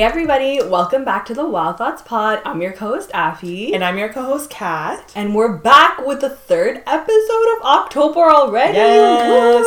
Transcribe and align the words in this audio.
Hey 0.00 0.06
everybody, 0.06 0.62
welcome 0.62 1.04
back 1.04 1.26
to 1.26 1.34
the 1.34 1.46
Wild 1.46 1.76
Thoughts 1.76 2.00
Pod. 2.00 2.40
I'm 2.46 2.62
your 2.62 2.72
co-host 2.72 3.10
Affy. 3.12 3.74
And 3.74 3.84
I'm 3.84 3.98
your 3.98 4.10
co-host 4.10 4.48
Kat. 4.48 5.12
And 5.14 5.34
we're 5.34 5.58
back 5.58 6.06
with 6.06 6.22
the 6.22 6.30
third 6.30 6.82
episode 6.86 7.56
of 7.58 7.64
October 7.66 8.20
already. 8.20 8.78
Yes. 8.78 9.66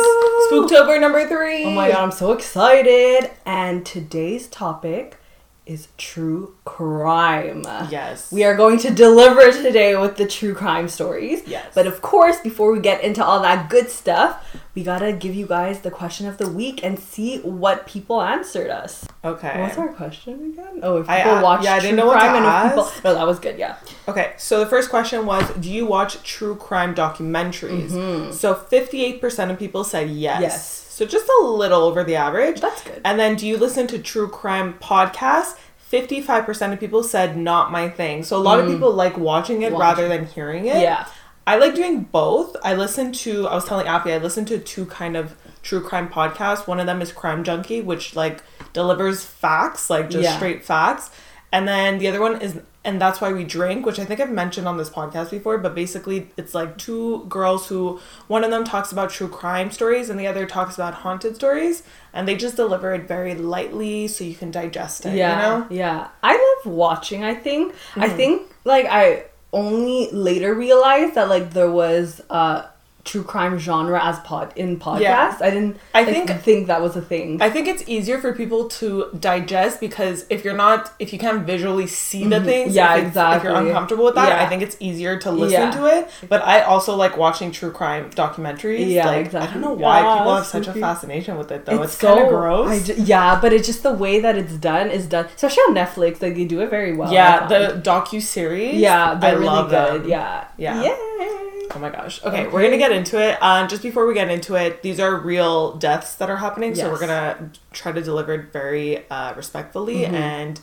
Spooktober 0.50 1.00
number 1.00 1.28
three. 1.28 1.66
Oh 1.66 1.70
my 1.70 1.88
god, 1.88 2.02
I'm 2.02 2.10
so 2.10 2.32
excited. 2.32 3.30
And 3.46 3.86
today's 3.86 4.48
topic 4.48 5.18
is 5.66 5.86
true 5.98 6.56
crime. 6.64 7.62
Yes. 7.88 8.32
We 8.32 8.42
are 8.42 8.56
going 8.56 8.80
to 8.80 8.90
deliver 8.90 9.52
today 9.52 9.96
with 9.96 10.16
the 10.16 10.26
true 10.26 10.52
crime 10.52 10.88
stories. 10.88 11.46
Yes. 11.46 11.70
But 11.76 11.86
of 11.86 12.02
course, 12.02 12.40
before 12.40 12.72
we 12.72 12.80
get 12.80 13.04
into 13.04 13.24
all 13.24 13.40
that 13.42 13.70
good 13.70 13.88
stuff, 13.88 14.44
we 14.74 14.82
gotta 14.82 15.12
give 15.12 15.36
you 15.36 15.46
guys 15.46 15.82
the 15.82 15.92
question 15.92 16.26
of 16.26 16.38
the 16.38 16.48
week 16.48 16.82
and 16.82 16.98
see 16.98 17.38
what 17.38 17.86
people 17.86 18.20
answered 18.20 18.68
us. 18.68 19.06
Okay. 19.24 19.60
What's 19.60 19.78
our 19.78 19.88
question 19.92 20.52
again? 20.52 20.80
Oh, 20.82 20.98
if 20.98 21.08
I, 21.08 21.18
people 21.22 21.32
uh, 21.38 21.42
watch 21.42 21.64
yeah, 21.64 21.74
I 21.74 21.80
didn't 21.80 21.96
know 21.96 22.06
what 22.06 22.18
crime 22.18 22.32
to 22.32 22.36
and 22.38 22.46
ask. 22.46 22.74
people. 22.74 22.90
No, 23.04 23.14
that 23.14 23.26
was 23.26 23.38
good. 23.38 23.58
Yeah. 23.58 23.76
Okay, 24.06 24.34
so 24.36 24.60
the 24.60 24.66
first 24.66 24.90
question 24.90 25.24
was 25.24 25.48
Do 25.52 25.70
you 25.70 25.86
watch 25.86 26.22
true 26.22 26.56
crime 26.56 26.94
documentaries? 26.94 28.34
So 28.34 28.54
58% 28.54 29.50
of 29.50 29.58
people 29.58 29.84
said 29.84 30.10
yes. 30.10 30.34
Mm-hmm. 30.34 30.42
Yes. 30.42 30.70
So 30.94 31.06
just 31.06 31.28
a 31.40 31.44
little 31.46 31.82
over 31.82 32.04
the 32.04 32.16
average. 32.16 32.60
That's 32.60 32.82
good. 32.84 33.00
And 33.04 33.18
then 33.18 33.34
do 33.36 33.46
you 33.46 33.56
listen 33.56 33.86
to 33.88 33.98
true 33.98 34.28
crime 34.28 34.74
podcasts? 34.74 35.56
55% 35.90 36.72
of 36.72 36.80
people 36.80 37.02
said 37.02 37.36
not 37.36 37.70
my 37.72 37.88
thing. 37.88 38.24
So 38.24 38.36
a 38.36 38.42
lot 38.42 38.58
of 38.60 38.66
people 38.66 38.92
like 38.92 39.16
watching 39.16 39.62
it 39.62 39.70
Mm. 39.72 39.76
Watch. 39.76 39.80
rather 39.80 40.08
than 40.08 40.26
hearing 40.26 40.66
it. 40.66 40.80
Yeah. 40.82 41.06
I 41.46 41.56
like 41.56 41.74
doing 41.74 42.02
both. 42.04 42.56
I 42.64 42.74
listen 42.74 43.12
to 43.12 43.46
I 43.48 43.54
was 43.54 43.64
telling 43.64 43.86
Appy, 43.86 44.12
I 44.12 44.18
listen 44.18 44.44
to 44.46 44.58
two 44.58 44.86
kind 44.86 45.16
of 45.16 45.34
true 45.64 45.80
crime 45.80 46.08
podcasts. 46.08 46.68
One 46.68 46.78
of 46.78 46.86
them 46.86 47.02
is 47.02 47.10
Crime 47.10 47.42
Junkie, 47.42 47.80
which 47.80 48.14
like 48.14 48.42
delivers 48.72 49.24
facts, 49.24 49.90
like 49.90 50.08
just 50.10 50.22
Yeah. 50.24 50.36
straight 50.36 50.64
facts. 50.64 51.10
And 51.52 51.66
then 51.66 51.98
the 51.98 52.06
other 52.08 52.20
one 52.20 52.40
is 52.40 52.60
and 52.86 53.00
that's 53.00 53.18
why 53.18 53.32
we 53.32 53.44
drink, 53.44 53.86
which 53.86 53.98
I 53.98 54.04
think 54.04 54.20
I've 54.20 54.30
mentioned 54.30 54.68
on 54.68 54.76
this 54.76 54.90
podcast 54.90 55.30
before, 55.30 55.56
but 55.56 55.74
basically 55.74 56.28
it's 56.36 56.54
like 56.54 56.76
two 56.76 57.24
girls 57.30 57.66
who 57.68 57.98
one 58.26 58.44
of 58.44 58.50
them 58.50 58.62
talks 58.62 58.92
about 58.92 59.08
true 59.08 59.28
crime 59.28 59.70
stories 59.70 60.10
and 60.10 60.20
the 60.20 60.26
other 60.26 60.44
talks 60.44 60.74
about 60.74 60.92
haunted 60.92 61.34
stories 61.36 61.82
and 62.12 62.28
they 62.28 62.36
just 62.36 62.56
deliver 62.56 62.92
it 62.92 63.08
very 63.08 63.34
lightly 63.34 64.06
so 64.06 64.22
you 64.22 64.34
can 64.34 64.50
digest 64.50 65.06
it, 65.06 65.14
Yeah. 65.14 65.30
you 65.32 65.42
know? 65.60 65.66
Yeah. 65.70 66.08
I 66.22 66.32
love 66.64 66.74
watching, 66.74 67.24
I 67.24 67.34
think. 67.34 67.72
I 67.96 68.08
Mm-hmm. 68.08 68.16
think 68.18 68.42
like 68.64 68.84
I 68.90 69.24
only 69.50 70.10
later 70.12 70.52
realized 70.52 71.14
that 71.14 71.28
like 71.30 71.52
there 71.54 71.70
was 71.70 72.20
uh 72.28 72.66
true 73.04 73.22
crime 73.22 73.58
genre 73.58 74.02
as 74.02 74.18
pod 74.20 74.52
in 74.56 74.78
podcasts. 74.80 75.00
Yeah. 75.00 75.36
I 75.40 75.50
didn't 75.50 75.76
I 75.94 76.02
like, 76.04 76.14
think- 76.26 76.40
think 76.42 76.66
that 76.68 76.80
was 76.80 76.96
a 76.96 77.02
thing. 77.02 77.40
I 77.42 77.50
think 77.50 77.68
it's 77.68 77.84
easier 77.86 78.18
for 78.18 78.32
people 78.32 78.68
to 78.80 79.10
digest 79.20 79.78
because 79.80 80.24
if 80.30 80.42
you're 80.44 80.56
not, 80.56 80.92
if 80.98 81.12
you 81.12 81.18
can't 81.18 81.44
visually 81.46 81.86
see 81.86 82.24
the 82.26 82.40
things, 82.40 82.68
Mm-hmm. 82.70 82.76
Yeah, 82.76 82.96
if, 82.96 83.08
it's- 83.08 83.36
if 83.36 83.42
you're 83.44 83.54
uncomfortable 83.54 84.04
with 84.06 84.14
that, 84.14 84.28
Yeah. 84.30 84.42
I 84.42 84.48
think 84.48 84.62
it's 84.62 84.76
easier 84.80 85.18
to 85.18 85.30
listen 85.30 85.60
Yeah. 85.68 85.70
to 85.72 85.86
it. 85.86 86.10
But 86.28 86.42
I 86.44 86.62
also 86.62 86.96
like 86.96 87.16
watching 87.16 87.52
true 87.52 87.70
crime 87.70 88.10
documentaries. 88.10 88.90
Yeah, 88.90 89.06
like, 89.06 89.34
I 89.34 89.46
don't 89.46 89.60
know 89.60 89.72
why 89.74 90.00
Yeah, 90.00 90.16
people 90.18 90.34
have 90.36 90.46
such 90.46 90.66
a 90.68 90.72
fascination 90.72 91.36
with 91.36 91.52
it 91.52 91.66
though. 91.66 91.82
It's, 91.82 91.98
so 91.98 92.08
kind 92.14 92.20
of 92.24 92.28
gross. 92.30 92.86
Ju- 92.86 92.94
yeah, 92.98 93.38
but 93.40 93.52
it's 93.52 93.66
just 93.66 93.82
the 93.82 93.92
way 93.92 94.20
that 94.20 94.36
it's 94.38 94.54
done 94.54 94.90
is 94.90 95.06
done, 95.06 95.26
especially 95.26 95.62
on 95.68 95.74
Netflix. 95.74 96.22
Like 96.22 96.30
they 96.34 96.44
do 96.46 96.60
it 96.60 96.70
very 96.70 96.96
well. 96.96 97.12
Yeah, 97.12 97.46
the 97.46 97.80
docu 97.84 98.20
series. 98.22 98.76
yeah, 98.76 99.14
they're 99.14 99.30
I 99.30 99.34
really 99.34 99.46
love 99.46 99.68
good. 99.70 100.02
them. 100.04 100.08
Yeah, 100.10 100.44
Yeah. 100.56 100.82
Yay. 100.82 101.53
Oh 101.74 101.78
my 101.80 101.90
gosh. 101.90 102.22
Okay, 102.24 102.42
Okay. 102.44 102.48
we're 102.48 102.62
gonna 102.62 102.78
get 102.78 102.92
into 102.92 103.20
it. 103.20 103.36
Um, 103.42 103.68
just 103.68 103.82
before 103.82 104.06
we 104.06 104.14
get 104.14 104.30
into 104.30 104.54
it, 104.54 104.82
these 104.82 105.00
are 105.00 105.16
real 105.16 105.76
deaths 105.76 106.14
that 106.16 106.30
are 106.30 106.36
happening, 106.36 106.74
so 106.74 106.90
we're 106.90 107.00
gonna 107.00 107.50
try 107.72 107.92
to 107.92 108.00
deliver 108.02 108.34
it 108.34 108.52
very 108.52 109.08
uh, 109.10 109.34
respectfully. 109.34 109.98
Mm-hmm. 110.02 110.14
And 110.14 110.60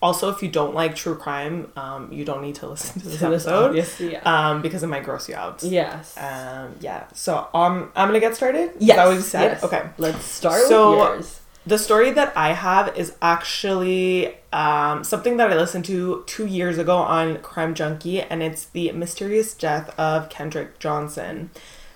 also, 0.00 0.28
if 0.30 0.42
you 0.42 0.48
don't 0.48 0.74
like 0.74 0.96
true 0.96 1.14
crime, 1.14 1.70
um, 1.76 2.12
you 2.12 2.24
don't 2.24 2.42
need 2.42 2.56
to 2.56 2.68
listen 2.68 3.00
to 3.00 3.08
this 3.08 3.22
episode 3.28 3.66
obviously, 3.66 4.12
yeah. 4.12 4.20
um, 4.50 4.60
because 4.62 4.82
it 4.82 4.88
might 4.88 5.04
gross 5.04 5.28
you 5.28 5.34
out. 5.36 5.62
yes. 5.62 6.16
Um, 6.18 6.74
yeah. 6.80 7.06
So 7.14 7.46
um, 7.54 7.90
I'm 7.94 8.08
gonna 8.08 8.20
get 8.20 8.34
started. 8.36 8.70
Is 8.76 8.82
yes. 8.86 8.96
that 8.96 9.06
what 9.06 9.14
you 9.14 9.20
said? 9.20 9.42
yes. 9.52 9.64
Okay. 9.64 9.82
Let's 9.98 10.24
start 10.24 10.62
So- 10.62 10.90
with 10.90 10.98
yours. 10.98 11.38
The 11.64 11.78
story 11.78 12.10
that 12.10 12.36
I 12.36 12.54
have 12.54 12.96
is 12.96 13.14
actually 13.22 14.34
um, 14.52 15.04
something 15.04 15.36
that 15.36 15.50
I 15.52 15.56
listened 15.56 15.84
to 15.84 16.24
two 16.26 16.46
years 16.46 16.76
ago 16.76 16.96
on 16.96 17.38
Crime 17.38 17.74
Junkie, 17.74 18.20
and 18.20 18.42
it's 18.42 18.64
the 18.66 18.90
mysterious 18.92 19.54
death 19.54 19.96
of 19.98 20.28
Kendrick 20.28 20.80
Johnson. 20.80 21.50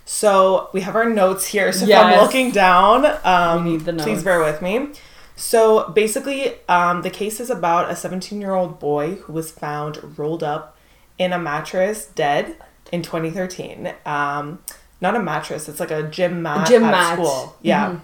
So 0.05 0.71
we 0.73 0.83
have 0.83 0.95
our 0.95 1.09
notes 1.11 1.49
here. 1.49 1.73
So 1.73 1.85
if 1.85 1.89
I'm 1.99 2.23
looking 2.23 2.53
down, 2.53 3.07
um, 3.25 3.81
please 3.99 4.23
bear 4.23 4.39
with 4.39 4.63
me. 4.63 4.91
So 5.35 5.91
basically, 5.91 6.55
um, 6.69 7.03
the 7.03 7.11
case 7.11 7.41
is 7.41 7.51
about 7.51 7.91
a 7.91 7.97
17 7.97 8.41
year 8.41 8.55
old 8.55 8.79
boy 8.79 9.17
who 9.17 9.33
was 9.33 9.51
found 9.51 10.17
rolled 10.17 10.45
up 10.45 10.77
in 11.19 11.33
a 11.33 11.39
mattress, 11.39 12.07
dead, 12.07 12.57
in 12.93 13.03
2013. 13.03 13.93
Um, 14.07 14.61
not 15.01 15.17
a 15.17 15.21
mattress; 15.21 15.69
it's 15.69 15.81
like 15.81 15.91
a 15.91 16.05
gym 16.05 16.41
mat 16.43 16.69
gym 16.69 16.85
at 16.85 16.91
mat. 16.93 17.19
school. 17.19 17.57
Yeah. 17.63 17.99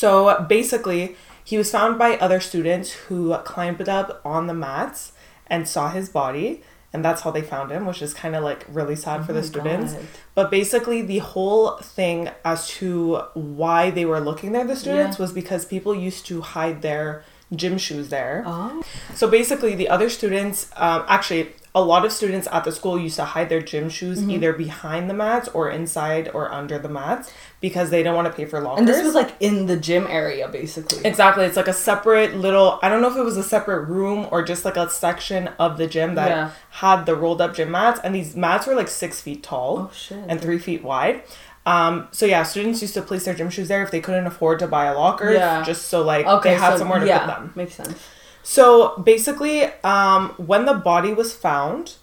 So 0.00 0.10
basically, 0.48 1.16
he 1.44 1.58
was 1.58 1.70
found 1.70 1.98
by 1.98 2.16
other 2.16 2.40
students 2.40 2.88
who 3.04 3.36
climbed 3.52 3.86
up 3.88 4.08
on 4.24 4.46
the 4.46 4.54
mats 4.54 5.12
and 5.46 5.68
saw 5.68 5.90
his 5.90 6.08
body, 6.08 6.62
and 6.92 7.04
that's 7.04 7.20
how 7.24 7.30
they 7.30 7.42
found 7.42 7.70
him, 7.70 7.84
which 7.86 8.00
is 8.00 8.14
kind 8.14 8.34
of 8.34 8.42
like 8.42 8.64
really 8.68 8.96
sad 8.96 9.26
for 9.26 9.32
the 9.34 9.40
Oh 9.40 9.52
students. 9.52 9.92
God. 9.92 10.06
But 10.34 10.50
basically, 10.50 11.02
the 11.02 11.18
whole 11.18 11.76
thing 11.98 12.30
as 12.44 12.60
to 12.78 12.90
why 13.34 13.90
they 13.90 14.06
were 14.06 14.20
looking 14.20 14.52
there, 14.52 14.64
the 14.66 14.74
students, 14.84 15.18
Yeah. 15.18 15.22
was 15.24 15.32
because 15.32 15.62
people 15.66 15.94
used 15.94 16.24
to 16.30 16.40
hide 16.40 16.80
their 16.80 17.22
gym 17.54 17.76
shoes 17.78 18.08
there. 18.08 18.42
Oh. 18.46 18.82
So 19.14 19.28
basically, 19.28 19.74
the 19.74 19.88
other 19.90 20.08
students, 20.08 20.70
um, 20.76 21.04
actually, 21.08 21.48
a 21.74 21.82
lot 21.92 22.04
of 22.04 22.10
students 22.12 22.48
at 22.50 22.64
the 22.64 22.72
school 22.72 22.96
used 22.98 23.16
to 23.16 23.24
hide 23.34 23.48
their 23.48 23.62
gym 23.72 23.88
shoes 23.90 24.18
Mm-hmm. 24.20 24.30
either 24.34 24.52
behind 24.66 25.08
the 25.10 25.14
mats 25.24 25.46
or 25.56 25.64
inside 25.70 26.24
or 26.36 26.50
under 26.60 26.78
the 26.78 26.88
mats 26.88 27.32
because 27.60 27.90
they 27.90 28.02
don't 28.02 28.14
want 28.14 28.26
to 28.26 28.32
pay 28.32 28.46
for 28.46 28.60
lockers. 28.60 28.78
And 28.80 28.88
this 28.88 29.04
was 29.04 29.14
like 29.14 29.34
in 29.40 29.66
the 29.66 29.76
gym 29.76 30.06
area, 30.08 30.48
basically. 30.48 31.04
Exactly. 31.04 31.44
It's 31.44 31.56
like 31.56 31.68
a 31.68 31.72
separate 31.74 32.34
little, 32.34 32.78
I 32.82 32.88
don't 32.88 33.02
know 33.02 33.10
if 33.10 33.16
it 33.16 33.22
was 33.22 33.36
a 33.36 33.42
separate 33.42 33.84
room 33.84 34.26
or 34.30 34.42
just 34.42 34.64
like 34.64 34.76
a 34.78 34.88
section 34.88 35.48
of 35.58 35.76
the 35.76 35.86
gym 35.86 36.14
that 36.14 36.28
Yeah. 36.30 36.50
had 36.70 37.04
the 37.04 37.14
rolled 37.14 37.40
up 37.42 37.54
gym 37.54 37.70
mats. 37.70 38.00
And 38.02 38.14
these 38.14 38.34
mats 38.34 38.66
were 38.66 38.74
like 38.74 38.88
six 38.88 39.20
feet 39.20 39.42
tall 39.42 39.90
Oh, 39.92 40.24
and 40.26 40.40
three 40.40 40.58
feet 40.58 40.82
wide. 40.82 41.22
Um, 41.66 42.08
so 42.12 42.24
yeah, 42.24 42.42
students 42.44 42.80
used 42.80 42.94
to 42.94 43.02
place 43.02 43.26
their 43.26 43.34
gym 43.34 43.50
shoes 43.50 43.68
there 43.68 43.82
if 43.82 43.90
they 43.90 44.00
couldn't 44.00 44.26
afford 44.26 44.58
to 44.60 44.66
buy 44.66 44.86
a 44.86 44.94
locker, 44.94 45.30
Yeah. 45.30 45.62
just 45.62 45.88
so 45.88 46.02
like 46.02 46.24
okay, 46.26 46.50
they 46.52 46.56
had 46.56 46.72
so, 46.72 46.78
somewhere 46.78 47.00
to 47.00 47.06
yeah, 47.06 47.18
put 47.18 47.26
them. 47.26 47.52
Makes 47.54 47.74
sense. 47.74 47.98
So 48.42 48.96
basically, 49.04 49.64
um, 49.84 50.30
when 50.38 50.64
the 50.64 50.72
body 50.72 51.12
was 51.12 51.34
found, 51.34 51.96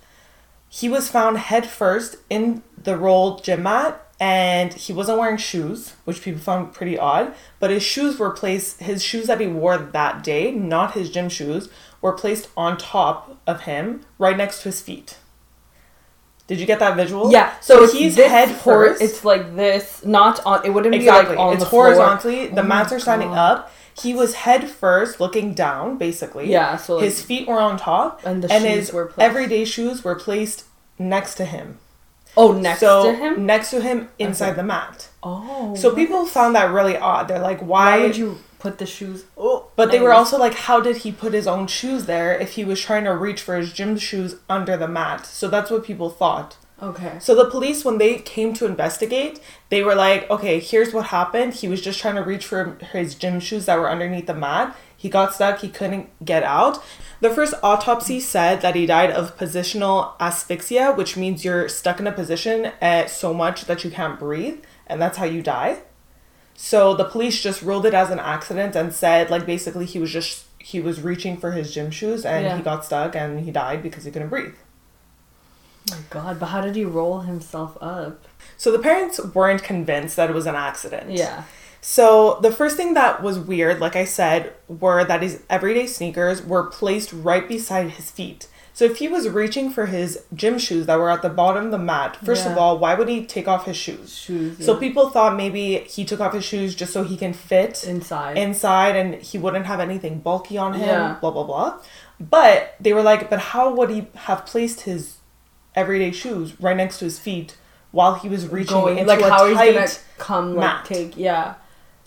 he 0.70 0.88
was 0.88 1.10
found 1.10 1.40
head 1.40 1.66
first 1.66 2.18
in 2.30 2.62
the 2.82 2.96
rolled 2.96 3.44
gym 3.44 3.64
mat, 3.64 4.06
and 4.20 4.74
he 4.74 4.94
wasn't 4.94 5.20
wearing 5.20 5.38
shoes, 5.38 5.94
which 6.06 6.22
people 6.22 6.42
found 6.42 6.74
pretty 6.74 6.98
odd. 6.98 7.34
But 7.60 7.70
his 7.70 7.84
shoes 7.84 8.18
were 8.18 8.32
placed, 8.32 8.80
his 8.82 9.04
shoes 9.04 9.28
that 9.28 9.40
he 9.40 9.48
wore 9.48 9.78
that 9.78 10.24
day, 10.24 10.52
not 10.52 10.94
his 10.94 11.10
gym 11.10 11.30
shoes, 11.30 11.70
were 12.02 12.14
placed 12.14 12.50
on 12.58 12.78
top 12.78 13.38
of 13.46 13.62
him, 13.62 14.02
right 14.18 14.36
next 14.38 14.60
to 14.64 14.70
his 14.70 14.82
feet. 14.82 15.18
Did 16.48 16.60
you 16.62 16.66
get 16.66 16.80
that 16.80 16.96
visual? 16.96 17.30
Yeah, 17.32 17.60
so, 17.60 17.84
it's 17.84 17.92
he's 17.94 18.16
head 18.16 18.50
first. 18.56 19.02
It's 19.02 19.26
like 19.26 19.56
this, 19.58 20.06
not 20.06 20.40
on. 20.46 20.66
It 20.66 20.70
wouldn't 20.74 20.96
Exactly. 20.96 21.36
be 21.36 21.40
like 21.40 21.46
on 21.46 21.54
it's 21.56 21.64
the 21.64 21.70
floor. 21.70 21.86
horizontally. 21.86 22.48
The 22.48 22.62
Oh 22.62 22.66
mats 22.66 22.94
are 22.94 23.00
standing 23.00 23.30
God. 23.30 23.58
up. 23.58 23.72
He 24.02 24.14
was 24.14 24.34
head 24.36 24.70
first, 24.70 25.20
looking 25.20 25.54
down, 25.54 25.98
basically. 25.98 26.50
Yeah, 26.50 26.78
so, 26.78 26.96
like- 26.96 27.04
his 27.06 27.22
feet 27.22 27.48
were 27.50 27.60
on 27.60 27.76
top, 27.78 28.22
And 28.24 28.44
the 28.44 28.52
and 28.54 28.64
shoes 28.64 28.74
his 28.76 28.94
were 28.94 29.08
placed. 29.08 29.20
everyday 29.30 29.66
shoes 29.66 30.04
were 30.06 30.16
placed 30.16 30.64
next 30.98 31.36
to 31.36 31.46
him. 31.46 31.80
Oh, 32.36 32.52
next 32.52 32.80
so 32.82 33.04
to 33.12 33.18
him. 33.18 33.46
next 33.46 33.70
to 33.72 33.82
him 33.82 34.10
inside 34.20 34.50
Okay. 34.50 34.58
the 34.58 34.64
mat. 34.64 35.08
oh, 35.24 35.76
So 35.76 35.96
people 35.96 36.26
found 36.26 36.56
that 36.56 36.72
really 36.72 36.98
odd. 36.98 37.28
They're 37.28 37.40
like, 37.40 37.62
why 37.62 37.98
why? 37.98 38.02
would 38.04 38.18
you 38.18 38.38
put 38.60 38.78
the 38.80 38.86
shoes? 38.86 39.26
Oh, 39.38 39.68
But 39.76 39.92
they 39.92 40.00
were 40.00 40.14
also 40.14 40.38
like, 40.38 40.54
how 40.54 40.80
did 40.82 40.98
he 40.98 41.12
put 41.12 41.34
his 41.34 41.48
own 41.48 41.68
shoes 41.68 42.06
there 42.06 42.38
if 42.38 42.54
he 42.54 42.66
was 42.66 42.82
trying 42.82 43.04
to 43.06 43.12
reach 43.16 43.42
for 43.42 43.56
his 43.56 43.72
gym 43.74 43.98
shoes 43.98 44.36
under 44.50 44.76
the 44.78 44.88
mat? 44.88 45.26
So 45.26 45.48
that's 45.48 45.70
what 45.72 45.84
people 45.84 46.10
thought. 46.10 46.58
okay. 46.82 47.18
So 47.20 47.34
the 47.36 47.50
police, 47.50 47.84
when 47.86 47.98
they 47.98 48.16
came 48.20 48.54
to 48.56 48.66
investigate, 48.66 49.40
they 49.70 49.82
were 49.84 49.96
like, 49.96 50.30
okay, 50.30 50.60
here's 50.60 50.94
what 50.94 51.08
happened. 51.08 51.54
He 51.56 51.68
was 51.68 51.82
just 51.82 52.00
trying 52.00 52.16
to 52.16 52.22
reach 52.24 52.46
for 52.46 52.78
his 52.94 53.16
gym 53.16 53.40
shoes 53.40 53.66
that 53.66 53.80
were 53.80 53.90
underneath 53.90 54.28
the 54.28 54.36
mat. 54.36 54.76
He 54.98 55.10
got 55.10 55.34
stuck, 55.34 55.60
he 55.60 55.70
couldn't 55.70 56.10
get 56.26 56.44
out. 56.44 56.84
The 57.22 57.30
first 57.30 57.54
autopsy 57.64 58.20
said 58.20 58.62
that 58.62 58.76
he 58.76 58.86
died 58.86 59.12
of 59.12 59.38
positional 59.38 60.14
asphyxia, 60.20 60.92
which 60.96 61.16
means 61.16 61.46
you're 61.46 61.70
stuck 61.70 62.00
in 62.00 62.08
a 62.08 62.12
position 62.12 62.72
at 62.82 63.10
so 63.10 63.34
much 63.34 63.66
that 63.66 63.84
you 63.84 63.92
can't 63.92 64.20
breathe, 64.20 64.60
and 64.88 65.02
that's 65.02 65.18
how 65.18 65.26
you 65.26 65.42
die. 65.44 65.80
So 66.56 66.96
the 66.96 67.06
police 67.06 67.42
just 67.42 67.62
ruled 67.62 67.86
it 67.86 67.94
as 67.94 68.10
an 68.10 68.20
accident 68.20 68.76
and 68.76 68.92
said, 68.92 69.30
like, 69.30 69.46
basically, 69.46 69.86
he 69.86 70.00
was 70.00 70.12
just 70.12 70.46
he 70.60 70.80
was 70.82 71.00
reaching 71.02 71.38
for 71.38 71.52
his 71.54 71.74
gym 71.74 71.90
shoes 71.92 72.26
and 72.26 72.44
Yeah. 72.44 72.58
he 72.58 72.62
got 72.62 72.84
stuck 72.84 73.16
and 73.16 73.40
he 73.42 73.52
died 73.52 73.82
because 73.82 74.04
he 74.04 74.12
couldn't 74.12 74.28
breathe. 74.28 74.56
Oh 75.90 75.96
my 75.96 76.02
God, 76.10 76.40
but 76.42 76.48
how 76.48 76.60
did 76.62 76.76
he 76.76 76.84
roll 76.84 77.22
himself 77.22 77.78
up? 77.80 78.26
So 78.58 78.72
the 78.72 78.80
parents 78.80 79.18
weren't 79.34 79.64
convinced 79.64 80.18
that 80.18 80.30
it 80.30 80.34
was 80.34 80.46
an 80.46 80.56
accident. 80.56 81.12
Yeah. 81.12 81.44
So 81.90 82.38
the 82.42 82.52
first 82.52 82.76
thing 82.76 82.96
that 82.96 83.24
was 83.24 83.40
weird, 83.40 83.80
like 83.80 83.96
I 83.96 84.04
said, 84.04 84.54
were 84.68 85.06
that 85.06 85.22
his 85.22 85.42
everyday 85.50 85.88
sneakers 85.88 86.46
were 86.46 86.66
placed 86.66 87.14
right 87.14 87.48
beside 87.48 87.92
his 87.92 88.12
feet. 88.12 88.50
So 88.74 88.84
if 88.84 88.98
he 88.98 89.08
was 89.08 89.30
reaching 89.30 89.70
for 89.72 89.86
his 89.86 90.22
gym 90.36 90.60
shoes 90.60 90.86
that 90.88 91.00
were 91.00 91.10
at 91.10 91.22
the 91.22 91.30
bottom 91.30 91.68
of 91.68 91.72
the 91.72 91.78
mat, 91.78 92.18
first 92.18 92.46
of 92.46 92.58
all, 92.58 92.78
why 92.78 92.94
would 92.94 93.08
he 93.08 93.26
take 93.26 93.48
off 93.48 93.64
his 93.66 93.78
shoes? 93.78 94.14
Shoes. 94.14 94.66
So 94.66 94.76
people 94.76 95.10
thought 95.12 95.38
maybe 95.38 95.78
he 95.78 96.04
took 96.04 96.20
off 96.20 96.34
his 96.34 96.44
shoes 96.44 96.76
just 96.76 96.92
so 96.92 97.06
he 97.06 97.16
can 97.16 97.32
fit 97.32 97.86
inside. 97.86 98.38
inside 98.38 98.98
and 98.98 99.16
he 99.16 99.38
wouldn't 99.38 99.66
have 99.66 99.80
anything 99.80 100.20
bulky 100.20 100.58
on 100.58 100.74
him, 100.74 100.90
Yeah. 100.90 101.16
blah 101.22 101.32
blah 101.32 101.46
blah. 101.46 101.80
But 102.20 102.76
they 102.82 102.92
were 102.92 103.02
like, 103.02 103.30
but 103.30 103.40
how 103.40 103.74
would 103.74 103.90
he 103.92 104.08
have 104.28 104.46
placed 104.46 104.82
his 104.82 105.20
everyday 105.74 106.12
shoes 106.12 106.60
right 106.60 106.76
next 106.76 107.00
to 107.00 107.06
his 107.06 107.18
feet 107.18 107.56
while 107.92 108.16
he 108.16 108.28
was 108.28 108.46
reaching 108.50 108.76
going 108.78 108.98
into 108.98 109.08
like 109.08 109.22
a 109.22 109.30
how 109.30 109.48
he's 109.48 109.56
tight 109.56 109.74
gonna 109.74 109.90
come 110.18 110.56
like 110.56 110.66
mat. 110.66 110.86
take 110.86 111.16
yeah. 111.16 111.54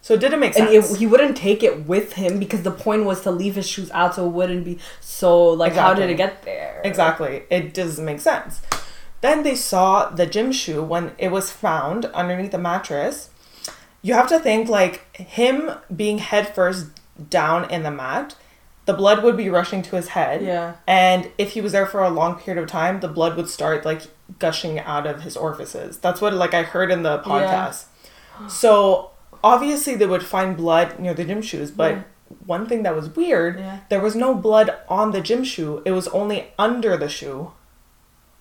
So 0.03 0.15
it 0.15 0.21
didn't 0.21 0.41
make 0.41 0.57
And 0.59 0.69
sense. 0.69 0.93
it, 0.93 0.99
he 0.99 1.07
wouldn't 1.07 1.37
take 1.37 1.63
it 1.63 1.87
with 1.87 2.15
him 2.15 2.39
because 2.39 2.63
the 2.63 2.71
point 2.71 3.05
was 3.05 3.21
to 3.23 3.31
leave 3.31 3.55
his 3.57 3.69
shoes 3.69 3.91
out 3.91 4.15
so 4.15 4.27
it 4.27 4.31
wouldn't 4.31 4.65
be 4.65 4.79
so 5.01 5.49
like 5.51 5.75
how 5.75 5.93
did 5.95 6.09
it 6.11 6.15
get 6.17 6.43
there? 6.43 6.81
Exactly. 6.85 7.43
It 7.51 7.75
doesn't 7.75 8.05
make 8.05 8.21
sense. 8.21 8.63
Then 9.21 9.43
they 9.43 9.55
saw 9.55 10.09
the 10.09 10.25
gym 10.27 10.53
shoe 10.53 10.83
when 10.83 11.13
it 11.19 11.31
was 11.31 11.53
found 11.53 12.07
underneath 12.07 12.53
the 12.53 12.59
mattress. 12.59 13.29
You 14.01 14.15
have 14.15 14.29
to 14.29 14.39
think 14.39 14.71
like 14.71 15.15
him 15.17 15.71
being 15.95 16.19
head 16.19 16.55
first 16.55 16.87
down 17.29 17.71
in 17.71 17.83
the 17.83 17.91
mat, 17.91 18.35
the 18.87 18.95
blood 18.95 19.23
would 19.23 19.37
be 19.37 19.51
rushing 19.51 19.83
to 19.83 19.97
his 19.97 20.09
head. 20.09 20.41
Yeah. 20.41 20.77
And 20.87 21.31
if 21.37 21.53
he 21.53 21.61
was 21.61 21.73
there 21.73 21.85
for 21.85 22.03
a 22.03 22.09
long 22.09 22.37
period 22.37 22.63
of 22.63 22.67
time, 22.71 23.01
the 23.01 23.09
blood 23.09 23.37
would 23.37 23.51
start 23.51 23.85
like 23.85 24.03
gushing 24.39 24.79
out 24.79 25.07
of 25.07 25.21
his 25.21 25.37
orifices. 25.37 25.99
That's 25.99 26.23
what 26.23 26.33
like 26.33 26.55
I 26.55 26.63
heard 26.63 26.91
in 26.91 27.03
the 27.03 27.19
podcast. 27.19 27.85
So 28.49 29.10
obviously 29.43 29.95
they 29.95 30.07
would 30.07 30.25
find 30.25 30.57
blood 30.57 30.99
near 30.99 31.15
the 31.15 31.25
gym 31.25 31.43
shoes, 31.43 31.71
but 31.71 31.93
Yeah. 31.93 32.03
one 32.47 32.67
thing 32.67 32.83
that 32.85 32.95
was 32.95 33.09
weird, 33.17 33.59
Yeah. 33.59 33.79
there 33.89 34.01
was 34.01 34.15
no 34.15 34.35
blood 34.35 34.75
on 34.89 35.11
the 35.13 35.21
gym 35.21 35.45
shoe. 35.45 35.83
It 35.85 35.93
was 35.93 36.09
only 36.09 36.53
under 36.59 36.97
the 36.97 37.09
shoe. 37.09 37.53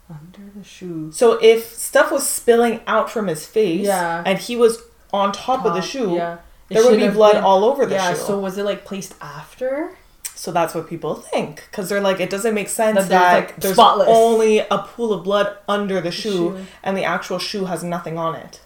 Under 0.10 0.51
the 0.56 0.63
shoe. 0.63 1.12
So 1.13 1.34
if 1.42 1.75
stuff 1.75 2.12
was 2.12 2.28
spilling 2.28 2.81
out 2.88 3.10
from 3.12 3.28
his 3.28 3.46
face 3.46 3.86
Yeah. 3.86 4.24
and 4.25 4.38
he 4.40 4.56
was 4.56 4.80
on 5.13 5.31
top, 5.31 5.66
of 5.66 5.74
the 5.74 5.81
shoe, 5.81 6.13
Yeah. 6.16 6.38
There 6.69 6.84
would 6.86 7.00
be 7.00 7.07
blood 7.10 7.34
been- 7.34 7.44
all 7.44 7.63
over 7.66 7.86
the 7.88 7.96
yeah, 7.96 8.13
shoe. 8.13 8.19
so 8.19 8.40
was 8.40 8.57
it 8.60 8.63
like 8.63 8.86
placed 8.86 9.16
after? 9.22 9.92
So 10.36 10.51
that's 10.51 10.74
what 10.75 10.88
people 10.88 11.16
think 11.16 11.63
because 11.69 11.90
they're 11.90 12.00
like, 12.00 12.19
it 12.19 12.30
doesn't 12.30 12.54
make 12.54 12.69
sense 12.69 12.96
That 12.98 13.10
that, 13.10 13.19
there's, 13.31 13.34
like, 13.50 13.60
there's 13.60 13.74
spotless. 13.74 14.07
only 14.10 14.60
a 14.60 14.78
pool 14.78 15.12
of 15.12 15.24
blood 15.24 15.57
under 15.68 16.00
the 16.00 16.12
shoe, 16.12 16.31
shoe. 16.31 16.66
and 16.84 16.96
the 16.96 17.04
actual 17.04 17.40
shoe 17.40 17.66
has 17.66 17.84
nothing 17.84 18.18
on 18.19 18.36
it. 18.36 18.62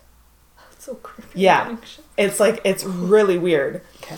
That's 0.69 0.85
so 0.85 0.95
creepy. 0.95 1.39
Yeah. 1.39 1.75
It's 2.17 2.39
like 2.39 2.61
it's 2.63 2.83
really 2.83 3.37
weird. 3.37 3.81
Okay. 4.03 4.17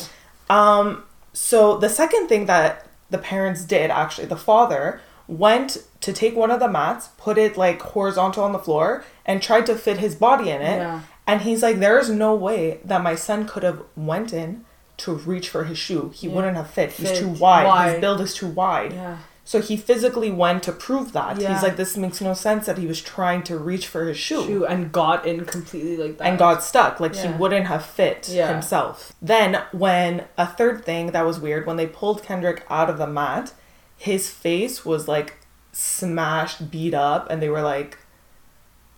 Um, 0.49 1.03
so 1.33 1.77
the 1.77 1.89
second 1.89 2.27
thing 2.27 2.45
that 2.45 2.87
the 3.09 3.17
parents 3.17 3.63
did, 3.63 3.89
actually, 3.91 4.27
the 4.27 4.37
father 4.37 5.01
went 5.27 5.77
to 6.01 6.13
take 6.13 6.35
one 6.35 6.51
of 6.51 6.59
the 6.59 6.67
mats, 6.67 7.09
put 7.17 7.37
it 7.37 7.57
like 7.57 7.81
horizontal 7.81 8.43
on 8.43 8.51
the 8.51 8.59
floor, 8.59 9.03
and 9.25 9.41
tried 9.41 9.65
to 9.65 9.75
fit 9.75 9.97
his 9.97 10.15
body 10.15 10.49
in 10.49 10.61
it. 10.61 10.77
Yeah. 10.77 11.01
And 11.27 11.41
he's 11.41 11.63
like, 11.63 11.79
"There's 11.79 12.09
no 12.09 12.35
way 12.35 12.79
that 12.85 13.01
my 13.01 13.15
son 13.15 13.47
could 13.47 13.63
have 13.63 13.81
went 13.95 14.31
in 14.33 14.65
to 14.97 15.13
reach 15.13 15.49
for 15.49 15.63
his 15.63 15.77
shoe. 15.77 16.11
He 16.13 16.27
Yeah. 16.27 16.35
wouldn't 16.35 16.55
have 16.57 16.69
fit. 16.69 16.91
He's 16.93 17.09
Fit. 17.09 17.19
too 17.19 17.29
wide. 17.29 17.65
Wide. 17.65 17.91
His 17.93 18.01
build 18.01 18.21
is 18.21 18.33
too 18.35 18.47
wide." 18.47 18.93
Yeah. 18.93 19.17
So 19.47 19.61
he 19.61 19.77
physically 19.77 20.31
went 20.31 20.63
to 20.63 20.71
prove 20.71 21.13
that. 21.13 21.39
Yeah. 21.39 21.53
He's 21.53 21.61
like, 21.61 21.75
"This 21.77 21.95
makes 21.95 22.19
no 22.19 22.33
sense 22.33 22.65
that 22.65 22.79
he 22.79 22.87
was 22.87 22.99
trying 22.99 23.43
to 23.43 23.57
reach 23.59 23.85
for 23.87 24.05
his 24.05 24.17
shoe." 24.17 24.43
Shoe 24.45 24.65
and 24.65 24.91
got 24.91 25.25
in 25.27 25.45
completely 25.45 25.97
like 25.97 26.17
that. 26.17 26.25
and 26.27 26.39
got 26.39 26.63
stuck. 26.63 26.99
Like 26.99 27.15
he 27.15 27.27
wouldn't 27.27 27.67
have 27.67 27.85
fit 27.85 28.27
Yeah. 28.27 28.51
himself. 28.51 29.13
Then, 29.21 29.61
when 29.71 30.25
a 30.35 30.47
third 30.47 30.83
thing 30.83 31.11
that 31.11 31.25
was 31.25 31.39
weird, 31.39 31.67
when 31.67 31.77
they 31.77 31.85
pulled 31.85 32.23
Kendrick 32.23 32.65
out 32.71 32.89
of 32.89 32.97
the 32.97 33.05
mat, 33.07 33.53
his 33.95 34.29
face 34.31 34.83
was 34.83 35.07
like 35.07 35.37
smashed, 35.71 36.71
beat 36.71 36.93
up, 36.95 37.29
and 37.29 37.39
they 37.41 37.49
were 37.49 37.61
like, 37.61 37.99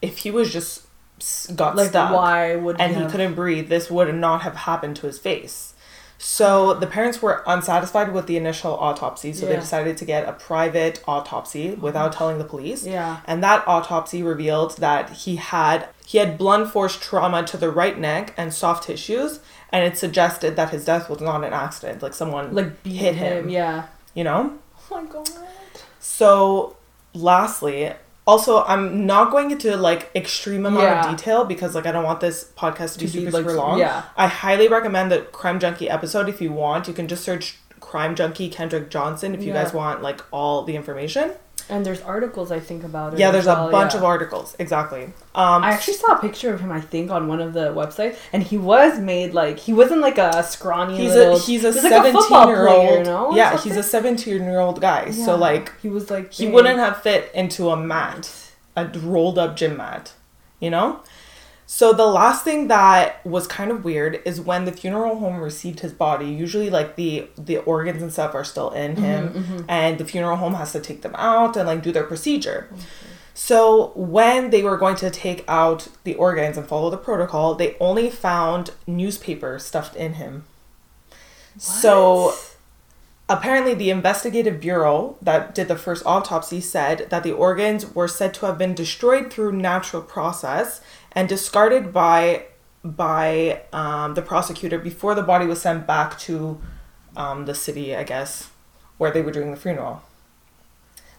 if 0.01 0.19
he 0.19 0.31
was 0.31 0.51
just 0.53 0.83
got 1.55 1.75
like 1.75 1.89
stuck 1.89 2.13
why 2.13 2.55
would 2.55 2.79
and 2.79 2.95
he, 2.95 3.01
he 3.03 3.09
couldn't 3.09 3.33
breathe, 3.33 3.67
this 3.69 3.89
would 3.91 4.13
not 4.15 4.43
have 4.43 4.55
happened 4.55 4.95
to 4.95 5.07
his 5.07 5.17
face. 5.19 5.66
So 6.17 6.73
the 6.73 6.87
parents 6.87 7.21
were 7.21 7.43
unsatisfied 7.45 8.11
with 8.11 8.25
the 8.25 8.37
initial 8.37 8.73
autopsy, 8.73 9.33
so 9.33 9.45
they 9.45 9.55
decided 9.55 9.97
to 9.97 10.05
get 10.05 10.27
a 10.27 10.33
private 10.33 11.03
autopsy 11.07 11.75
oh 11.77 11.81
without 11.81 12.13
telling 12.13 12.39
the 12.39 12.43
police. 12.43 12.85
Yeah. 12.85 13.21
And 13.25 13.43
that 13.43 13.67
autopsy 13.67 14.23
revealed 14.23 14.77
that 14.77 15.11
he 15.11 15.35
had 15.35 15.89
he 16.05 16.17
had 16.17 16.37
blunt 16.37 16.71
force 16.71 16.97
trauma 16.97 17.43
to 17.43 17.57
the 17.57 17.69
right 17.69 17.99
neck 17.99 18.33
and 18.37 18.53
soft 18.53 18.85
tissues, 18.85 19.41
and 19.71 19.83
it 19.83 19.97
suggested 19.97 20.55
that 20.55 20.71
his 20.71 20.85
death 20.85 21.09
was 21.09 21.21
not 21.21 21.43
an 21.43 21.53
accident, 21.53 22.01
like 22.01 22.13
someone 22.13 22.53
like 22.55 22.85
hit 22.85 23.15
him. 23.15 23.43
him. 23.45 23.49
Yeah. 23.49 23.87
you 24.13 24.23
know. 24.23 24.57
Oh 24.89 25.01
my 25.01 25.09
god. 25.09 25.29
So, 25.99 26.77
lastly, 27.13 27.93
also 28.27 28.63
I'm 28.65 29.05
not 29.07 29.31
going 29.31 29.49
into 29.51 29.75
like 29.77 30.11
extreme 30.13 30.65
amount 30.65 30.83
Yeah. 30.83 31.09
of 31.09 31.17
detail 31.17 31.45
because 31.45 31.73
like 31.73 31.85
I 31.87 31.91
don't 31.93 32.03
want 32.03 32.19
this 32.19 32.51
podcast 32.57 32.93
to 32.95 32.99
be 32.99 33.07
To 33.07 33.13
be, 33.13 33.19
super 33.25 33.31
like, 33.31 33.41
super 33.45 33.53
long. 33.53 33.79
yeah. 33.79 34.03
I 34.17 34.27
highly 34.27 34.67
recommend 34.67 35.11
the 35.11 35.21
Crime 35.39 35.59
Junkie 35.59 35.89
episode 35.89 36.27
if 36.29 36.41
you 36.41 36.51
want. 36.51 36.87
You 36.87 36.93
can 36.93 37.07
just 37.07 37.23
search 37.23 37.57
Crime 37.79 38.13
Junkie 38.15 38.49
Kendrick 38.49 38.89
Johnson 38.89 39.33
if 39.33 39.41
you 39.41 39.53
Yeah. 39.53 39.63
guys 39.63 39.73
want 39.73 40.01
like 40.01 40.21
all 40.31 40.63
the 40.63 40.75
information. 40.75 41.31
And 41.69 41.85
there's 41.85 42.01
articles 42.01 42.51
I 42.51 42.59
think 42.59 42.83
about 42.83 43.13
it. 43.13 43.19
Yeah, 43.19 43.31
there's 43.31 43.45
well, 43.45 43.67
a 43.67 43.71
bunch 43.71 43.93
yeah. 43.93 43.99
of 43.99 44.03
articles. 44.05 44.55
Exactly. 44.59 45.03
Um 45.35 45.63
I 45.63 45.71
actually 45.71 45.95
saw 45.95 46.13
a 46.13 46.19
picture 46.19 46.53
of 46.53 46.61
him, 46.61 46.71
I 46.71 46.81
think, 46.81 47.11
on 47.11 47.27
one 47.27 47.41
of 47.41 47.53
the 47.53 47.73
websites, 47.73 48.17
and 48.31 48.41
he 48.43 48.57
was 48.57 48.99
made 48.99 49.33
like 49.33 49.59
he 49.59 49.73
wasn't 49.73 50.01
like 50.01 50.17
a 50.17 50.43
scrawny 50.43 50.97
he's 50.97 51.13
little. 51.13 51.35
a 51.35 51.39
he's 51.39 51.63
a 51.63 51.71
like 51.71 51.91
a 51.91 52.11
football 52.11 52.47
17 52.47 52.47
year 52.47 52.67
player, 52.67 52.97
old 52.97 53.05
no, 53.05 53.35
yeah 53.35 53.57
he's 53.61 53.75
a 53.75 53.83
17 53.83 54.43
year 54.43 54.59
old 54.59 54.79
guy 54.81 55.11
so 55.11 55.35
like 55.35 55.79
he 55.81 55.89
was 55.89 56.09
like 56.09 56.31
he 56.33 56.47
wouldn't 56.47 56.79
have 56.79 57.01
fit 57.01 57.31
into 57.33 57.69
a 57.69 57.77
mat 57.77 58.51
a 58.75 58.85
rolled 58.99 59.37
up 59.37 59.55
gym 59.55 59.77
mat 59.77 60.13
you 60.59 60.69
know 60.69 61.01
so 61.69 61.91
the 61.91 62.05
last 62.05 62.45
thing 62.45 62.69
that 62.69 63.23
was 63.25 63.45
kind 63.45 63.71
of 63.71 63.83
weird 63.83 64.21
is 64.23 64.39
when 64.39 64.63
the 64.63 64.71
funeral 64.71 65.19
home 65.19 65.35
received 65.41 65.81
his 65.81 65.91
body 65.91 66.25
usually 66.27 66.69
like 66.69 66.95
the 66.95 67.27
the 67.37 67.57
organs 67.57 68.01
and 68.01 68.11
stuff 68.11 68.33
are 68.33 68.45
still 68.45 68.71
in 68.71 68.95
Mm-hmm, 68.95 69.03
him 69.03 69.65
and 69.67 69.97
the 69.97 70.05
funeral 70.05 70.37
home 70.37 70.53
has 70.53 70.71
to 70.71 70.79
take 70.79 71.01
them 71.01 71.13
out 71.15 71.57
and 71.57 71.67
like 71.67 71.83
do 71.83 71.91
their 71.91 72.05
procedure. 72.05 72.69
So 73.33 73.91
when 73.95 74.49
they 74.49 74.63
were 74.63 74.77
going 74.77 74.95
to 74.95 75.09
take 75.09 75.43
out 75.47 75.89
the 76.05 76.15
organs 76.15 76.57
and 76.57 76.65
follow 76.65 76.89
the 76.89 76.97
protocol 76.97 77.53
they 77.53 77.75
only 77.81 78.09
found 78.09 78.71
newspaper 78.87 79.59
stuffed 79.59 79.95
in 79.97 80.13
him. 80.13 80.45
So 81.57 82.33
apparently 83.29 83.73
the 83.73 83.89
investigative 83.89 84.61
bureau 84.61 85.17
that 85.21 85.53
did 85.53 85.67
the 85.67 85.75
first 85.75 86.03
autopsy 86.05 86.61
said 86.61 87.07
that 87.09 87.23
the 87.23 87.31
organs 87.33 87.93
were 87.93 88.07
said 88.07 88.33
to 88.35 88.45
have 88.45 88.57
been 88.57 88.73
destroyed 88.73 89.31
through 89.31 89.51
natural 89.51 90.01
process 90.01 90.79
and 91.17 91.27
discarded 91.27 91.91
by 91.91 92.45
by 92.83 93.61
um, 93.73 94.13
the 94.13 94.21
prosecutor 94.21 94.77
before 94.77 95.15
the 95.15 95.23
body 95.23 95.47
was 95.47 95.59
sent 95.59 95.87
back 95.87 96.17
to 96.19 96.61
um, 97.17 97.45
the 97.45 97.55
city 97.55 97.95
i 97.95 98.03
guess 98.03 98.51
where 98.99 99.11
they 99.11 99.21
were 99.21 99.31
doing 99.31 99.49
the 99.51 99.57
funeral 99.57 100.03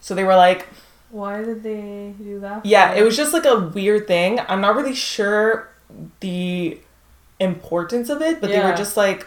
so 0.01 0.15
they 0.15 0.23
were 0.25 0.37
like 0.37 0.69
Why 1.11 1.43
did 1.43 1.63
they 1.65 2.15
do 2.17 2.39
that? 2.41 2.65
yeah 2.65 2.95
it 2.95 3.03
was 3.03 3.17
just 3.17 3.33
like 3.33 3.45
a 3.45 3.59
weird 3.75 4.07
thing 4.07 4.39
i'm 4.49 4.61
not 4.61 4.77
really 4.77 4.95
sure 4.95 5.69
the 6.21 6.79
importance 7.41 8.09
of 8.09 8.23
it 8.23 8.41
but 8.41 8.51
they 8.51 8.61
were 8.61 8.75
just 8.77 8.97
like 8.97 9.27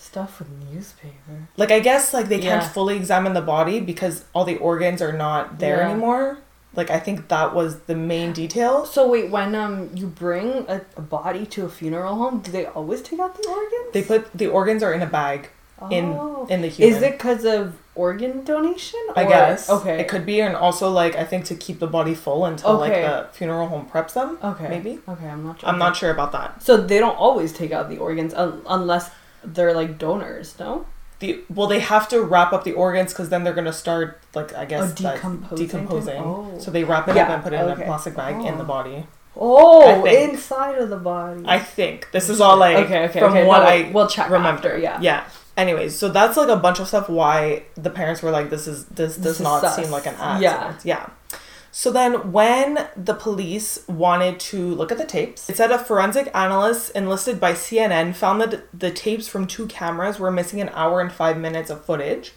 stuff 0.00 0.38
with 0.38 0.48
newspaper. 0.72 1.48
Like 1.56 1.72
I 1.72 1.80
guess 1.80 2.14
like 2.14 2.28
they 2.28 2.38
can't 2.38 2.62
fully 2.64 2.94
examine 2.96 3.34
the 3.34 3.42
body 3.42 3.80
because 3.80 4.24
all 4.32 4.44
the 4.44 4.56
organs 4.58 5.02
are 5.02 5.12
not 5.12 5.58
there 5.58 5.78
Yeah. 5.78 5.90
anymore. 5.90 6.38
Like 6.74 6.90
I 6.90 6.98
think 7.00 7.28
that 7.28 7.54
was 7.54 7.80
the 7.80 7.94
main 7.96 8.32
detail. 8.32 8.84
So 8.86 9.08
wait, 9.08 9.30
when 9.30 9.54
um 9.54 9.90
you 9.94 10.06
bring 10.06 10.64
a, 10.68 10.82
a 10.96 11.00
body 11.00 11.44
to 11.46 11.64
a 11.64 11.68
funeral 11.68 12.14
home, 12.16 12.40
do 12.40 12.50
they 12.52 12.66
always 12.66 13.02
take 13.02 13.18
out 13.20 13.34
the 13.40 13.48
organs? 13.48 13.92
They 13.92 14.02
put 14.02 14.32
the 14.32 14.46
organs 14.48 14.82
are 14.82 14.92
in 14.92 15.02
a 15.02 15.06
bag 15.06 15.50
in 15.90 16.06
Oh. 16.06 16.46
in 16.50 16.60
the 16.62 16.68
human. 16.68 16.96
Is 16.96 17.02
it 17.02 17.12
because 17.12 17.44
of 17.44 17.76
organ 17.94 18.44
donation? 18.44 19.00
I 19.16 19.24
guess. 19.24 19.68
Okay. 19.70 19.98
It 20.00 20.08
could 20.08 20.24
be 20.26 20.40
and 20.40 20.54
also 20.54 20.90
like 20.90 21.16
I 21.16 21.24
think 21.24 21.46
to 21.46 21.54
keep 21.54 21.78
the 21.80 21.86
body 21.86 22.14
full 22.14 22.44
until 22.44 22.70
Okay. 22.82 23.02
like 23.02 23.10
the 23.30 23.32
funeral 23.36 23.66
home 23.68 23.88
preps 23.92 24.12
them. 24.12 24.38
Okay. 24.44 24.68
Maybe. 24.68 25.00
Okay, 25.08 25.26
I'm 25.26 25.44
not. 25.44 25.60
sure. 25.60 25.68
I'm 25.68 25.78
not 25.78 25.96
sure 25.96 26.10
about 26.10 26.32
that. 26.32 26.62
So 26.62 26.76
they 26.76 26.98
don't 27.00 27.16
always 27.16 27.52
take 27.52 27.72
out 27.72 27.88
the 27.88 27.98
organs 27.98 28.34
un- 28.34 28.62
unless 28.68 29.10
they're 29.42 29.72
like 29.72 29.98
donors, 29.98 30.58
no? 30.60 30.84
The 31.20 31.40
well 31.52 31.66
they 31.66 31.80
have 31.80 32.08
to 32.10 32.22
wrap 32.22 32.52
up 32.52 32.62
the 32.64 32.72
organs 32.72 33.12
cuz 33.12 33.28
then 33.28 33.42
they're 33.44 33.52
going 33.54 33.64
to 33.64 33.72
start 33.72 34.20
like 34.34 34.54
I 34.54 34.64
guess 34.64 34.92
Oh, 34.92 34.94
decomposing 34.94 35.66
decomposing. 35.66 36.22
Oh. 36.22 36.54
So 36.58 36.70
they 36.70 36.84
wrap 36.84 37.08
it 37.08 37.16
up 37.16 37.28
and 37.28 37.42
put 37.42 37.52
it 37.52 37.60
in 37.60 37.68
a 37.68 37.76
plastic 37.76 38.14
bag 38.16 38.36
in 38.44 38.56
the 38.56 38.64
Oh. 38.64 38.66
body. 38.66 39.06
Oh, 39.40 40.04
inside 40.04 40.78
of 40.78 40.90
the 40.90 40.96
body. 40.96 41.42
I 41.46 41.58
think 41.60 42.08
this 42.12 42.28
is 42.28 42.40
all 42.40 42.56
like 42.56 42.76
okay, 42.86 43.04
okay, 43.04 43.20
from 43.20 43.32
okay. 43.32 43.46
what 43.46 43.60
no, 43.62 43.66
I 43.68 43.90
we'll 43.92 44.08
check 44.08 44.30
remember. 44.30 44.68
after, 44.68 44.78
yeah. 44.78 44.98
Yeah. 45.00 45.24
Anyways, 45.56 45.96
so 45.98 46.08
that's 46.08 46.36
like 46.36 46.48
a 46.48 46.56
bunch 46.56 46.78
of 46.80 46.86
stuff 46.88 47.08
why 47.08 47.64
the 47.76 47.90
parents 47.90 48.22
were 48.22 48.30
like, 48.30 48.48
this 48.50 48.66
is 48.68 48.84
this 48.86 49.16
This 49.16 49.24
does 49.24 49.36
is 49.36 49.40
not 49.40 49.60
sus. 49.60 49.76
seem 49.76 49.90
like 49.90 50.06
an 50.06 50.14
accident." 50.14 50.42
Yeah. 50.42 50.54
accident. 50.54 50.84
Yeah. 50.84 51.38
So 51.70 51.92
then, 51.92 52.32
when 52.32 52.88
the 52.96 53.14
police 53.14 53.86
wanted 53.86 54.40
to 54.40 54.74
look 54.74 54.90
at 54.90 54.98
the 54.98 55.04
tapes, 55.04 55.48
it 55.50 55.56
said 55.56 55.70
a 55.70 55.78
forensic 55.78 56.30
analyst 56.34 56.90
enlisted 56.94 57.38
by 57.38 57.52
CNN 57.52 58.14
found 58.14 58.40
that 58.40 58.78
the 58.78 58.90
tapes 58.90 59.28
from 59.28 59.46
two 59.46 59.66
cameras 59.66 60.18
were 60.18 60.30
missing 60.30 60.60
an 60.60 60.70
hour 60.70 61.00
and 61.00 61.12
five 61.12 61.38
minutes 61.38 61.70
of 61.70 61.84
footage. 61.84 62.32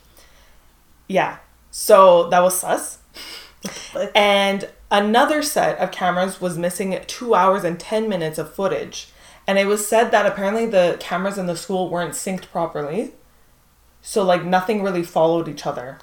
Yeah, 1.08 1.38
so 1.72 2.30
that 2.30 2.42
was 2.42 2.60
sus. 2.60 3.00
and 4.16 4.70
another 4.90 5.42
set 5.42 5.78
of 5.80 5.92
cameras 5.92 6.42
was 6.42 6.58
missing 6.58 7.00
two 7.08 7.34
hours 7.34 7.64
and 7.64 7.80
10 7.80 8.10
minutes 8.10 8.38
of 8.38 8.54
footage. 8.54 9.10
And 9.48 9.58
it 9.58 9.66
was 9.66 9.88
said 9.88 10.12
that 10.12 10.26
apparently 10.26 10.66
the 10.66 10.98
cameras 11.00 11.38
in 11.38 11.48
the 11.48 11.58
school 11.58 11.90
weren't 11.90 12.14
synced 12.14 12.52
properly. 12.52 13.14
So, 14.02 14.24
like, 14.24 14.44
nothing 14.44 14.84
really 14.84 15.04
followed 15.04 15.48
each 15.48 15.66
other. 15.66 16.00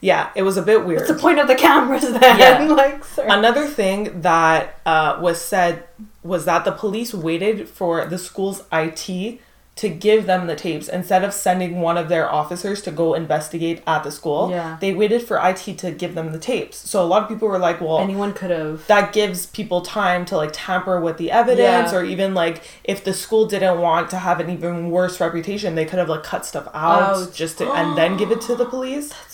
Yeah, 0.00 0.30
it 0.34 0.42
was 0.42 0.56
a 0.56 0.62
bit 0.62 0.84
weird. 0.84 1.00
What's 1.00 1.12
the 1.12 1.18
point 1.18 1.38
of 1.38 1.48
the 1.48 1.54
cameras 1.54 2.02
then? 2.02 2.38
Yeah. 2.38 2.58
like, 2.74 3.04
sir. 3.04 3.26
Another 3.28 3.66
thing 3.66 4.20
that 4.22 4.80
uh, 4.86 5.18
was 5.20 5.40
said 5.40 5.84
was 6.22 6.44
that 6.44 6.64
the 6.64 6.72
police 6.72 7.14
waited 7.14 7.68
for 7.68 8.04
the 8.06 8.18
school's 8.18 8.62
IT 8.72 9.40
to 9.76 9.90
give 9.90 10.24
them 10.24 10.46
the 10.46 10.56
tapes 10.56 10.88
instead 10.88 11.22
of 11.22 11.34
sending 11.34 11.82
one 11.82 11.98
of 11.98 12.08
their 12.08 12.32
officers 12.32 12.80
to 12.80 12.90
go 12.90 13.12
investigate 13.12 13.82
at 13.86 14.02
the 14.04 14.10
school. 14.10 14.48
Yeah. 14.50 14.78
They 14.80 14.94
waited 14.94 15.22
for 15.22 15.38
IT 15.46 15.76
to 15.78 15.90
give 15.90 16.14
them 16.14 16.32
the 16.32 16.38
tapes. 16.38 16.78
So 16.78 17.02
a 17.02 17.04
lot 17.04 17.24
of 17.24 17.28
people 17.28 17.46
were 17.46 17.58
like, 17.58 17.82
well, 17.82 17.98
Anyone 17.98 18.32
could 18.32 18.50
have. 18.50 18.86
that 18.86 19.12
gives 19.12 19.44
people 19.44 19.82
time 19.82 20.24
to 20.26 20.36
like 20.38 20.48
tamper 20.54 20.98
with 20.98 21.18
the 21.18 21.30
evidence 21.30 21.92
Yeah. 21.92 21.98
or 21.98 22.04
even 22.04 22.32
like 22.32 22.62
if 22.84 23.04
the 23.04 23.12
school 23.12 23.44
didn't 23.46 23.78
want 23.78 24.08
to 24.10 24.16
have 24.18 24.40
an 24.40 24.48
even 24.48 24.90
worse 24.90 25.20
reputation 25.20 25.74
they 25.74 25.84
could 25.84 25.98
have 25.98 26.08
like 26.08 26.22
cut 26.22 26.46
stuff 26.46 26.68
out 26.72 27.14
Ouch. 27.16 27.34
just 27.36 27.58
to 27.58 27.70
and 27.72 27.98
then 27.98 28.16
give 28.16 28.30
it 28.30 28.40
to 28.42 28.54
the 28.56 28.64
police 28.64 29.12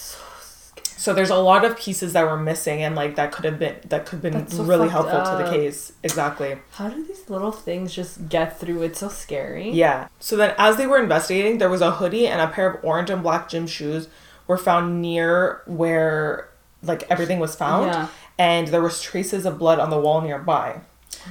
so 1.02 1.12
there's 1.16 1.30
a 1.30 1.42
lot 1.50 1.64
of 1.64 1.76
pieces 1.76 2.12
that 2.12 2.25
were 2.30 2.37
missing 2.50 2.78
and 2.85 2.94
like 2.94 3.12
that 3.16 3.32
could 3.32 3.44
have 3.44 3.59
been 3.59 3.76
that 3.92 4.00
could 4.06 4.16
have 4.23 4.26
been 4.32 4.47
so 4.47 4.62
really 4.62 4.88
helpful 4.97 5.21
to 5.30 5.35
the 5.42 5.50
case 5.50 5.92
exactly 6.04 6.50
How 6.78 6.88
do 6.88 6.99
these 7.11 7.28
little 7.28 7.50
things 7.66 7.92
just 8.00 8.28
get 8.28 8.49
through? 8.61 8.82
It's 8.82 9.00
so 9.00 9.09
scary. 9.09 9.71
yeah 9.71 10.09
so 10.21 10.37
then 10.37 10.54
as 10.59 10.76
they 10.76 10.87
were 10.87 11.00
investigating 11.02 11.59
there 11.59 11.71
was 11.76 11.80
a 11.80 11.92
hoodie 11.99 12.26
and 12.32 12.40
a 12.40 12.47
pair 12.54 12.66
of 12.71 12.85
orange 12.85 13.11
and 13.11 13.23
black 13.23 13.49
gym 13.49 13.66
shoes 13.66 14.09
were 14.47 14.59
found 14.68 15.02
near 15.02 15.62
where 15.66 16.49
like 16.82 17.02
everything 17.11 17.38
was 17.40 17.54
found 17.54 17.87
Yeah. 17.92 18.06
and 18.38 18.68
there 18.68 18.82
was 18.82 19.00
traces 19.00 19.44
of 19.47 19.59
blood 19.59 19.78
on 19.80 19.90
the 19.90 19.99
wall 19.99 20.21
nearby 20.21 20.80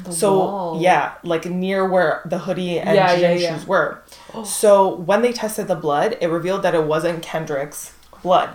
The 0.06 0.12
so 0.12 0.38
wall. 0.38 0.82
yeah 0.82 1.14
like 1.24 1.46
near 1.46 1.82
where 1.88 2.22
the 2.26 2.40
hoodie 2.40 2.78
and 2.80 2.96
Yeah, 2.96 3.16
gym 3.18 3.38
yeah. 3.38 3.56
shoes 3.58 3.66
were 3.68 4.02
Oh. 4.34 4.44
so 4.44 4.96
when 4.96 5.22
they 5.22 5.34
tested 5.34 5.68
the 5.68 5.76
blood 5.88 6.18
it 6.22 6.28
revealed 6.28 6.62
that 6.64 6.74
it 6.76 6.84
wasn't 6.86 7.22
kendrick's 7.22 7.94
blood 8.24 8.50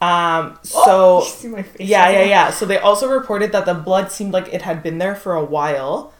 um 0.00 0.58
so 0.62 1.20
see 1.20 1.48
my 1.48 1.62
face 1.62 1.86
yeah 1.88 2.08
yeah 2.08 2.22
yeah 2.24 2.50
so 2.50 2.64
they 2.64 2.78
also 2.78 3.08
reported 3.10 3.52
that 3.52 3.66
the 3.66 3.74
blood 3.74 4.10
seemed 4.10 4.32
like 4.32 4.48
it 4.52 4.62
had 4.62 4.82
been 4.82 4.98
there 4.98 5.14
for 5.14 5.34
a 5.34 5.44
while 5.44 6.12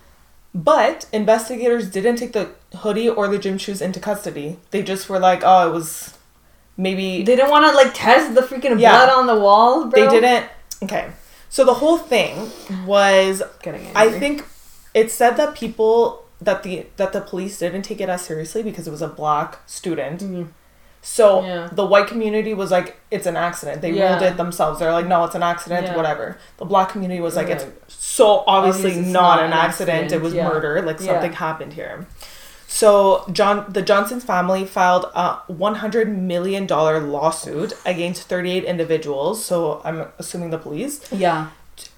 but 0.54 1.06
investigators 1.12 1.88
didn't 1.90 2.16
take 2.16 2.32
the 2.32 2.50
hoodie 2.78 3.08
or 3.08 3.26
the 3.28 3.38
gym 3.38 3.56
shoes 3.56 3.80
into 3.80 3.98
custody 3.98 4.58
they 4.70 4.82
just 4.82 5.08
were 5.08 5.18
like 5.18 5.40
oh 5.44 5.68
it 5.68 5.72
was 5.72 6.16
maybe 6.76 7.22
They 7.22 7.36
didn't 7.36 7.50
want 7.50 7.64
to 7.70 7.76
like 7.76 7.92
test 7.94 8.34
the 8.34 8.42
freaking 8.42 8.78
Yeah. 8.80 8.92
blood 9.04 9.18
on 9.18 9.26
the 9.26 9.38
wall, 9.40 9.86
bro. 9.86 9.90
they 9.90 10.08
didn't 10.20 10.46
okay 10.82 11.10
so 11.50 11.64
the 11.64 11.74
whole 11.74 11.98
thing 11.98 12.48
was. 12.86 13.42
I 13.96 14.08
think 14.08 14.44
it 14.94 15.10
said 15.10 15.32
that 15.36 15.56
people 15.56 16.24
that 16.40 16.62
the 16.62 16.86
that 16.96 17.12
the 17.12 17.20
police 17.20 17.58
didn't 17.58 17.82
take 17.82 18.00
it 18.00 18.08
as 18.08 18.22
seriously 18.22 18.62
because 18.62 18.86
it 18.86 18.92
was 18.92 19.02
a 19.02 19.08
black 19.08 19.58
student. 19.66 20.20
Mm. 20.20 20.48
So 21.02 21.42
Yeah. 21.42 21.68
the 21.72 21.84
white 21.86 22.06
community 22.08 22.52
was 22.54 22.70
like, 22.70 22.98
it's 23.10 23.26
an 23.26 23.36
accident. 23.36 23.80
They 23.80 23.90
Yeah. 23.92 24.10
ruled 24.10 24.22
it 24.22 24.36
themselves. 24.36 24.78
They're 24.80 24.92
like, 24.92 25.06
no, 25.06 25.24
it's 25.24 25.34
an 25.34 25.42
accident, 25.42 25.86
Yeah. 25.86 25.96
whatever. 25.96 26.36
The 26.58 26.66
black 26.66 26.90
community 26.90 27.20
was 27.20 27.36
like, 27.36 27.48
it's 27.48 27.64
so 27.88 28.44
obviously 28.46 28.80
Obviously 28.90 29.02
it's 29.04 29.10
not, 29.12 29.36
not 29.36 29.38
an 29.40 29.46
an 29.46 29.52
accident. 29.58 30.12
It 30.12 30.20
was 30.20 30.34
murder. 30.34 30.82
Like 30.82 31.00
something 31.00 31.32
happened 31.32 31.72
here. 31.72 32.06
So 32.68 33.24
John, 33.32 33.64
the 33.68 33.82
Johnson's 33.82 34.24
family 34.24 34.64
filed 34.64 35.06
a 35.14 35.38
100 35.48 36.08
million 36.16 36.66
dollar 36.66 37.00
lawsuit 37.00 37.72
against 37.84 38.22
38 38.28 38.64
individuals. 38.64 39.44
So 39.44 39.80
I'm 39.84 40.06
assuming 40.18 40.50
the 40.50 40.58
police 40.58 41.00
Yeah. 41.10 41.46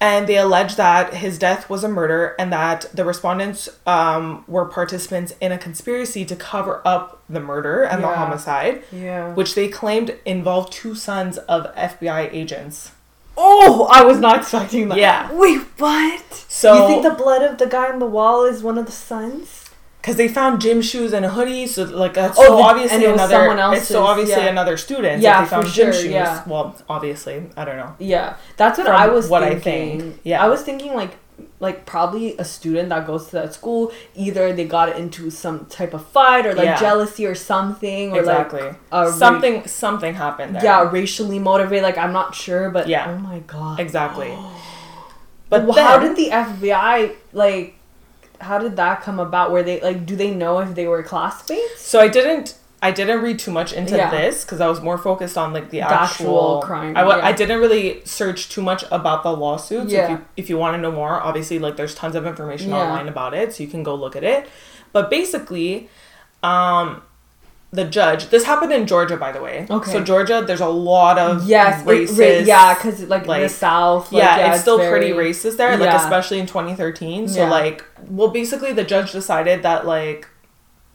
And 0.03 0.27
they 0.27 0.37
allege 0.37 0.75
that 0.75 1.13
his 1.13 1.39
death 1.39 1.69
was 1.69 1.81
a 1.81 1.87
murder 1.87 2.35
and 2.37 2.51
that 2.51 2.85
the 2.93 3.05
respondents 3.05 3.69
um, 3.87 4.43
were 4.49 4.65
participants 4.65 5.33
in 5.39 5.53
a 5.53 5.57
conspiracy 5.57 6.25
to 6.25 6.35
cover 6.35 6.81
up 6.83 7.23
the 7.29 7.39
murder 7.39 7.83
and 7.83 8.03
the 8.03 8.07
homicide, 8.09 8.83
Yeah. 8.91 9.33
which 9.33 9.55
they 9.55 9.69
claimed 9.69 10.13
involved 10.25 10.73
two 10.73 10.93
sons 10.93 11.37
of 11.37 11.73
FBI 11.75 12.29
agents. 12.33 12.91
Oh, 13.37 13.87
I 13.89 14.03
was 14.03 14.19
not 14.19 14.39
expecting 14.39 14.89
that. 14.89 14.97
Yeah. 14.97 15.31
Wait, 15.31 15.61
what? 15.77 16.33
So- 16.49 16.81
you 16.81 16.87
think 16.87 17.03
the 17.03 17.23
blood 17.23 17.41
of 17.41 17.57
the 17.57 17.65
guy 17.67 17.89
on 17.89 17.99
the 17.99 18.05
wall 18.05 18.43
is 18.43 18.61
one 18.61 18.77
of 18.77 18.85
the 18.85 18.91
sons? 18.91 19.62
Because 20.03 20.17
they 20.17 20.27
found 20.27 20.59
gym 20.59 20.81
shoes 20.81 21.13
and 21.13 21.23
a 21.23 21.29
hoodie, 21.29 21.65
so 21.65 21.85
like 21.85 22.13
that's 22.13 22.37
Oh, 22.37 22.43
so 22.45 22.57
the- 22.57 22.61
obviously 22.63 22.95
and 22.95 23.03
it 23.05 23.11
was 23.13 23.21
another. 23.21 23.47
someone 23.47 23.73
it's 23.77 23.87
so 23.87 24.03
obviously 24.03 24.43
yeah. 24.43 24.49
another 24.49 24.75
student. 24.75 25.21
Yeah, 25.21 25.41
they 25.41 25.47
found 25.47 25.67
gym 25.67 25.93
shoes. 25.93 26.05
yeah. 26.07 26.43
Well, 26.45 26.75
obviously, 26.89 27.37
I 27.55 27.63
don't 27.63 27.77
know. 27.77 27.95
Yeah, 27.99 28.35
that's 28.57 28.77
what 28.77 28.87
From 28.87 28.97
I 28.97 29.07
was 29.07 29.29
what 29.29 29.43
I 29.43 29.57
thinking. 29.59 30.01
think, 30.01 30.19
yeah. 30.25 30.43
I 30.43 30.49
was 30.49 30.61
thinking 30.61 30.93
like 30.93 31.15
like 31.61 31.85
probably 31.85 32.35
a 32.37 32.43
student 32.43 32.89
that 32.89 33.07
goes 33.07 33.27
to 33.27 33.31
that 33.39 33.53
school 33.53 33.91
either 34.13 34.51
they 34.53 34.65
got 34.65 34.95
into 34.97 35.29
some 35.31 35.65
type 35.67 35.93
of 35.93 36.05
fight 36.07 36.45
or 36.45 36.53
like 36.53 36.65
Yeah. 36.65 36.79
jealousy 36.79 37.25
or 37.25 37.33
something 37.35 38.11
or 38.11 38.19
exactly. 38.19 38.61
like 38.61 38.75
ra- 38.91 39.09
something 39.11 39.65
something 39.65 40.13
happened 40.13 40.55
there. 40.55 40.63
yeah 40.65 40.91
racially 40.91 41.39
motivated 41.39 41.83
like 41.83 41.97
I'm 41.97 42.11
not 42.13 42.35
sure 42.35 42.69
but 42.69 42.87
Yeah. 42.89 43.09
oh 43.09 43.17
my 43.17 43.39
god 43.39 43.79
Exactly. 43.79 44.31
but 45.49 45.65
But 45.67 45.77
how 45.81 45.97
did 45.99 46.15
the 46.17 46.29
FBI 46.29 47.15
like 47.31 47.75
how 48.43 48.57
did 48.59 48.75
that 48.75 49.01
come 49.01 49.19
about 49.19 49.51
where 49.51 49.63
they 49.63 49.79
like 49.81 50.05
do 50.05 50.15
they 50.15 50.31
know 50.31 50.59
if 50.59 50.75
they 50.75 50.87
were 50.87 51.01
classmates 51.03 51.81
So 51.81 51.99
I 51.99 52.07
didn't 52.07 52.57
I 52.81 52.91
didn't 52.91 53.21
read 53.21 53.39
too 53.39 53.51
much 53.51 53.71
into 53.71 53.95
Yeah. 53.95 54.11
this 54.11 54.43
because 54.43 54.59
I 54.59 54.67
was 54.67 54.81
more 54.81 54.97
focused 54.97 55.37
on 55.37 55.53
like 55.53 55.69
the, 55.69 55.77
The 55.79 55.83
actual, 55.89 56.03
actual 56.03 56.61
crime, 56.61 56.97
I, 56.97 57.01
w- 57.01 57.17
yeah. 57.17 57.25
I 57.25 57.31
didn't 57.31 57.59
really 57.61 58.01
search 58.03 58.49
too 58.49 58.61
much 58.61 58.83
about 58.91 59.23
the 59.23 59.31
lawsuits. 59.31 59.85
If 59.85 59.91
Yeah. 59.99 60.09
you 60.11 60.25
if 60.35 60.49
you 60.49 60.57
want 60.57 60.75
to 60.75 60.81
know 60.81 60.91
more, 60.91 61.15
obviously 61.29 61.59
like 61.59 61.77
there's 61.77 61.95
tons 61.95 62.15
of 62.15 62.25
information 62.25 62.71
Yeah. 62.71 62.79
online 62.83 63.07
about 63.07 63.33
it, 63.33 63.53
so 63.55 63.63
you 63.63 63.69
can 63.69 63.83
go 63.83 63.95
look 63.95 64.15
at 64.17 64.23
it. 64.25 64.49
But 64.91 65.09
basically, 65.09 65.89
um, 66.43 67.01
the 67.73 67.83
judge. 67.85 68.27
This 68.29 68.43
happened 68.43 68.71
in 68.71 68.85
Georgia, 68.85 69.17
by 69.17 69.31
the 69.31 69.41
way. 69.41 69.65
Okay. 69.69 69.91
So 69.91 70.03
Georgia, 70.03 70.43
there's 70.45 70.61
a 70.61 70.67
lot 70.69 71.17
of 71.17 71.47
yes 71.47 71.81
it- 71.81 71.87
racist. 71.87 72.19
ra- 72.39 72.45
yeah 72.45 72.73
because 72.75 73.01
like, 73.05 73.25
like- 73.27 73.41
the 73.41 73.49
south 73.49 74.11
like, 74.11 74.21
yeah, 74.23 74.51
it's 74.53 74.61
still 74.61 74.77
pretty 74.77 75.11
very- 75.11 75.31
racist 75.31 75.57
there, 75.57 75.75
like 75.77 75.89
especially 76.01 76.39
in 76.39 76.45
2013. 76.45 77.27
So 77.27 77.39
Yeah. 77.41 77.49
like, 77.49 77.83
well, 78.07 78.27
basically 78.29 78.73
the 78.73 78.83
judge 78.83 79.11
decided 79.11 79.63
that 79.63 79.85
like 79.87 80.27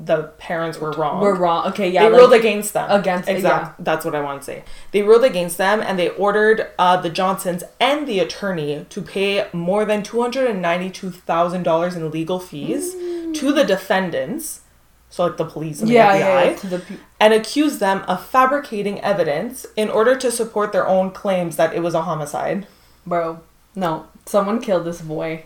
the 0.00 0.18
parents 0.38 0.78
were 0.78 0.92
wrong. 0.92 1.20
we're 1.20 1.34
wrong 1.34 1.66
okay 1.66 1.90
yeah 1.90 2.04
they 2.04 2.10
like, 2.10 2.20
ruled 2.20 2.32
against 2.32 2.72
them. 2.72 2.88
Against- 2.88 3.28
exact. 3.28 3.82
That's 3.84 4.04
what 4.04 4.14
I 4.14 4.20
want 4.20 4.40
to 4.42 4.44
say. 4.46 4.62
They 4.92 5.02
ruled 5.02 5.24
against 5.24 5.58
them, 5.58 5.80
and 5.80 5.98
they 5.98 6.10
ordered 6.10 6.68
uh, 6.78 6.98
the 6.98 7.10
Johnsons 7.10 7.64
and 7.80 8.06
the 8.06 8.20
attorney 8.20 8.86
to 8.90 9.02
pay 9.02 9.48
more 9.52 9.84
than 9.84 10.04
two 10.04 10.22
hundred 10.22 10.48
and 10.48 10.62
ninety-two 10.62 11.10
thousand 11.10 11.64
dollars 11.64 11.96
in 11.96 12.08
legal 12.12 12.38
fees 12.38 12.92
to 13.40 13.52
the 13.52 13.64
defendants, 13.64 14.60
so 15.10 15.24
like 15.26 15.36
the 15.36 15.44
police 15.44 15.80
and 15.80 15.88
the 15.88 15.94
yeah, 15.94 16.12
FBI, 16.14 16.18
yeah, 16.20 16.44
yeah, 16.50 16.68
the 16.70 16.78
pe- 16.80 16.96
and 17.20 17.32
accuse 17.34 17.78
them 17.78 18.02
of 18.08 18.24
fabricating 18.24 19.00
evidence 19.00 19.66
in 19.76 19.88
order 19.88 20.14
to 20.16 20.30
support 20.30 20.72
their 20.72 20.86
own 20.86 21.10
claims 21.10 21.56
that 21.56 21.74
it 21.74 21.80
was 21.80 21.94
a 21.94 22.02
homicide. 22.02 22.66
bro 23.06 23.40
no 23.74 24.06
someone 24.26 24.60
killed 24.60 24.84
this 24.84 25.00
boy 25.00 25.44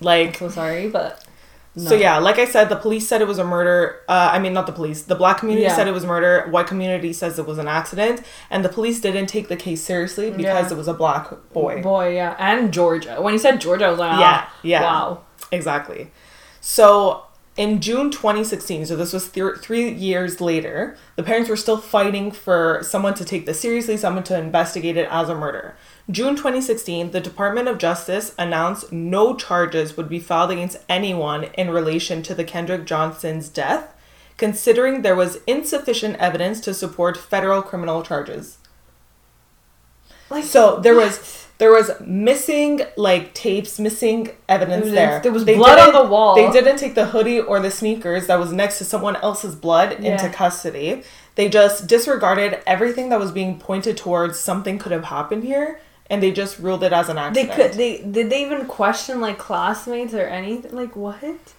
Like, 0.00 0.28
i'm 0.40 0.48
so 0.50 0.54
sorry 0.60 0.88
but 0.88 1.22
no. 1.78 1.90
So 1.90 1.94
yeah, 1.94 2.16
like 2.16 2.38
I 2.38 2.46
said, 2.46 2.70
the 2.70 2.76
police 2.76 3.06
said 3.06 3.20
it 3.20 3.26
was 3.28 3.38
a 3.38 3.44
murder. 3.44 4.00
Uh, 4.08 4.30
I 4.32 4.38
mean, 4.38 4.54
not 4.54 4.64
the 4.66 4.72
police. 4.72 5.02
The 5.02 5.14
black 5.14 5.36
community 5.40 5.68
said 5.68 5.86
it 5.86 5.92
was 5.92 6.06
murder. 6.06 6.46
White 6.48 6.68
community 6.68 7.12
says 7.12 7.38
it 7.38 7.44
was 7.46 7.58
an 7.58 7.68
accident, 7.68 8.22
and 8.48 8.64
the 8.64 8.70
police 8.70 8.98
didn't 8.98 9.26
take 9.26 9.48
the 9.48 9.56
case 9.56 9.82
seriously 9.82 10.30
because 10.30 10.72
it 10.72 10.76
was 10.78 10.88
a 10.88 10.94
black 10.94 11.28
boy. 11.52 11.82
boy 11.82 12.14
yeah 12.14 12.34
and 12.38 12.72
georgia 12.72 13.20
when 13.20 13.34
he 13.34 13.38
said 13.38 13.60
georgia 13.60 13.84
i 13.84 13.90
was 13.90 13.98
like 13.98 14.18
Yeah, 14.18 14.44
ah, 14.46 14.54
yeah. 14.62 14.80
wow 14.88 15.20
Exactly. 15.52 16.10
So 16.62 17.25
in 17.56 17.80
June 17.80 18.10
2016, 18.10 18.86
so 18.86 18.96
this 18.96 19.12
was 19.14 19.30
th- 19.30 19.56
three 19.62 19.90
years 19.90 20.40
later, 20.40 20.96
the 21.16 21.22
parents 21.22 21.48
were 21.48 21.56
still 21.56 21.78
fighting 21.78 22.30
for 22.30 22.80
someone 22.82 23.14
to 23.14 23.24
take 23.24 23.46
this 23.46 23.60
seriously, 23.60 23.96
someone 23.96 24.24
to 24.24 24.38
investigate 24.38 24.96
it 24.96 25.08
as 25.10 25.28
a 25.30 25.34
murder. 25.34 25.74
June 26.10 26.36
2016, 26.36 27.12
the 27.12 27.20
Department 27.20 27.66
of 27.66 27.78
Justice 27.78 28.34
announced 28.38 28.92
no 28.92 29.34
charges 29.34 29.96
would 29.96 30.08
be 30.08 30.20
filed 30.20 30.50
against 30.50 30.78
anyone 30.88 31.44
in 31.54 31.70
relation 31.70 32.22
to 32.24 32.34
the 32.34 32.44
Kendrick 32.44 32.84
Johnson's 32.84 33.48
death, 33.48 33.94
considering 34.36 35.00
there 35.02 35.16
was 35.16 35.38
insufficient 35.46 36.16
evidence 36.18 36.60
to 36.60 36.74
support 36.74 37.16
federal 37.16 37.62
criminal 37.62 38.02
charges. 38.02 38.58
like 40.30 40.44
So 40.44 40.78
there 40.80 40.94
what? 40.94 41.06
was 41.08 41.45
there 41.58 41.72
was 41.72 41.90
missing 42.00 42.82
like 42.96 43.32
tapes, 43.32 43.78
missing 43.78 44.30
evidence 44.48 44.86
Evidence. 44.86 44.94
there. 44.94 45.20
There 45.20 45.32
was 45.32 45.44
blood 45.44 45.78
on 45.78 45.94
the 45.94 46.10
wall. 46.10 46.34
They 46.34 46.50
didn't 46.50 46.78
take 46.78 46.94
the 46.94 47.06
hoodie 47.06 47.40
or 47.40 47.60
the 47.60 47.70
sneakers 47.70 48.26
that 48.26 48.38
was 48.38 48.52
next 48.52 48.78
to 48.78 48.84
someone 48.84 49.16
else's 49.16 49.54
blood 49.54 49.92
into 49.92 50.28
custody. 50.28 51.02
They 51.34 51.48
just 51.48 51.86
disregarded 51.86 52.60
everything 52.66 53.08
that 53.10 53.20
was 53.20 53.32
being 53.32 53.58
pointed 53.58 53.96
towards 53.96 54.38
something 54.38 54.78
could 54.78 54.92
have 54.92 55.04
happened 55.04 55.44
here 55.44 55.80
and 56.08 56.22
they 56.22 56.30
just 56.30 56.58
ruled 56.58 56.82
it 56.82 56.92
as 56.92 57.08
an 57.08 57.18
accident. 57.18 57.48
They 57.48 57.56
could. 57.56 57.72
They 57.72 57.98
did 57.98 58.30
they 58.30 58.42
even 58.42 58.66
question 58.66 59.20
like 59.20 59.38
classmates 59.38 60.14
or 60.14 60.26
anything? 60.26 60.74
Like 60.74 60.94
what? 60.94 61.54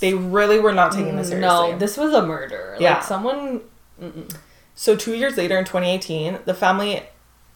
They 0.00 0.14
really 0.14 0.60
were 0.60 0.72
not 0.72 0.92
taking 0.92 1.16
this 1.16 1.28
mm, 1.28 1.40
seriously. 1.40 1.72
No, 1.72 1.78
this 1.78 1.96
was 1.96 2.12
a 2.12 2.24
murder. 2.24 2.76
Yeah. 2.78 2.94
Like 2.94 3.02
someone. 3.02 3.60
Mm-mm. 4.00 4.34
So 4.74 4.96
two 4.96 5.14
years 5.14 5.36
later, 5.36 5.58
in 5.58 5.64
2018, 5.64 6.40
the 6.44 6.54
family 6.54 7.02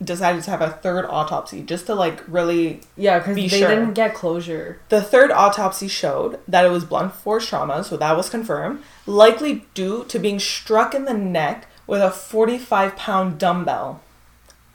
decided 0.05 0.43
to 0.45 0.51
have 0.51 0.61
a 0.61 0.71
third 0.71 1.07
autopsy 1.07 1.63
just 1.63 1.87
to 1.87 1.95
like 1.95 2.23
really. 2.29 2.81
Yeah, 2.97 3.19
because 3.19 3.35
Be 3.37 3.49
they 3.49 3.61
sure. 3.61 3.69
didn't 3.69 3.95
get 3.95 4.15
closure. 4.15 4.81
The 4.89 5.03
third 5.03 5.31
autopsy 5.31 5.89
showed 5.89 6.41
that 6.47 6.65
it 6.65 6.71
was 6.71 6.85
blunt 6.85 7.15
force 7.15 7.49
trauma, 7.49 7.85
so 7.85 7.97
that 7.97 8.17
was 8.17 8.29
confirmed, 8.29 8.83
likely 9.07 9.67
due 9.75 10.05
to 10.05 10.19
being 10.19 10.39
struck 10.39 10.95
in 10.95 11.05
the 11.05 11.15
neck 11.15 11.67
with 11.87 12.01
a 12.01 12.11
45 12.11 12.97
pound 12.97 13.39
dumbbell. 13.39 14.01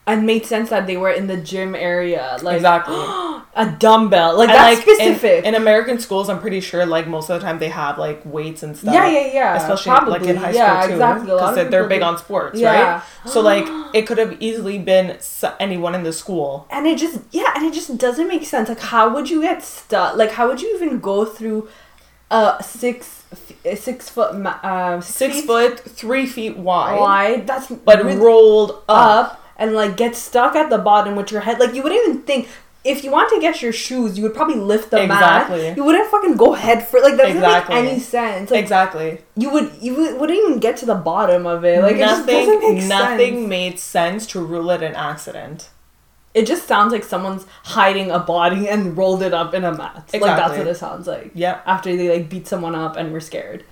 And 0.05 0.25
made 0.25 0.45
sense 0.45 0.71
that 0.71 0.87
they 0.87 0.97
were 0.97 1.11
in 1.11 1.27
the 1.27 1.37
gym 1.37 1.75
area. 1.75 2.37
Like 2.41 2.55
exactly. 2.55 2.95
a 3.59 3.69
dumbbell. 3.77 4.37
Like 4.37 4.49
And, 4.49 4.57
that's 4.57 4.79
like, 4.79 4.87
in- 4.87 4.95
specific. 5.15 5.45
In, 5.45 5.53
American 5.55 5.99
schools, 5.99 6.29
I'm 6.29 6.39
pretty 6.39 6.61
sure 6.61 6.85
like 6.85 7.07
most 7.07 7.29
of 7.29 7.39
the 7.39 7.45
time 7.45 7.59
they 7.59 7.69
have 7.69 7.97
like 7.97 8.21
weights 8.25 8.63
and 8.63 8.75
stuff. 8.75 8.93
yeah, 8.93 9.07
yeah, 9.09 9.33
yeah. 9.33 9.55
Especially 9.57 9.89
Probably. 9.91 10.11
like 10.19 10.23
in 10.27 10.35
high 10.37 10.51
yeah, 10.51 10.79
school 10.81 10.87
too, 10.87 10.93
exactly. 10.95 11.25
Because 11.31 11.69
they're, 11.69 11.87
big 11.87 11.99
do. 11.99 12.05
on 12.05 12.17
sports, 12.17 12.59
Yeah. 12.59 12.93
right? 12.93 13.03
So 13.33 13.41
like 13.51 13.65
it 13.93 14.07
could 14.07 14.17
have 14.17 14.33
easily 14.41 14.77
been 14.79 15.17
anyone 15.59 15.93
in 15.93 16.03
the 16.03 16.13
school. 16.13 16.67
and 16.71 16.87
it 16.87 16.97
just 16.97 17.19
yeah 17.31 17.51
and 17.55 17.65
it 17.65 17.73
just 17.73 17.97
doesn't 17.97 18.27
make 18.27 18.45
sense 18.45 18.69
like 18.69 18.79
how 18.79 19.13
would 19.13 19.29
you 19.29 19.41
get 19.41 19.61
stuck 19.63 20.15
like 20.15 20.31
how 20.31 20.47
would 20.47 20.61
you 20.61 20.73
even 20.75 20.99
go 20.99 21.25
through 21.25 21.67
a 22.31 22.57
six 22.61 23.23
six 23.75 24.09
foot 24.09 24.33
uh, 24.45 25.01
Six 25.01 25.41
foot, 25.41 25.79
three 25.79 26.25
feet 26.25 26.57
wide, 26.57 26.99
wide 26.99 27.47
that's 27.47 27.67
but 27.67 28.03
really 28.03 28.17
rolled 28.17 28.71
up. 28.87 29.33
up 29.33 29.45
and 29.57 29.73
like 29.73 29.97
get 29.97 30.15
stuck 30.15 30.55
at 30.55 30.69
the 30.69 30.77
bottom 30.77 31.15
with 31.15 31.31
your 31.31 31.41
head 31.41 31.59
like 31.59 31.73
you 31.75 31.83
wouldn't 31.83 32.01
even 32.07 32.21
think 32.23 32.47
if 32.85 33.03
you 33.03 33.11
want 33.11 33.29
to 33.29 33.39
get 33.41 33.61
your 33.61 33.73
shoes 33.73 34.17
you 34.17 34.23
would 34.23 34.33
probably 34.33 34.55
lift 34.55 34.89
the 34.91 35.01
Exactly. 35.03 35.63
mat 35.67 35.77
you 35.77 35.83
wouldn't 35.83 36.09
fucking 36.09 36.37
go 36.37 36.53
head 36.53 36.87
for 36.87 36.99
like 37.01 37.17
that 37.17 37.33
doesn't 37.33 37.41
make 37.41 37.69
any 37.69 37.99
sense 37.99 38.49
like 38.51 38.61
exactly. 38.61 39.19
you 39.35 39.49
would 39.49 39.71
you 39.81 39.95
would, 39.95 40.19
wouldn't 40.19 40.39
even 40.39 40.59
get 40.59 40.77
to 40.77 40.85
the 40.85 40.95
bottom 40.95 41.45
of 41.45 41.65
it 41.65 41.81
like 41.81 41.97
nothing, 41.97 42.47
it 42.49 42.87
nothing 42.87 43.35
sense. 43.35 43.49
made 43.49 43.79
sense 43.79 44.25
to 44.27 44.39
rule 44.43 44.69
it 44.71 44.81
an 44.81 44.95
accident. 44.95 45.69
it 46.33 46.45
just 46.47 46.67
sounds 46.67 46.93
like 46.93 47.03
someone's 47.03 47.45
hiding 47.63 48.11
a 48.11 48.19
body 48.19 48.69
and 48.69 48.95
rolled 48.97 49.23
it 49.23 49.33
up 49.33 49.53
in 49.53 49.63
a 49.65 49.73
mat. 49.75 49.95
Exactly. 50.13 50.19
Like 50.21 50.37
that's 50.37 50.57
what 50.57 50.67
it 50.67 50.77
sounds 50.77 51.07
like. 51.07 51.31
Yep, 51.33 51.63
After 51.65 51.95
they 51.97 52.07
like 52.17 52.29
beat 52.29 52.47
someone 52.47 52.75
up 52.75 52.95
and 52.95 53.11
were 53.11 53.19
scared. 53.19 53.65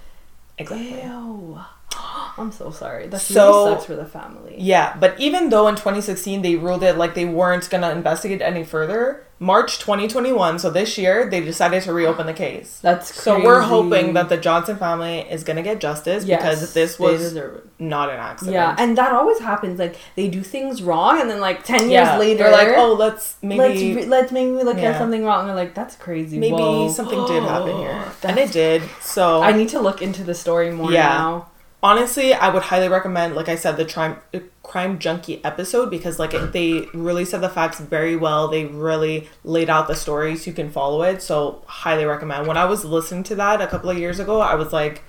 exactly. 0.57 1.01
Ew. 1.01 1.59
I'm 2.37 2.51
so 2.51 2.69
sorry. 2.69 3.07
That 3.07 3.19
So- 3.21 3.63
really 3.65 3.73
sucks 3.75 3.85
for 3.85 3.95
the 3.95 4.05
family. 4.05 4.55
Yeah, 4.57 4.95
but 4.99 5.19
even 5.19 5.49
though 5.49 5.67
in 5.67 5.75
2016 5.75 6.41
they 6.41 6.55
ruled 6.55 6.83
it 6.83 6.97
like 6.97 7.15
they 7.15 7.25
weren't 7.25 7.67
gonna 7.69 7.89
investigate 7.91 8.41
any 8.41 8.63
further, 8.63 9.23
March 9.39 9.77
2021, 9.77 10.57
so 10.57 10.71
this 10.71 10.97
year, 10.97 11.29
they 11.29 11.41
decided 11.41 11.83
to 11.83 11.93
reopen 11.93 12.25
the 12.25 12.33
case. 12.33 12.79
That's 12.81 13.11
crazy. 13.11 13.21
So 13.21 13.43
we're 13.45 13.61
hoping 13.61 14.13
that 14.13 14.29
the 14.29 14.37
Johnson 14.37 14.77
family 14.77 15.19
is 15.29 15.43
gonna 15.43 15.61
get 15.61 15.79
justice 15.79 16.25
Yes, 16.25 16.41
because 16.41 16.73
this 16.73 16.97
was 16.97 17.37
not 17.77 18.09
an 18.09 18.15
accident. 18.19 18.55
Yeah, 18.55 18.75
and 18.79 18.97
that 18.97 19.11
always 19.11 19.37
happens. 19.39 19.77
Like 19.77 19.95
they 20.15 20.27
do 20.27 20.41
things 20.41 20.81
wrong, 20.81 21.21
and 21.21 21.29
then 21.29 21.39
like 21.39 21.63
ten 21.63 21.89
Yeah, 21.91 22.09
years 22.13 22.19
later, 22.19 22.43
they're 22.45 22.51
like, 22.51 22.69
oh, 22.77 22.93
let's 22.93 23.35
maybe 23.43 23.59
let's 23.61 23.79
re- 23.81 24.05
let's 24.05 24.31
maybe 24.31 24.51
look 24.63 24.77
Yeah. 24.77 24.91
at 24.91 24.97
something 24.97 25.23
wrong. 25.23 25.41
And 25.41 25.49
they're 25.49 25.55
like, 25.65 25.75
that's 25.75 25.95
crazy. 25.95 26.39
maybe 26.39 26.53
Whoa. 26.55 26.89
something 26.91 27.23
did 27.27 27.43
happen 27.43 27.77
here, 27.77 28.03
and 28.23 28.39
it 28.39 28.51
did. 28.51 28.81
So 29.01 29.41
I 29.43 29.51
need 29.51 29.69
to 29.69 29.79
look 29.79 30.01
into 30.01 30.23
the 30.23 30.33
story 30.33 30.71
more 30.71 30.91
Yeah. 30.91 31.09
now. 31.09 31.47
Honestly, 31.81 32.33
I 32.33 32.49
would 32.49 32.63
highly 32.63 32.89
recommend, 32.89 33.35
like 33.35 33.49
I 33.49 33.55
said, 33.55 33.77
the 33.77 33.85
crime 33.85 34.17
crime 34.63 34.99
junkie 34.99 35.43
episode 35.45 35.89
because 35.89 36.19
like 36.19 36.33
it, 36.33 36.51
they 36.51 36.87
really 36.93 37.23
said 37.23 37.41
the 37.41 37.49
facts 37.49 37.79
very 37.79 38.15
well. 38.15 38.47
They 38.47 38.65
really 38.65 39.29
laid 39.43 39.69
out 39.69 39.87
the 39.87 39.95
story 39.95 40.35
so 40.35 40.49
you 40.49 40.55
can 40.55 40.69
follow 40.69 41.03
it. 41.03 41.21
So 41.21 41.63
highly 41.67 42.05
recommend. 42.05 42.47
When 42.47 42.57
I 42.57 42.65
was 42.65 42.83
listening 42.83 43.23
to 43.23 43.35
that 43.35 43.61
a 43.61 43.67
couple 43.67 43.89
of 43.89 43.97
years 43.97 44.19
ago, 44.19 44.41
I 44.41 44.55
was 44.55 44.73
like 44.73 45.03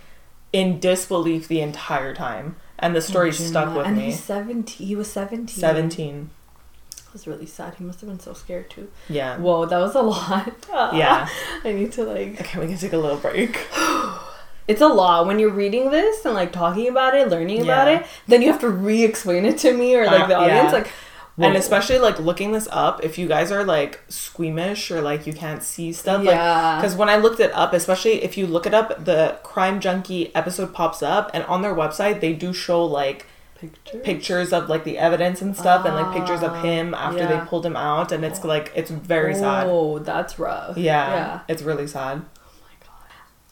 in 0.52 0.78
disbelief 0.80 1.48
the 1.48 1.60
entire 1.60 2.14
time, 2.14 2.56
and 2.78 2.94
the 2.94 3.02
story 3.02 3.32
stuck 3.32 3.74
with 3.76 3.86
and 3.86 3.96
me. 3.96 4.04
he's 4.06 4.22
seventeen. 4.22 4.86
He 4.86 4.96
was 4.96 5.10
seventeen. 5.10 5.60
Seventeen. 5.60 6.30
It 6.96 7.12
was 7.14 7.26
really 7.26 7.46
sad. 7.46 7.74
He 7.76 7.84
must 7.84 8.02
have 8.02 8.10
been 8.10 8.20
so 8.20 8.34
scared 8.34 8.68
too. 8.68 8.90
Yeah. 9.08 9.38
Whoa, 9.38 9.64
that 9.64 9.78
was 9.78 9.94
a 9.94 10.02
lot. 10.02 10.52
Yeah. 10.70 11.26
I 11.64 11.72
need 11.72 11.90
to 11.92 12.04
like. 12.04 12.38
Okay, 12.38 12.58
we 12.60 12.66
can 12.66 12.76
take 12.76 12.92
a 12.92 12.98
little 12.98 13.16
break. 13.16 13.66
It's 14.68 14.82
a 14.82 14.86
lot 14.88 15.26
when 15.26 15.38
you're 15.38 15.50
reading 15.50 15.90
this 15.90 16.24
and 16.26 16.34
like 16.34 16.52
talking 16.52 16.86
about 16.88 17.14
it, 17.14 17.28
learning 17.28 17.62
about 17.62 17.88
Yeah. 17.88 18.00
it. 18.00 18.06
Then 18.26 18.42
you 18.42 18.52
have 18.52 18.60
to 18.60 18.68
re-explain 18.68 19.44
it 19.46 19.58
to 19.58 19.72
me 19.72 19.96
or 19.96 20.04
like 20.06 20.22
Uh, 20.24 20.26
the 20.26 20.36
audience. 20.36 20.66
yeah. 20.72 20.78
Like, 20.78 20.90
And 21.40 21.56
especially 21.56 21.98
like 22.00 22.18
looking 22.18 22.50
this 22.52 22.68
up, 22.72 23.02
if 23.04 23.16
you 23.16 23.28
guys 23.28 23.52
are 23.52 23.62
like 23.64 24.00
squeamish 24.08 24.90
or 24.90 25.00
like 25.00 25.24
you 25.26 25.32
can't 25.32 25.62
see 25.62 25.92
stuff, 25.92 26.22
Yeah. 26.24 26.32
like 26.72 26.80
because 26.82 26.96
when 26.96 27.08
I 27.08 27.16
looked 27.16 27.40
it 27.40 27.52
up, 27.54 27.72
especially 27.72 28.22
if 28.24 28.36
you 28.36 28.46
look 28.46 28.66
it 28.66 28.74
up, 28.74 29.04
the 29.04 29.36
Crime 29.44 29.78
Junkie 29.80 30.34
episode 30.34 30.74
pops 30.74 31.00
up, 31.02 31.30
and 31.32 31.44
on 31.44 31.62
their 31.62 31.74
website 31.74 32.20
they 32.20 32.32
do 32.32 32.52
show 32.52 32.84
like 32.84 33.24
picture. 33.60 33.98
pictures 33.98 34.52
of 34.52 34.68
like 34.68 34.82
the 34.84 34.98
evidence 34.98 35.40
and 35.40 35.56
stuff, 35.56 35.84
and 35.86 35.94
like 35.94 36.12
pictures 36.12 36.42
of 36.42 36.52
Ah, 36.54 36.62
him 36.62 36.92
after 36.94 37.20
yeah. 37.22 37.26
they 37.40 37.46
pulled 37.46 37.64
him 37.64 37.76
out, 37.76 38.10
and 38.12 38.24
it's 38.24 38.42
like 38.44 38.72
it's 38.74 38.90
very 38.90 39.34
sad. 39.34 39.66
Oh, 39.68 39.98
that's 40.00 40.38
rough. 40.40 40.76
Yeah, 40.76 41.08
Yeah. 41.14 41.38
it's 41.48 41.62
really 41.62 41.86
sad. 41.86 42.22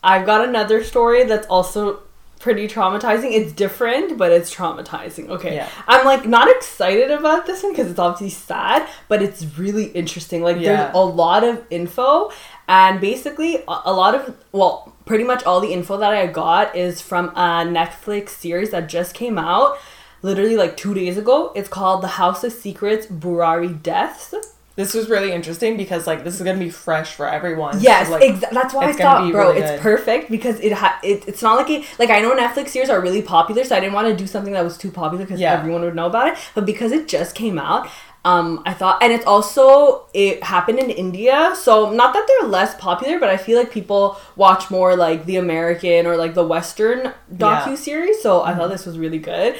I've 0.03 0.27
got 0.27 0.49
another 0.49 0.85
story 0.85 1.25
that's 1.25 1.47
also 1.49 2.01
pretty 2.39 2.69
traumatizing. 2.69 3.33
It's 3.33 3.53
different, 3.53 4.19
but 4.19 4.31
it's 4.31 4.55
traumatizing. 4.55 5.29
Okay. 5.31 5.57
Yeah. 5.57 5.69
I'm 5.89 6.05
like 6.05 6.27
not 6.27 6.49
excited 6.49 7.11
about 7.11 7.47
this 7.47 7.63
one 7.63 7.73
because 7.73 7.91
it's 7.91 7.99
obviously 7.99 8.31
sad, 8.31 8.89
but 9.09 9.23
it's 9.23 9.45
really 9.59 9.87
interesting. 9.87 10.43
Like 10.43 10.59
Yeah. 10.59 10.85
there's 10.85 10.95
a 10.95 10.99
lot 10.99 11.45
of 11.45 11.65
info 11.71 12.31
and 12.69 13.01
basically 13.01 13.65
a, 13.67 13.93
lot 13.93 14.15
of 14.15 14.37
well, 14.53 14.95
pretty 15.07 15.25
much 15.25 15.45
all 15.45 15.61
the 15.61 15.73
info 15.73 15.97
that 15.97 16.13
I 16.13 16.27
got 16.27 16.77
is 16.77 17.01
from 17.01 17.31
a 17.31 17.65
Netflix 17.65 18.31
series 18.31 18.71
that 18.71 18.89
just 18.89 19.15
came 19.15 19.39
out 19.39 19.79
literally 20.23 20.57
like 20.57 20.77
2 20.77 20.95
days 20.95 21.17
ago. 21.17 21.53
It's 21.55 21.69
called 21.69 22.03
The 22.03 22.09
House 22.09 22.45
of 22.45 22.53
Secrets 22.53 23.07
Burari 23.07 23.69
Deaths. 23.83 24.35
This 24.77 24.93
was 24.93 25.09
really 25.09 25.33
interesting 25.33 25.77
because 25.79 26.07
like 26.07 26.23
this 26.23 26.35
is 26.37 26.43
gonna 26.43 26.59
be 26.59 26.69
fresh 26.71 27.13
for 27.15 27.27
everyone. 27.29 27.81
Yes, 27.81 28.07
So, 28.09 28.13
like, 28.13 28.23
exa- 28.23 28.51
that's 28.51 28.75
why 28.75 28.85
I 28.89 28.93
thought, 28.93 29.33
bro, 29.33 29.49
really 29.49 29.61
it's 29.63 29.71
good. 29.73 29.81
perfect 29.81 30.31
because 30.31 30.61
it, 30.61 30.73
ha- 30.73 30.99
it 31.03 31.25
it's 31.27 31.41
not 31.43 31.57
like 31.57 31.71
it 31.71 31.87
like 31.99 32.11
I 32.11 32.21
know 32.21 32.37
Netflix 32.37 32.69
series 32.69 32.91
are 32.91 33.01
really 33.01 33.23
popular, 33.23 33.65
so 33.65 33.75
I 33.75 33.81
didn't 33.81 33.95
want 33.95 34.09
to 34.09 34.15
do 34.15 34.27
something 34.27 34.53
that 34.53 34.63
was 34.65 34.77
too 34.77 34.91
popular 34.91 35.25
because 35.25 35.41
Yeah. 35.41 35.55
everyone 35.59 35.81
would 35.83 35.95
know 35.95 36.07
about 36.07 36.29
it. 36.29 36.39
But 36.55 36.67
because 36.67 36.93
it 36.93 37.09
just 37.09 37.35
came 37.35 37.59
out, 37.59 37.89
um, 38.31 38.49
I 38.67 38.73
thought, 38.75 39.03
and 39.03 39.13
it's 39.13 39.25
also 39.27 40.07
it 40.13 40.43
happened 40.43 40.79
in 40.85 40.91
India, 40.91 41.55
so 41.57 41.91
not 41.91 42.13
that 42.15 42.25
they're 42.29 42.49
less 42.49 42.75
popular, 42.89 43.19
but 43.23 43.29
I 43.29 43.37
feel 43.37 43.57
like 43.59 43.71
people 43.71 44.03
watch 44.35 44.71
more 44.71 44.97
like 44.97 45.27
the 45.27 45.37
American 45.37 46.07
or 46.07 46.17
like 46.17 46.35
the 46.35 46.47
Western 46.55 47.13
docu 47.33 47.77
series. 47.77 48.21
So 48.23 48.43
I 48.43 48.51
Mm-hmm. 48.51 48.59
thought 48.59 48.71
this 48.71 48.85
was 48.87 48.99
really 48.99 49.19
good, 49.33 49.57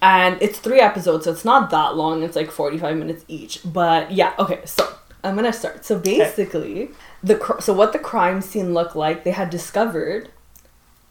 and 0.00 0.32
it's 0.40 0.58
three 0.58 0.80
episodes, 0.80 1.24
so 1.24 1.32
it's 1.32 1.44
not 1.44 1.70
that 1.70 1.96
long. 1.96 2.22
It's 2.22 2.36
like 2.36 2.50
forty 2.50 2.78
five 2.78 2.96
minutes 2.96 3.24
each. 3.28 3.60
But 3.64 4.10
yeah, 4.12 4.32
okay, 4.38 4.60
so. 4.64 4.82
I'm 5.24 5.34
gonna 5.34 5.52
start. 5.52 5.84
So 5.84 5.98
basically, 5.98 6.90
the 7.20 7.34
cr- 7.34 7.60
so 7.60 7.72
what 7.72 7.92
the 7.92 7.98
crime 7.98 8.40
scene 8.40 8.72
looked 8.74 8.94
like, 8.94 9.24
they 9.24 9.32
had 9.32 9.50
discovered 9.50 10.30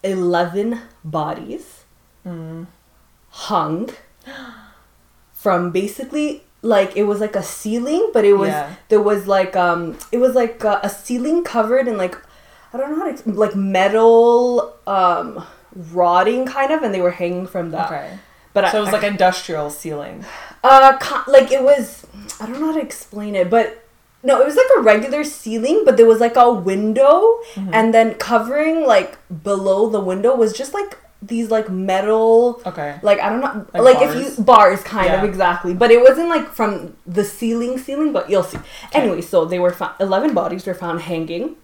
eleven 0.03 0.79
bodies 1.03 1.83
hung 3.29 3.89
from 5.33 5.71
basically 5.71 6.43
like 6.73 6.91
it 6.97 7.03
was 7.03 7.19
like 7.25 7.35
a 7.35 7.43
ceiling, 7.43 8.09
but 8.13 8.23
it 8.25 8.33
was 8.33 8.49
Yeah. 8.49 8.73
there 8.89 9.01
was 9.11 9.27
like 9.27 9.55
um 9.55 9.97
it 10.11 10.17
was 10.25 10.33
like 10.41 10.63
a, 10.63 10.79
a 10.83 10.89
ceiling 10.89 11.43
covered 11.43 11.87
in 11.87 11.95
like 11.97 12.15
I 12.73 12.77
don't 12.77 12.89
know 12.91 12.99
how 13.05 13.11
to 13.11 13.31
like 13.45 13.55
metal 13.55 14.73
um 14.87 15.43
rotting 15.93 16.45
kind 16.45 16.71
of, 16.71 16.83
and 16.83 16.93
they 16.93 17.01
were 17.01 17.11
hanging 17.11 17.47
from 17.47 17.71
that. 17.71 17.87
Okay. 17.91 18.09
But 18.53 18.71
So 18.71 18.77
I, 18.77 18.81
it 18.81 18.83
was 18.85 18.93
like 18.93 19.03
industrial 19.03 19.69
ceiling. 19.69 20.23
uh, 20.63 20.97
like 21.27 21.51
it 21.51 21.61
was. 21.61 22.05
I 22.39 22.45
don't 22.47 22.59
know 22.59 22.67
how 22.71 22.77
to 22.79 22.81
explain 22.81 23.35
it, 23.35 23.49
but 23.49 23.83
no, 24.23 24.39
it 24.41 24.45
was 24.45 24.55
like 24.55 24.71
a 24.77 24.81
regular 24.81 25.23
ceiling, 25.23 25.83
but 25.85 25.97
there 25.97 26.05
was 26.07 26.19
like 26.19 26.35
a 26.35 26.51
window, 26.51 27.39
Mm-hmm. 27.55 27.73
and 27.73 27.93
then 27.93 28.15
covering 28.15 28.85
like 28.87 29.17
below 29.43 29.89
the 29.89 29.99
window 29.99 30.35
was 30.35 30.51
just 30.61 30.73
like 30.73 30.97
these 31.27 31.49
like 31.51 31.69
metal. 31.69 32.61
Okay. 32.65 32.99
Like 33.01 33.19
I 33.19 33.29
don't 33.29 33.41
know, 33.41 33.67
Like 33.73 33.95
like, 33.99 34.09
if 34.09 34.37
you 34.37 34.43
bars 34.43 34.81
kind 34.83 35.11
of 35.13 35.23
exactly, 35.23 35.73
but 35.73 35.91
it 35.91 36.01
wasn't 36.01 36.29
like 36.29 36.49
from 36.49 36.95
the 37.05 37.23
ceiling 37.23 37.77
ceiling, 37.77 38.13
but 38.13 38.29
you'll 38.29 38.43
see. 38.43 38.59
Anyway, 38.93 39.21
so 39.21 39.45
they 39.45 39.59
were 39.59 39.71
found. 39.71 39.93
Eleven 39.99 40.33
bodies 40.33 40.65
were 40.65 40.73
found 40.73 41.01
hanging 41.01 41.55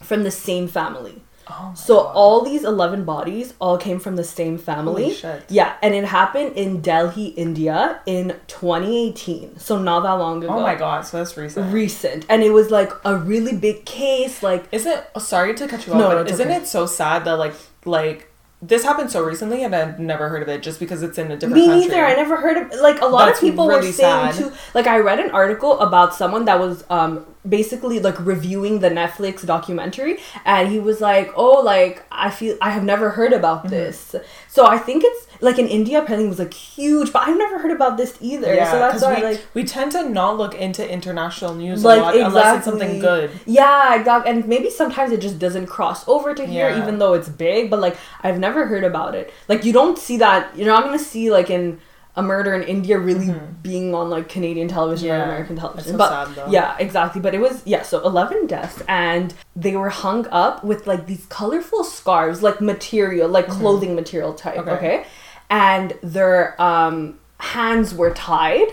from 0.00 0.22
the 0.22 0.30
same 0.30 0.68
family. 0.68 1.22
Oh 1.52 1.72
So 1.74 1.96
God. 1.96 2.12
all 2.14 2.44
these 2.44 2.62
11 2.64 3.04
bodies 3.04 3.54
all 3.60 3.76
came 3.76 3.98
from 3.98 4.14
the 4.14 4.22
same 4.22 4.56
family. 4.56 5.02
Holy 5.04 5.14
shit. 5.14 5.44
Yeah, 5.48 5.74
and 5.82 5.94
it 5.94 6.04
happened 6.04 6.56
in 6.56 6.80
Delhi, 6.80 7.26
India 7.28 8.00
in 8.06 8.36
2018. 8.46 9.58
So 9.58 9.76
not 9.80 10.00
that 10.04 10.12
long 10.12 10.42
oh 10.44 10.46
ago. 10.46 10.58
Oh 10.58 10.62
my 10.62 10.74
god, 10.76 11.04
so 11.04 11.18
that's 11.18 11.36
recent. 11.36 11.72
Recent. 11.72 12.26
And 12.28 12.42
it 12.42 12.50
was 12.50 12.70
like 12.70 12.92
a 13.04 13.16
really 13.16 13.56
big 13.56 13.84
case 13.84 14.42
like 14.42 14.66
Isn't 14.70 15.02
oh, 15.14 15.18
sorry 15.18 15.54
to 15.54 15.66
cut 15.66 15.86
you 15.86 15.92
off, 15.94 15.98
No, 15.98 16.08
but 16.10 16.30
isn't 16.30 16.46
okay. 16.46 16.56
it 16.62 16.66
so 16.68 16.86
sad 16.86 17.24
that 17.24 17.38
like 17.38 17.54
like 17.84 18.29
this 18.62 18.84
happened 18.84 19.10
so 19.10 19.22
recently, 19.24 19.64
and 19.64 19.74
I've 19.74 19.98
never 19.98 20.28
heard 20.28 20.42
of 20.42 20.48
it 20.48 20.62
just 20.62 20.78
because 20.80 21.02
it's 21.02 21.16
in 21.18 21.30
a 21.30 21.36
different 21.36 21.54
Me 21.54 21.66
country. 21.66 21.88
neither. 21.88 22.04
I 22.04 22.14
never 22.14 22.36
heard 22.36 22.56
of 22.58 22.78
like 22.80 23.00
a 23.00 23.06
lot 23.06 23.26
That's 23.26 23.38
of 23.38 23.44
people 23.44 23.66
were 23.66 23.80
saying 23.82 23.94
sad. 23.94 24.34
too. 24.34 24.52
Like 24.74 24.86
I 24.86 24.98
read 24.98 25.18
an 25.18 25.30
article 25.30 25.80
about 25.80 26.14
someone 26.14 26.44
that 26.44 26.58
was 26.58 26.84
um 26.90 27.24
basically 27.48 28.00
like 28.00 28.18
reviewing 28.24 28.80
the 28.80 28.90
Netflix 28.90 29.44
documentary, 29.46 30.18
and 30.44 30.68
he 30.68 30.78
was 30.78 31.00
like, 31.00 31.32
"Oh, 31.36 31.60
like 31.60 32.04
I 32.12 32.30
feel 32.30 32.56
I 32.60 32.70
have 32.70 32.84
never 32.84 33.10
heard 33.10 33.32
about 33.32 33.60
Mm-hmm. 33.60 33.70
this." 33.70 34.14
So 34.48 34.66
I 34.66 34.78
think 34.78 35.04
it's 35.04 35.26
like 35.40 35.58
in 35.58 35.66
India 35.68 36.02
apparently 36.02 36.28
was 36.28 36.38
like 36.38 36.52
huge, 36.52 37.12
but 37.12 37.26
I've 37.26 37.38
never 37.38 37.58
heard 37.58 37.70
about 37.70 37.96
this 37.96 38.16
either. 38.20 38.54
Yeah, 38.54 38.70
so 38.70 38.78
that's 38.78 39.02
why 39.02 39.16
we, 39.16 39.22
like. 39.22 39.46
we 39.54 39.64
tend 39.64 39.92
to 39.92 40.08
not 40.08 40.36
look 40.36 40.54
into 40.54 40.86
international 40.88 41.54
news 41.54 41.82
Like 41.82 41.98
a 41.98 42.02
lot 42.02 42.16
unless 42.16 42.56
it's 42.58 42.64
something 42.66 42.98
good. 42.98 43.30
Yeah, 43.46 43.94
exactly. 43.98 44.30
And 44.32 44.46
maybe 44.46 44.68
sometimes 44.68 45.12
it 45.12 45.20
just 45.20 45.38
doesn't 45.38 45.66
cross 45.66 46.06
over 46.08 46.34
to 46.34 46.44
here, 46.44 46.68
Yeah. 46.68 46.82
even 46.82 46.98
though 46.98 47.14
it's 47.14 47.28
big. 47.28 47.70
But 47.70 47.80
like, 47.80 47.96
I've 48.22 48.38
never 48.38 48.66
heard 48.66 48.84
about 48.84 49.14
it. 49.14 49.32
Like, 49.48 49.64
you 49.64 49.72
don't 49.72 49.96
see 49.98 50.18
that. 50.18 50.54
You're 50.56 50.66
not 50.66 50.84
gonna 50.84 50.98
see 50.98 51.30
like 51.30 51.48
in 51.48 51.80
a 52.16 52.22
murder 52.22 52.54
in 52.54 52.62
India 52.62 52.98
really 52.98 53.34
being 53.62 53.94
on 53.94 54.10
like 54.10 54.28
Canadian 54.28 54.68
television 54.68 55.10
or 55.10 55.18
Mm-hmm. 55.20 55.30
American 55.30 55.56
television. 55.56 55.92
so 55.92 55.98
but 55.98 56.34
sad, 56.34 56.52
yeah, 56.52 56.76
exactly. 56.78 57.20
But 57.20 57.34
it 57.34 57.40
was 57.40 57.62
yeah. 57.66 57.82
So 57.82 58.04
eleven 58.04 58.46
deaths, 58.46 58.82
and 58.88 59.32
they 59.54 59.76
were 59.76 59.90
hung 59.90 60.26
up 60.28 60.64
with 60.64 60.86
like 60.86 61.06
these 61.06 61.26
colorful 61.26 61.84
scarves, 61.84 62.42
like 62.42 62.60
material, 62.60 63.28
like 63.28 63.46
clothing 63.48 63.94
material 63.94 64.34
type. 64.34 64.56
Mm-hmm. 64.56 64.68
Okay. 64.70 64.98
okay? 64.98 65.06
and 65.52 65.94
their 66.02 66.60
um, 66.62 67.18
hands 67.38 67.92
were 67.92 68.12
tied 68.12 68.68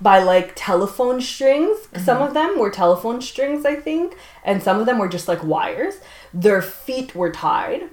by 0.00 0.18
like 0.22 0.52
telephone 0.54 1.20
strings. 1.20 1.76
Some 1.96 2.20
of 2.22 2.34
them 2.34 2.58
were 2.58 2.70
telephone 2.70 3.20
strings, 3.20 3.64
I 3.64 3.74
think, 3.76 4.16
and 4.44 4.62
some 4.62 4.78
of 4.78 4.86
them 4.86 4.98
were 4.98 5.08
just 5.08 5.26
like 5.28 5.42
wires. 5.42 5.94
Their 6.32 6.62
feet 6.62 7.14
were 7.14 7.32
tied, 7.32 7.84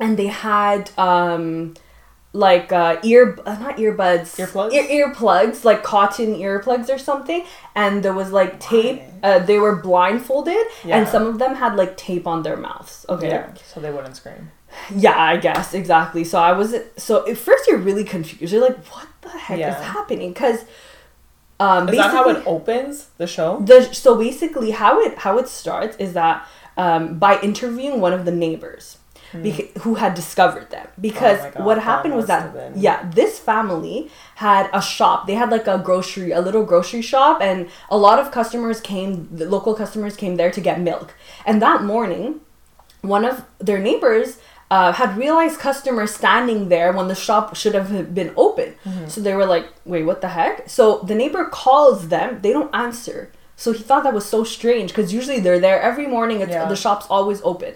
and 0.00 0.16
they 0.18 0.26
had 0.26 0.90
um, 0.98 1.74
like 2.44 2.68
uh, 2.82 2.96
ear 3.10 3.22
uh, 3.46 3.54
not 3.64 3.74
earbuds 3.84 4.28
Earplugs? 4.42 4.72
ear 4.76 4.86
earplugs 4.98 5.58
like 5.68 5.80
cotton 5.92 6.30
earplugs 6.46 6.88
or 6.94 6.98
something 7.10 7.40
and 7.74 8.02
there 8.04 8.12
was 8.20 8.28
like 8.40 8.52
tape 8.72 9.00
uh, 9.22 9.38
they 9.48 9.58
were 9.64 9.76
blindfolded 9.88 10.64
Yeah. 10.84 10.96
and 10.98 11.08
some 11.14 11.24
of 11.30 11.38
them 11.42 11.52
had 11.62 11.72
like 11.82 11.92
tape 11.96 12.26
on 12.26 12.38
their 12.46 12.58
mouths 12.68 13.06
okay 13.14 13.28
Yeah, 13.28 13.54
so 13.70 13.80
they 13.80 13.90
wouldn't 13.96 14.16
scream. 14.16 14.42
yeah, 15.06 15.16
I 15.32 15.36
guess 15.46 15.72
exactly. 15.82 16.22
So 16.24 16.36
I 16.50 16.52
was 16.60 16.74
so 17.06 17.12
at 17.30 17.38
first 17.46 17.62
you're 17.68 17.78
really 17.90 18.04
confused. 18.04 18.52
You're 18.52 18.66
like, 18.68 18.78
what 18.94 19.06
the 19.22 19.30
heck 19.46 19.58
Yeah. 19.58 19.72
is 19.74 19.82
happening? 19.96 20.30
Because 20.34 20.58
um, 21.58 21.88
Is 21.88 21.96
that 21.96 22.10
how 22.10 22.28
it 22.34 22.42
opens 22.46 22.94
the 23.16 23.26
show? 23.36 23.50
the 23.70 23.78
so 23.94 24.10
basically 24.28 24.70
how 24.82 24.92
it 25.06 25.12
how 25.24 25.38
it 25.42 25.48
starts 25.48 25.94
is 26.04 26.12
that 26.12 26.36
um, 26.76 27.02
by 27.18 27.32
interviewing 27.40 28.00
one 28.06 28.12
of 28.18 28.22
the 28.28 28.34
neighbors 28.44 28.98
beca- 29.32 29.76
who 29.78 29.94
had 29.94 30.14
discovered 30.14 30.70
them 30.70 30.86
because. 31.00 31.40
Oh 31.40 31.50
God, 31.50 31.64
what 31.66 31.74
that 31.76 31.82
happened 31.82 32.14
was 32.14 32.26
that 32.26 32.76
yeah 32.76 33.08
this 33.10 33.38
family 33.38 34.10
had 34.36 34.68
a 34.72 34.82
shop 34.82 35.26
they 35.26 35.34
had 35.34 35.50
like 35.50 35.66
a 35.66 35.78
grocery 35.78 36.30
a 36.32 36.40
little 36.40 36.64
grocery 36.64 37.02
shop 37.02 37.40
and 37.40 37.68
a 37.90 37.96
lot 37.96 38.18
of 38.18 38.30
customers 38.30 38.80
came 38.80 39.28
the 39.40 39.46
local 39.46 39.74
customers 39.74 40.16
came 40.16 40.36
there 40.36 40.50
to 40.50 40.60
get 40.60 40.80
milk 40.80 41.14
and 41.44 41.60
that 41.62 41.82
morning 41.82 42.40
one 43.02 43.24
of 43.24 43.44
their 43.58 43.78
neighbors 43.78 44.38
uh, 44.70 44.92
had 44.92 45.16
realized 45.16 45.60
customers 45.60 46.14
standing 46.14 46.68
there 46.68 46.92
when 46.92 47.08
the 47.08 47.14
shop 47.14 47.54
should 47.54 47.74
have 47.74 48.14
been 48.14 48.32
open. 48.36 48.74
Mm-hmm. 48.84 49.06
So 49.06 49.20
they 49.20 49.34
were 49.34 49.46
like, 49.46 49.66
wait, 49.84 50.02
what 50.04 50.20
the 50.20 50.28
heck? 50.28 50.68
So 50.68 50.98
the 51.00 51.14
neighbor 51.14 51.44
calls 51.44 52.08
them, 52.08 52.40
they 52.42 52.52
don't 52.52 52.74
answer. 52.74 53.30
So 53.54 53.72
he 53.72 53.82
thought 53.82 54.02
that 54.04 54.12
was 54.12 54.26
so 54.26 54.44
strange 54.44 54.90
because 54.90 55.12
usually 55.14 55.40
they're 55.40 55.60
there 55.60 55.80
every 55.80 56.06
morning, 56.06 56.40
it's, 56.40 56.50
Yeah. 56.50 56.68
the 56.68 56.76
shop's 56.76 57.06
always 57.08 57.40
open. 57.42 57.74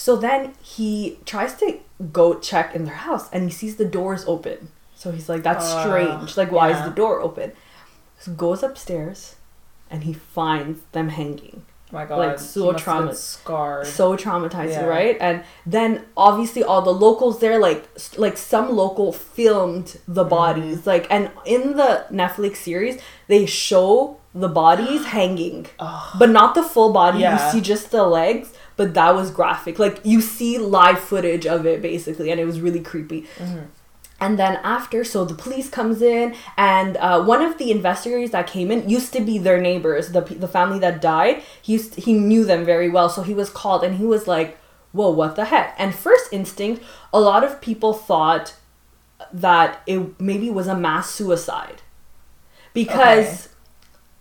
So 0.00 0.16
then 0.16 0.54
he 0.62 1.18
tries 1.26 1.52
to 1.56 1.78
go 2.10 2.38
check 2.38 2.74
in 2.74 2.86
their 2.86 2.94
house 2.94 3.28
and 3.34 3.44
he 3.44 3.50
sees 3.50 3.76
the 3.76 3.84
doors 3.84 4.24
open. 4.26 4.68
So 4.94 5.10
he's 5.12 5.28
like, 5.28 5.42
that's 5.42 5.66
Uh, 5.66 5.82
strange. 5.82 6.38
Like, 6.38 6.50
why 6.50 6.70
is 6.70 6.82
the 6.88 6.94
door 7.02 7.20
open? 7.20 7.52
So 8.18 8.32
goes 8.32 8.62
upstairs 8.62 9.34
and 9.90 10.04
he 10.04 10.14
finds 10.14 10.80
them 10.92 11.10
hanging 11.10 11.66
my 11.92 12.04
God, 12.06 12.18
like, 12.18 12.38
so 12.38 12.66
must 12.72 12.84
have 12.84 12.84
trauma- 12.84 13.14
scarred. 13.14 13.86
so 13.86 14.16
traumatizing 14.16 14.70
Yeah. 14.82 14.84
right 14.98 15.16
and 15.20 15.42
then 15.66 16.04
obviously 16.16 16.62
all 16.62 16.82
the 16.82 16.92
locals 17.06 17.40
there 17.40 17.58
like 17.58 17.88
like 18.16 18.36
some 18.36 18.70
local 18.76 19.12
filmed 19.12 19.98
the 20.06 20.22
Mm-hmm. 20.24 20.30
bodies 20.30 20.86
like 20.86 21.06
and 21.10 21.30
in 21.44 21.76
the 21.76 22.04
netflix 22.12 22.56
series 22.56 23.00
they 23.28 23.46
show 23.46 24.16
the 24.34 24.48
bodies 24.48 25.04
hanging 25.18 25.66
but 26.18 26.30
not 26.30 26.54
the 26.54 26.62
full 26.62 26.92
body 26.92 27.18
Yeah. 27.20 27.32
you 27.46 27.52
see 27.52 27.60
just 27.60 27.90
the 27.90 28.04
legs 28.04 28.52
but 28.76 28.94
that 28.94 29.14
was 29.14 29.30
graphic 29.30 29.78
like 29.78 30.00
you 30.04 30.20
see 30.20 30.56
live 30.58 30.98
footage 31.00 31.46
of 31.46 31.66
it 31.66 31.82
basically 31.82 32.30
and 32.30 32.38
it 32.40 32.44
was 32.46 32.60
really 32.60 32.80
creepy 32.80 33.22
Mm-hmm. 33.38 33.64
And 34.20 34.38
then 34.38 34.60
after, 34.62 35.02
so 35.04 35.24
the 35.24 35.34
police 35.34 35.70
comes 35.70 36.02
in, 36.02 36.34
and 36.56 36.96
uh, 36.98 37.22
one 37.22 37.42
of 37.42 37.58
the 37.58 37.70
investigators 37.70 38.30
that 38.32 38.46
came 38.46 38.70
in 38.70 38.88
used 38.88 39.12
to 39.14 39.20
be 39.20 39.38
their 39.38 39.60
neighbors, 39.60 40.12
the 40.12 40.20
the 40.20 40.48
family 40.48 40.78
that 40.80 41.00
died. 41.00 41.42
He 41.62 41.74
used 41.74 41.94
he 41.96 42.12
knew 42.12 42.44
them 42.44 42.64
very 42.64 42.88
well, 42.88 43.08
so 43.08 43.22
he 43.22 43.34
was 43.34 43.50
called, 43.50 43.82
and 43.82 43.96
he 43.96 44.04
was 44.04 44.26
like, 44.26 44.58
"Whoa, 44.92 45.10
what 45.10 45.36
the 45.36 45.46
heck?" 45.46 45.74
And 45.78 45.94
first 45.94 46.32
instinct, 46.32 46.82
a 47.12 47.20
lot 47.20 47.44
of 47.44 47.60
people 47.60 47.92
thought 47.94 48.54
that 49.32 49.82
it 49.86 50.20
maybe 50.20 50.50
was 50.50 50.66
a 50.66 50.76
mass 50.76 51.10
suicide 51.10 51.82
because 52.72 53.48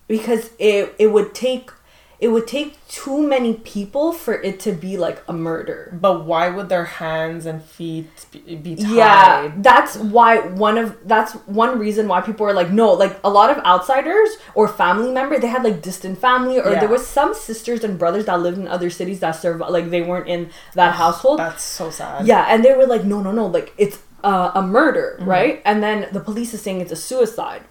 because 0.07 0.51
it 0.59 0.95
it 0.97 1.07
would 1.07 1.33
take 1.33 1.71
it 2.19 2.27
would 2.27 2.47
take 2.47 2.85
too 2.89 3.25
many 3.25 3.53
people 3.53 4.11
for 4.11 4.33
it 4.41 4.59
to 4.59 4.73
be 4.73 4.97
like 4.97 5.23
a 5.29 5.31
murder. 5.33 5.97
But 6.01 6.25
why 6.25 6.49
would 6.49 6.67
their 6.67 6.83
hands 6.85 7.45
and 7.45 7.63
feet 7.63 8.09
be, 8.45 8.75
tied? 8.75 8.87
Yeah, 8.89 9.51
that's 9.57 9.95
why 9.95 10.39
one 10.39 10.77
of 10.77 10.97
that's 11.07 11.33
one 11.47 11.79
reason 11.79 12.09
why 12.09 12.19
people 12.21 12.45
are 12.45 12.53
like 12.53 12.71
no, 12.71 12.91
like 12.91 13.17
a 13.23 13.29
lot 13.29 13.49
of 13.49 13.63
outsiders 13.63 14.29
or 14.53 14.67
family 14.67 15.11
member 15.13 15.39
they 15.39 15.47
had 15.47 15.63
like 15.63 15.81
distant 15.81 16.17
family 16.19 16.59
or 16.59 16.71
Yeah. 16.71 16.79
there 16.81 16.89
was 16.89 17.07
some 17.07 17.33
sisters 17.33 17.83
and 17.85 17.97
brothers 17.97 18.25
that 18.25 18.39
lived 18.41 18.57
in 18.57 18.67
other 18.67 18.89
cities 18.89 19.21
that 19.21 19.31
survived 19.31 19.71
like 19.71 19.89
they 19.89 20.01
weren't 20.01 20.27
in 20.27 20.49
that 20.75 20.95
household. 20.95 21.39
That's 21.39 21.63
so 21.63 21.89
sad. 21.89 22.27
Yeah, 22.27 22.45
and 22.49 22.65
they 22.65 22.73
were 22.73 22.85
like 22.85 23.05
no, 23.05 23.21
no, 23.21 23.31
no, 23.31 23.45
like 23.47 23.73
it's 23.77 23.97
uh, 24.25 24.51
a 24.55 24.61
murder, 24.61 25.15
Mm-hmm. 25.19 25.29
right? 25.29 25.61
And 25.63 25.81
then 25.81 26.09
the 26.11 26.19
police 26.19 26.53
is 26.53 26.61
saying 26.61 26.81
it's 26.81 26.91
a 26.91 26.97
suicide. 26.97 27.61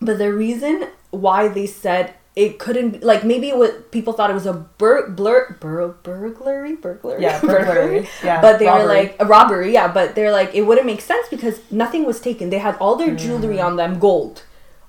But 0.00 0.18
the 0.18 0.32
reason 0.32 0.88
why 1.10 1.48
they 1.48 1.66
said 1.66 2.14
it 2.44 2.58
couldn't 2.64 2.90
be 2.92 2.98
like 3.10 3.22
maybe 3.32 3.46
it 3.54 3.56
was 3.62 3.70
people 3.96 4.12
thought 4.16 4.30
it 4.34 4.38
was 4.42 4.46
a 4.54 4.56
bur- 4.82 5.08
blur, 5.18 5.40
bur- 5.64 5.94
burglary 6.08 6.74
burglary 6.84 7.22
Yeah, 7.26 7.40
burglary. 7.52 8.08
Yeah, 8.28 8.40
but 8.40 8.58
they 8.58 8.66
were 8.76 8.86
like 8.98 9.10
a 9.24 9.26
robbery 9.34 9.70
yeah 9.78 9.88
but 9.98 10.14
they're 10.14 10.32
like 10.40 10.50
it 10.58 10.62
wouldn't 10.62 10.86
make 10.92 11.02
sense 11.12 11.26
because 11.36 11.56
nothing 11.70 12.02
was 12.10 12.18
taken 12.28 12.44
they 12.54 12.62
had 12.68 12.76
all 12.82 12.94
their 13.02 13.14
jewelry 13.24 13.56
Mm. 13.58 13.66
on 13.68 13.76
them 13.82 13.92
gold 13.98 14.36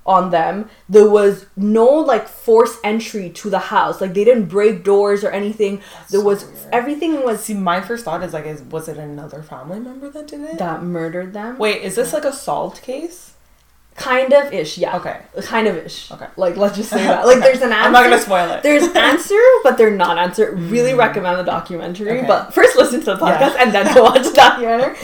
on 0.03 0.31
them 0.31 0.67
there 0.89 1.07
was 1.09 1.45
no 1.55 1.85
like 2.11 2.25
forced 2.27 2.77
entry 2.83 3.27
to 3.29 3.49
the 3.55 3.63
house 3.75 4.01
like 4.01 4.13
they 4.15 4.23
didn't 4.29 4.45
break 4.57 4.83
doors 4.83 5.23
or 5.23 5.29
anything 5.41 5.73
there 6.09 6.19
so 6.21 6.25
was 6.29 6.43
weird. 6.45 6.73
everything 6.79 7.11
was 7.23 7.43
See, 7.43 7.53
my 7.53 7.81
first 7.81 8.03
thought 8.05 8.23
is 8.23 8.33
like, 8.33 8.47
is 8.53 8.61
was 8.63 8.87
it 8.87 8.97
another 8.97 9.43
family 9.43 9.79
member 9.79 10.09
that 10.09 10.25
did 10.27 10.41
it? 10.41 10.57
that 10.57 10.81
murdered 10.81 11.33
them 11.33 11.57
Wait, 11.59 11.83
is 11.83 11.93
this 11.95 12.13
like 12.13 12.25
a 12.25 12.33
solved 12.33 12.81
case? 12.81 13.30
Kind 14.01 14.33
of 14.33 14.51
ish 14.53 14.77
yeah 14.77 14.95
Okay. 14.97 15.17
kind 15.43 15.67
of 15.67 15.77
ish 15.77 16.11
Okay. 16.11 16.27
like 16.37 16.57
let's 16.57 16.75
just 16.75 16.89
say 16.89 17.03
that 17.03 17.25
like 17.25 17.37
Okay. 17.37 17.45
there's 17.47 17.61
an 17.61 17.71
answer 17.71 17.85
I'm 17.87 17.91
not 17.93 18.03
gonna 18.03 18.19
spoil 18.19 18.49
it. 18.51 18.63
There's 18.63 18.83
answer, 19.11 19.39
but 19.63 19.77
they're 19.77 19.95
not 20.05 20.17
answer. 20.17 20.53
Really 20.55 20.93
recommend 20.93 21.39
the 21.39 21.43
documentary, 21.43 22.11
Okay. 22.19 22.27
but 22.27 22.53
first 22.53 22.75
listen 22.75 22.99
to 23.01 23.05
the 23.15 23.25
Yeah. 23.25 23.37
podcast 23.39 23.55
and 23.61 23.71
then 23.75 23.93
go 23.93 24.03
watch 24.09 24.23
the 24.23 24.33
documentary. 24.33 24.95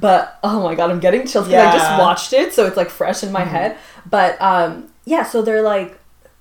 But 0.00 0.38
oh 0.42 0.62
my 0.62 0.74
god, 0.74 0.90
I'm 0.90 1.00
getting 1.00 1.26
chills 1.26 1.46
because 1.48 1.66
I 1.66 1.72
just 1.76 1.98
watched 1.98 2.32
it, 2.32 2.52
so 2.54 2.66
it's 2.66 2.76
like 2.76 2.90
fresh 2.90 3.22
in 3.22 3.32
my 3.32 3.44
head. 3.44 3.76
But 4.08 4.40
um, 4.40 4.88
yeah, 5.04 5.22
so 5.24 5.42
they're 5.42 5.62
like, 5.62 5.98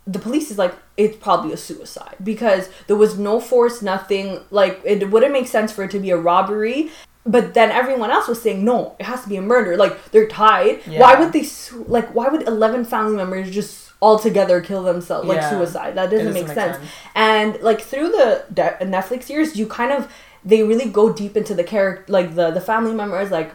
the 0.08 0.20
police 0.20 0.52
is 0.52 0.58
like, 0.58 0.74
it's 0.98 1.18
probably 1.18 1.52
a 1.52 1.58
suicide 1.58 2.16
because 2.24 2.70
there 2.88 2.96
was 2.96 3.18
no 3.18 3.40
force, 3.40 3.82
nothing. 3.82 4.40
Like 4.52 4.80
it 4.86 5.10
wouldn't 5.10 5.34
make 5.34 5.48
sense 5.48 5.72
for 5.72 5.84
it 5.84 5.92
to 5.92 6.00
be 6.00 6.12
a 6.12 6.18
robbery. 6.18 6.92
But 7.28 7.54
then 7.56 7.72
everyone 7.72 8.12
else 8.12 8.28
was 8.28 8.40
saying 8.42 8.64
no, 8.64 8.96
it 9.00 9.06
has 9.06 9.24
to 9.24 9.30
be 9.30 9.36
a 9.38 9.42
murder. 9.42 9.76
Like 9.78 10.12
they're 10.12 10.28
tied. 10.28 10.82
Yeah. 10.86 11.00
Why 11.00 11.16
would 11.20 11.34
they? 11.34 11.44
Su- 11.44 11.86
like 11.88 12.14
why 12.14 12.28
would 12.30 12.48
eleven 12.48 12.86
family 12.86 13.16
members 13.16 13.50
just 13.50 13.92
all 14.00 14.20
together 14.20 14.62
kill 14.62 14.84
themselves 14.84 15.28
like 15.28 15.38
Yeah. 15.38 15.50
suicide? 15.50 15.96
That 15.96 16.12
doesn't, 16.12 16.34
make, 16.34 16.48
doesn't 16.48 16.56
make 16.56 16.64
sense. 16.66 16.78
sense. 16.78 16.92
And 17.16 17.60
like 17.62 17.82
through 17.82 18.10
the 18.10 18.44
de- 18.54 18.78
Netflix 18.86 19.28
years 19.30 19.56
you 19.56 19.66
kind 19.68 19.92
of 19.92 20.12
they 20.44 20.62
really 20.62 20.88
go 20.88 21.12
deep 21.12 21.36
into 21.36 21.56
the 21.56 21.64
character, 21.64 22.06
like 22.12 22.36
the 22.36 22.52
the 22.52 22.62
family 22.62 22.94
members, 22.94 23.32
like 23.32 23.52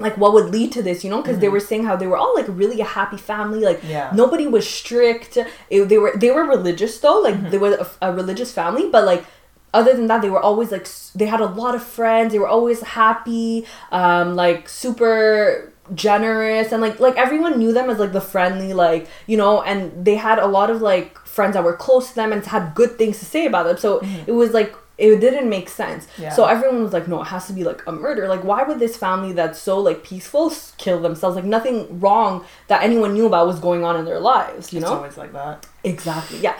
like 0.00 0.16
what 0.18 0.32
would 0.34 0.50
lead 0.50 0.70
to 0.72 0.82
this, 0.82 1.02
you 1.02 1.10
know? 1.10 1.22
Because 1.22 1.38
they 1.40 1.48
were 1.48 1.58
saying 1.60 1.84
how 1.84 1.96
they 1.96 2.06
were 2.06 2.16
all 2.18 2.34
like 2.36 2.46
really 2.48 2.80
a 2.80 2.84
happy 2.84 3.16
family, 3.16 3.60
like 3.60 3.78
Mm-hmm. 3.78 3.90
Yeah. 3.90 4.10
nobody 4.14 4.46
was 4.46 4.68
strict. 4.68 5.38
It- 5.70 5.88
they 5.88 5.96
were 5.98 6.12
they 6.14 6.30
were 6.30 6.44
religious 6.44 6.98
though, 7.00 7.20
like 7.20 7.34
Mm-hmm. 7.36 7.50
they 7.52 7.58
were 7.58 7.74
a, 8.02 8.08
a 8.10 8.12
religious 8.12 8.52
family, 8.52 8.90
but 8.90 9.04
like 9.06 9.24
other 9.74 9.94
than 9.94 10.06
that 10.06 10.22
they 10.22 10.30
were 10.30 10.40
always 10.40 10.70
like 10.72 10.86
they 11.14 11.26
had 11.26 11.40
a 11.40 11.46
lot 11.46 11.74
of 11.74 11.82
friends 11.82 12.32
they 12.32 12.38
were 12.38 12.48
always 12.48 12.80
happy 12.82 13.66
um 13.92 14.34
like 14.34 14.68
super 14.68 15.72
generous 15.94 16.72
and 16.72 16.80
like 16.82 17.00
like 17.00 17.16
everyone 17.16 17.58
knew 17.58 17.72
them 17.72 17.88
as 17.90 17.98
like 17.98 18.12
the 18.12 18.20
friendly 18.20 18.72
like 18.74 19.08
you 19.26 19.36
know 19.36 19.62
and 19.62 20.04
they 20.04 20.14
had 20.16 20.38
a 20.38 20.46
lot 20.46 20.70
of 20.70 20.80
like 20.82 21.18
friends 21.26 21.54
that 21.54 21.64
were 21.64 21.76
close 21.76 22.08
to 22.10 22.14
them 22.14 22.32
and 22.32 22.44
had 22.46 22.74
good 22.74 22.96
things 22.98 23.18
to 23.18 23.24
say 23.24 23.46
about 23.46 23.64
them 23.66 23.76
so 23.76 24.00
Mm-hmm. 24.00 24.24
it 24.30 24.32
was 24.32 24.52
like 24.52 24.74
it 24.98 25.20
didn't 25.20 25.48
make 25.48 25.68
sense. 25.68 26.08
Yeah. 26.18 26.30
So 26.32 26.46
everyone 26.46 26.82
was 26.82 26.92
like, 26.92 27.06
no, 27.06 27.20
it 27.22 27.26
has 27.26 27.46
to 27.46 27.52
be 27.52 27.62
like 27.62 27.86
a 27.86 27.92
murder. 27.92 28.26
Like, 28.26 28.42
why 28.42 28.64
would 28.64 28.80
this 28.80 28.96
family 28.96 29.30
that's 29.32 29.56
so 29.60 29.78
like 29.78 30.02
peaceful 30.02 30.52
kill 30.76 30.98
themselves? 31.00 31.36
Like, 31.36 31.44
nothing 31.44 32.00
wrong 32.00 32.44
that 32.66 32.82
anyone 32.82 33.14
knew 33.14 33.24
about 33.26 33.46
was 33.46 33.60
going 33.60 33.84
on 33.84 33.94
in 33.96 34.04
their 34.04 34.18
lives, 34.18 34.72
you 34.72 34.80
It's 34.80 34.88
know? 34.88 34.96
always 34.96 35.16
like 35.16 35.32
that. 35.34 35.68
Exactly. 35.84 36.38
Yeah. 36.40 36.58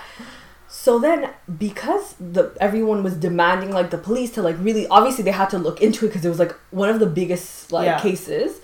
So 0.84 0.98
then, 1.06 1.20
because 1.58 2.14
the 2.34 2.44
everyone 2.60 3.02
was 3.02 3.14
demanding 3.28 3.70
like 3.78 3.90
the 3.90 3.98
police 4.08 4.30
to 4.36 4.42
like 4.48 4.56
really, 4.68 4.84
obviously 4.96 5.24
they 5.24 5.32
had 5.42 5.50
to 5.50 5.58
look 5.58 5.78
into 5.86 6.04
it 6.04 6.08
because 6.10 6.24
it 6.24 6.28
was 6.34 6.38
like 6.44 6.54
one 6.70 6.88
of 6.94 6.98
the 7.04 7.10
biggest 7.20 7.72
like 7.72 7.86
Yeah. 7.86 7.98
cases, 8.08 8.60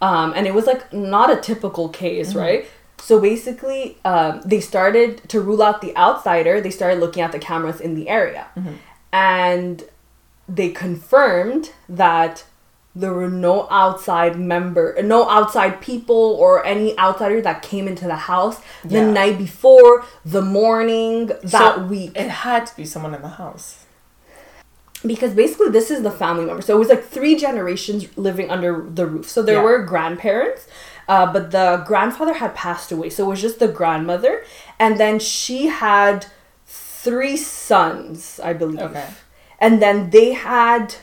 um, 0.00 0.32
and 0.36 0.46
it 0.46 0.54
was 0.58 0.66
like 0.72 0.82
not 0.92 1.28
a 1.36 1.38
typical 1.50 1.88
case, 1.88 2.28
Mm-hmm. 2.30 2.38
right? 2.46 2.62
So 2.98 3.20
basically, 3.20 3.82
um, 4.12 4.32
they 4.52 4.60
started 4.72 5.10
to 5.32 5.40
rule 5.48 5.60
out 5.60 5.80
the 5.80 5.92
outsider. 5.96 6.54
They 6.60 6.70
started 6.80 6.98
looking 7.04 7.22
at 7.26 7.32
the 7.32 7.40
cameras 7.50 7.80
in 7.80 7.92
the 8.00 8.06
area, 8.08 8.44
Mm-hmm. 8.56 8.74
and 9.12 9.82
they 10.58 10.70
confirmed 10.70 11.64
that 12.04 12.44
there 13.02 13.12
were 13.12 13.28
no 13.48 13.54
outside 13.70 14.34
member 14.38 14.84
no 15.02 15.28
outside 15.36 15.72
people 15.90 16.22
or 16.42 16.64
any 16.74 16.98
outsider 16.98 17.40
that 17.48 17.60
came 17.70 17.86
into 17.92 18.06
the 18.06 18.20
house 18.32 18.56
the 18.84 19.00
Yeah. 19.02 19.10
night 19.20 19.36
before 19.46 20.04
the 20.24 20.42
morning 20.42 21.26
that 21.54 21.74
So 21.76 21.82
week 21.94 22.12
It 22.24 22.30
had 22.46 22.62
to 22.68 22.74
be 22.80 22.86
someone 22.86 23.14
in 23.18 23.22
the 23.28 23.34
house. 23.44 23.68
because 25.04 25.32
basically 25.34 25.70
this 25.78 25.90
is 25.90 26.02
the 26.02 26.10
family 26.10 26.44
member 26.46 26.62
so 26.62 26.74
it 26.74 26.78
was 26.78 26.88
like 26.88 27.04
three 27.16 27.36
generations 27.36 28.00
living 28.16 28.50
under 28.50 28.70
the 28.98 29.06
roof 29.06 29.28
so 29.28 29.42
there 29.42 29.56
Yeah. 29.56 29.62
were 29.68 29.78
grandparents 29.94 30.62
uh, 31.08 31.26
but 31.34 31.50
the 31.56 31.84
grandfather 31.86 32.34
had 32.42 32.54
passed 32.54 32.90
away 32.90 33.08
so 33.10 33.18
it 33.26 33.28
was 33.34 33.42
just 33.42 33.58
the 33.64 33.68
grandmother 33.68 34.34
and 34.80 34.98
then 34.98 35.18
she 35.18 35.66
had 35.84 36.26
three 36.66 37.36
sons 37.36 38.40
i 38.42 38.52
believe 38.62 38.80
Okay. 38.90 39.06
and 39.60 39.80
then 39.82 40.10
they 40.10 40.32
had 40.32 40.94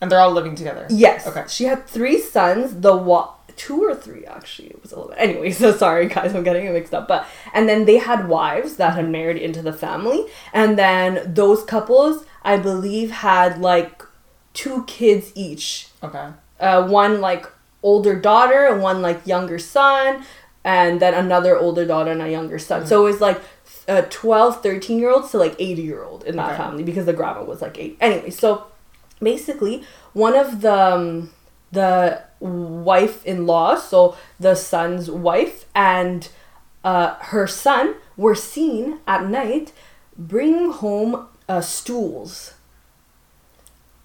And 0.00 0.10
they're 0.10 0.20
all 0.20 0.32
living 0.32 0.54
together. 0.54 0.86
Yes. 0.90 1.26
Okay. 1.26 1.44
She 1.48 1.64
had 1.64 1.86
three 1.86 2.20
sons. 2.20 2.80
The 2.80 2.94
wa- 2.96 3.32
two 3.56 3.82
or 3.82 3.94
three 3.94 4.26
actually. 4.26 4.68
It 4.68 4.82
was 4.82 4.92
a 4.92 4.96
little 4.96 5.10
bit. 5.10 5.18
Anyway, 5.18 5.50
so 5.62 5.72
sorry 5.72 6.06
guys, 6.08 6.34
I'm 6.34 6.42
getting 6.44 6.66
it 6.66 6.72
mixed 6.72 6.92
up. 6.94 7.08
But 7.08 7.26
and 7.54 7.68
then 7.68 7.86
they 7.86 7.96
had 7.96 8.28
wives 8.28 8.76
that 8.76 8.94
had 8.94 9.08
married 9.08 9.38
into 9.38 9.62
the 9.62 9.72
family, 9.72 10.26
and 10.52 10.78
then 10.78 11.32
those 11.34 11.64
couples, 11.64 12.24
I 12.42 12.58
believe, 12.58 13.10
had 13.10 13.58
like 13.60 14.02
two 14.52 14.84
kids 14.86 15.32
each. 15.34 15.88
Okay. 16.02 16.28
Uh, 16.60 16.86
one 16.86 17.20
like 17.22 17.46
older 17.82 18.18
daughter 18.18 18.66
and 18.66 18.82
one 18.82 19.00
like 19.00 19.26
younger 19.26 19.58
son, 19.58 20.24
and 20.64 21.00
then 21.00 21.14
another 21.14 21.56
older 21.58 21.86
daughter 21.86 22.10
and 22.10 22.20
a 22.20 22.30
younger 22.30 22.58
son. 22.58 22.80
Mm-hmm. 22.80 22.88
So 22.88 23.06
it 23.06 23.10
was 23.12 23.20
like. 23.20 23.40
Uh, 23.88 24.02
12 24.10 24.62
13 24.64 24.98
year 24.98 25.10
olds 25.12 25.30
to 25.30 25.38
like 25.38 25.54
80 25.60 25.80
year 25.82 26.02
old 26.02 26.24
in 26.24 26.34
that 26.34 26.48
Okay. 26.54 26.56
family 26.56 26.82
because 26.82 27.06
the 27.06 27.12
grandma 27.12 27.44
was 27.44 27.62
like 27.62 27.78
eight 27.78 27.96
anyway 28.00 28.30
so 28.30 28.66
basically 29.20 29.82
one 30.12 30.34
of 30.36 30.60
the 30.60 30.72
um, 30.94 31.30
the 31.72 32.22
wife-in-law 32.40 33.76
so 33.76 34.16
the 34.38 34.54
son's 34.54 35.10
wife 35.10 35.64
and 35.74 36.28
uh, 36.84 37.14
her 37.32 37.46
son 37.46 37.94
were 38.16 38.34
seen 38.34 38.98
at 39.06 39.26
night 39.26 39.72
bringing 40.16 40.70
home 40.70 41.26
uh, 41.48 41.60
stools 41.60 42.54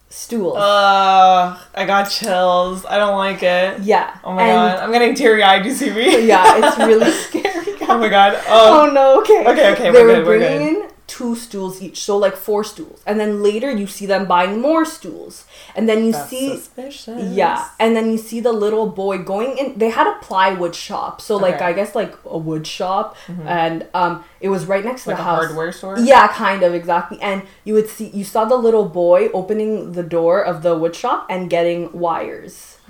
stools 0.10 0.58
Uh, 0.58 1.58
I 1.74 1.86
got 1.86 2.06
chills. 2.10 2.86
I 2.86 2.98
don't 2.98 3.18
like 3.18 3.44
it. 3.44 3.80
yeah 3.82 4.18
Oh 4.24 4.34
my 4.34 4.42
and- 4.44 4.78
god, 4.78 4.84
I'm 4.84 4.92
getting 4.92 5.16
teary 5.16 5.44
eyed. 5.44 5.66
You 5.66 5.72
see 5.74 5.90
me? 5.92 6.26
yeah 6.28 6.58
it's 6.68 6.78
really 6.78 7.12
scary 7.28 7.76
oh 7.90 7.98
my 7.98 8.10
god. 8.10 8.42
Oh. 8.48 8.82
oh 8.90 8.92
no 8.92 9.20
okay 9.22 9.42
Okay, 9.48 9.72
okay, 9.74 9.84
they 9.84 9.92
we're 9.92 10.08
were 10.08 10.14
good, 10.16 10.26
we're 10.28 10.40
bringing 10.40 10.74
good. 10.82 10.92
Two 11.14 11.36
stools 11.36 11.82
each 11.86 12.00
so 12.08 12.16
like 12.24 12.36
four 12.48 12.64
stools 12.64 13.02
and 13.06 13.20
then 13.22 13.32
later 13.44 13.70
you 13.80 13.86
see 13.96 14.06
them 14.12 14.26
buying 14.34 14.62
more 14.62 14.84
stools 14.86 15.44
and 15.76 15.90
then 15.90 16.06
you 16.06 16.12
That's 16.14 16.30
see 16.30 16.46
suspicious. 16.56 17.22
Yeah, 17.42 17.68
and 17.80 17.96
then 17.96 18.12
you 18.12 18.18
see 18.30 18.40
the 18.40 18.54
little 18.66 18.88
boy 18.88 19.18
going 19.32 19.58
in. 19.58 19.78
They 19.78 19.90
had 19.90 20.08
a 20.08 20.16
plywood 20.28 20.74
shop, 20.76 21.20
so 21.28 21.36
like 21.46 21.56
Okay. 21.56 21.66
I 21.66 21.74
guess 21.74 21.96
like 21.96 22.14
a 22.26 22.38
wood 22.38 22.66
shop, 22.78 23.16
and 23.46 23.86
um, 23.94 24.24
it 24.40 24.50
was 24.50 24.66
right 24.74 24.86
next 24.90 25.04
to 25.04 25.10
Like 25.10 25.18
the 25.18 25.24
a 25.24 25.26
house. 25.32 25.46
hardware 25.46 25.72
store. 25.72 26.00
Yeah, 26.00 26.28
kind 26.30 26.64
of 26.64 26.74
exactly. 26.74 27.20
And 27.22 27.44
you 27.66 27.74
would 27.78 27.90
see 27.90 28.08
you 28.20 28.24
saw 28.24 28.46
the 28.46 28.56
little 28.68 28.88
boy 29.04 29.30
opening 29.42 29.92
the 30.00 30.04
door 30.18 30.42
of 30.52 30.62
the 30.64 30.74
wood 30.78 30.96
shop 30.96 31.26
and 31.30 31.50
getting 31.50 31.92
wires. 32.06 32.78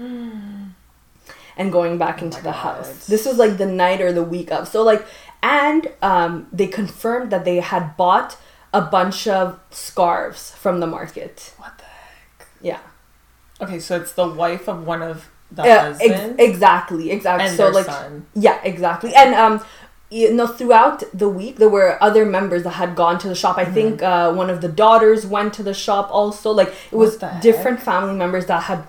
And 1.58 1.72
going 1.72 1.98
back 1.98 2.22
into 2.22 2.38
Oh 2.38 2.42
my 2.42 2.44
the 2.44 2.52
God. 2.52 2.76
house. 2.78 3.08
This 3.08 3.26
was 3.26 3.38
like 3.38 3.58
the 3.58 3.66
night 3.66 4.02
or 4.02 4.12
the 4.14 4.24
week 4.24 4.52
of. 4.52 4.68
So 4.68 4.84
like, 4.84 5.06
and 5.44 5.92
um, 6.02 6.48
they 6.52 6.68
confirmed 6.68 7.32
that 7.32 7.46
they 7.46 7.58
had 7.60 7.96
bought 7.98 8.38
a 8.74 8.82
bunch 8.82 9.28
of 9.28 9.60
scarves 9.70 10.52
from 10.52 10.80
the 10.80 10.88
market. 10.88 11.54
What 11.58 11.78
the 11.78 11.84
heck? 11.84 12.48
Yeah. 12.62 12.80
Okay, 13.60 13.80
so 13.80 13.96
it's 13.98 14.14
the 14.14 14.28
wife 14.28 14.68
of 14.68 14.86
one 14.88 15.02
of 15.02 15.30
the 15.52 15.64
Yeah, 15.64 15.98
ex- 16.00 16.36
exactly, 16.40 17.12
exactly. 17.12 17.48
and 17.48 17.58
so 17.58 17.70
like, 17.70 17.86
son. 17.86 18.26
yeah, 18.34 18.60
exactly. 18.64 19.14
And 19.14 19.36
um, 19.36 19.64
you 20.10 20.34
know, 20.34 20.48
throughout 20.48 21.04
the 21.14 21.30
week, 21.30 21.58
there 21.58 21.70
were 21.70 21.98
other 22.02 22.26
members 22.26 22.64
that 22.64 22.72
had 22.72 22.96
gone 22.96 23.18
to 23.20 23.28
the 23.28 23.36
shop. 23.36 23.58
I 23.58 23.64
Mm-hmm. 23.66 23.74
think 23.74 24.02
uh, 24.04 24.34
one 24.34 24.50
of 24.50 24.62
the 24.62 24.68
daughters 24.70 25.26
went 25.26 25.54
to 25.56 25.64
the 25.64 25.74
shop 25.74 26.10
also. 26.12 26.52
Like 26.52 26.70
it 26.92 26.96
was 26.96 27.18
different 27.42 27.82
family 27.82 28.16
members 28.16 28.46
that 28.48 28.64
had 28.64 28.84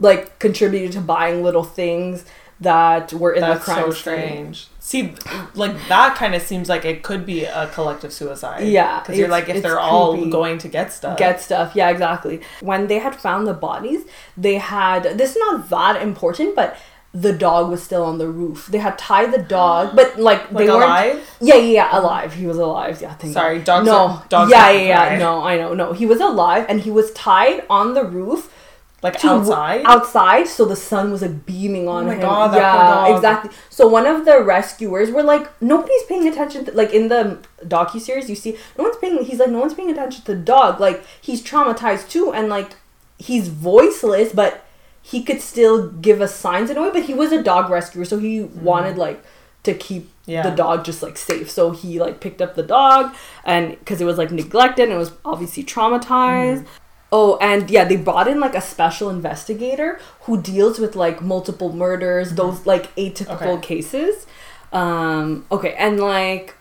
like 0.00 0.38
contributed 0.38 0.92
to 0.92 1.00
buying 1.00 1.42
little 1.42 1.64
things 1.64 2.24
that 2.60 3.12
were 3.12 3.32
in 3.32 3.40
That's 3.40 3.64
the 3.64 3.72
crime 3.72 3.84
so 3.84 3.90
scene. 3.90 4.00
strange. 4.00 4.66
See, 4.88 5.12
like 5.52 5.76
that 5.88 6.16
kind 6.16 6.34
of 6.34 6.40
seems 6.40 6.70
like 6.70 6.86
it 6.86 7.02
could 7.02 7.26
be 7.26 7.44
a 7.44 7.66
collective 7.74 8.10
suicide. 8.10 8.66
Yeah, 8.66 9.00
because 9.00 9.18
you're 9.18 9.28
like 9.28 9.46
if 9.50 9.62
they're 9.62 9.78
all 9.78 10.16
going 10.30 10.56
to 10.60 10.68
get 10.68 10.94
stuff. 10.94 11.18
get 11.18 11.42
stuff. 11.42 11.72
Yeah, 11.74 11.90
exactly. 11.90 12.40
When 12.62 12.86
they 12.86 12.98
had 12.98 13.14
found 13.14 13.46
the 13.46 13.52
bodies, 13.52 14.06
they 14.34 14.54
had 14.54 15.02
this 15.18 15.32
is 15.32 15.36
not 15.36 15.68
that 15.68 16.00
important, 16.00 16.56
but 16.56 16.78
the 17.12 17.34
dog 17.34 17.68
was 17.68 17.82
still 17.82 18.02
on 18.02 18.16
the 18.16 18.28
roof. 18.28 18.68
They 18.68 18.78
had 18.78 18.96
tied 18.96 19.30
the 19.30 19.42
dog, 19.42 19.94
but 20.00 20.18
like, 20.18 20.50
like 20.50 20.64
they 20.64 20.70
weren't. 20.70 20.84
alive. 20.84 21.36
Yeah, 21.38 21.56
yeah, 21.56 21.72
yeah, 21.72 21.98
alive. 21.98 22.32
He 22.32 22.46
was 22.46 22.56
alive. 22.56 23.02
Yeah, 23.02 23.12
thank 23.12 23.34
Sorry, 23.34 23.58
God. 23.58 23.64
dogs 23.66 23.86
No, 23.86 23.98
are- 23.98 24.24
dogs 24.30 24.50
yeah, 24.50 24.70
yeah, 24.70 25.12
yeah. 25.12 25.18
No, 25.18 25.42
I 25.44 25.58
know, 25.58 25.74
no. 25.74 25.92
He 25.92 26.06
was 26.06 26.20
alive, 26.20 26.64
and 26.66 26.80
he 26.80 26.90
was 26.90 27.12
tied 27.12 27.66
on 27.68 27.92
the 27.92 28.04
roof 28.04 28.50
Like 29.00 29.24
outside. 29.24 29.82
outside, 29.84 30.48
so 30.48 30.64
the 30.64 30.74
sun 30.74 31.12
was 31.12 31.22
like 31.22 31.46
beaming 31.46 31.86
on 31.86 32.04
oh 32.04 32.06
my 32.08 32.14
him. 32.14 32.20
God, 32.20 32.48
that 32.52 32.56
yeah, 32.56 32.72
poor 32.72 33.06
dog. 33.06 33.16
exactly. 33.16 33.50
So 33.70 33.86
one 33.86 34.06
of 34.06 34.24
the 34.24 34.42
rescuers 34.42 35.10
were 35.12 35.22
like, 35.22 35.48
nobody's 35.62 36.02
paying 36.08 36.26
attention. 36.26 36.64
To, 36.64 36.72
like 36.72 36.92
in 36.92 37.06
the 37.08 37.38
docu 37.64 38.00
series, 38.00 38.28
you 38.28 38.34
see, 38.34 38.56
no 38.76 38.82
one's 38.84 38.96
paying. 38.96 39.22
He's 39.24 39.38
like, 39.38 39.50
no 39.50 39.60
one's 39.60 39.74
paying 39.74 39.90
attention 39.90 40.24
to 40.24 40.34
the 40.34 40.40
dog. 40.40 40.80
Like 40.80 41.04
he's 41.20 41.42
traumatized 41.42 42.08
too, 42.08 42.32
and 42.32 42.48
like 42.48 42.72
he's 43.18 43.48
voiceless, 43.48 44.32
but 44.32 44.64
he 45.00 45.22
could 45.22 45.40
still 45.40 45.90
give 45.90 46.20
us 46.20 46.34
signs 46.34 46.68
in 46.68 46.76
a 46.76 46.82
way. 46.82 46.90
But 46.92 47.04
he 47.04 47.14
was 47.14 47.30
a 47.30 47.40
dog 47.42 47.70
rescuer, 47.70 48.04
so 48.04 48.18
he 48.18 48.42
wanted 48.42 48.96
like 48.98 49.22
to 49.62 49.74
keep 49.74 50.10
Mm-hmm. 50.28 50.32
Yeah. 50.34 50.50
the 50.50 50.54
dog 50.54 50.84
just 50.84 51.02
like 51.02 51.16
safe. 51.16 51.50
So 51.50 51.70
he 51.70 51.98
like 51.98 52.20
picked 52.20 52.42
up 52.42 52.54
the 52.54 52.62
dog, 52.62 53.14
and 53.44 53.70
because 53.78 53.98
it 53.98 54.04
was 54.04 54.18
like 54.18 54.30
neglected 54.30 54.82
and 54.82 54.92
it 54.92 54.98
was 54.98 55.12
obviously 55.24 55.64
traumatized. 55.64 56.64
Mm-hmm. 56.64 56.66
Oh, 57.10 57.38
and 57.40 57.70
yeah, 57.70 57.84
they 57.84 57.96
brought 57.96 58.28
in 58.28 58.38
like 58.38 58.54
a 58.54 58.60
special 58.60 59.08
investigator 59.08 59.98
who 60.22 60.40
deals 60.42 60.78
with 60.78 60.94
like 60.94 61.22
multiple 61.22 61.72
murders, 61.72 62.32
those 62.34 62.66
like 62.66 62.94
atypical 62.96 63.26
Mm-hmm. 63.38 63.48
Okay. 63.48 63.66
cases. 63.76 64.26
Um, 64.72 65.46
okay, 65.50 65.74
and 65.78 65.98
like 66.00 66.54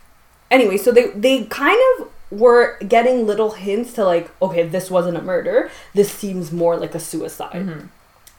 anyway, 0.49 0.77
so 0.77 0.91
they 0.91 1.07
they 1.11 1.43
kind 1.45 1.79
of 1.99 2.07
were 2.31 2.77
getting 2.87 3.25
little 3.25 3.51
hints 3.51 3.93
to 3.93 4.05
like, 4.05 4.31
okay, 4.41 4.63
this 4.63 4.89
wasn't 4.89 5.17
a 5.17 5.21
murder. 5.21 5.69
This 5.93 6.11
seems 6.11 6.51
more 6.51 6.77
like 6.77 6.95
a 6.95 6.99
suicide. 6.99 7.53
Mm-hmm. 7.65 7.87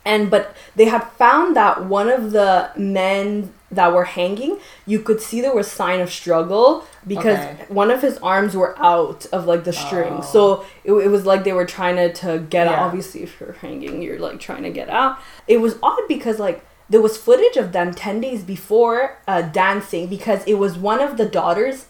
And 0.05 0.31
but 0.31 0.57
they 0.77 0.87
had 0.87 1.05
found 1.19 1.55
that 1.57 1.85
one 1.85 2.09
of 2.09 2.33
the 2.33 2.71
men 2.77 3.53
that 3.71 3.93
were 3.93 4.05
hanging, 4.05 4.59
you 4.87 4.99
could 5.01 5.21
see 5.21 5.41
there 5.43 5.55
was 5.55 5.71
sign 5.71 6.01
of 6.01 6.11
struggle 6.11 6.85
because 7.07 7.39
Okay. 7.39 7.65
one 7.69 7.91
of 7.91 8.01
his 8.01 8.17
arms 8.19 8.57
were 8.57 8.75
out 8.79 9.27
of 9.33 9.45
like 9.47 9.65
the 9.65 9.73
string. 9.75 10.15
Oh. 10.19 10.23
So 10.23 10.65
it, 10.85 10.93
it 10.93 11.09
was 11.09 11.27
like 11.27 11.45
they 11.45 11.53
were 11.53 11.67
trying 11.67 11.97
to, 11.97 12.11
to 12.15 12.39
get 12.49 12.67
out. 12.67 12.79
Obviously, 12.79 13.23
if 13.23 13.39
you're 13.39 13.53
hanging, 13.53 14.01
you're 14.01 14.19
like 14.19 14.41
trying 14.41 14.63
to 14.63 14.71
get 14.71 14.89
out. 14.89 15.19
It 15.47 15.61
was 15.61 15.77
odd 15.83 16.01
because 16.09 16.39
like 16.39 16.65
there 16.89 17.03
was 17.03 17.19
footage 17.19 17.59
of 17.59 17.73
them 17.73 17.93
10 17.93 18.23
days 18.23 18.43
before 18.43 19.19
uh, 19.29 19.43
dancing 19.43 20.07
because 20.07 20.43
it 20.47 20.55
was 20.55 20.79
one 20.79 21.01
of 21.03 21.19
the 21.19 21.27
daughters' 21.27 21.85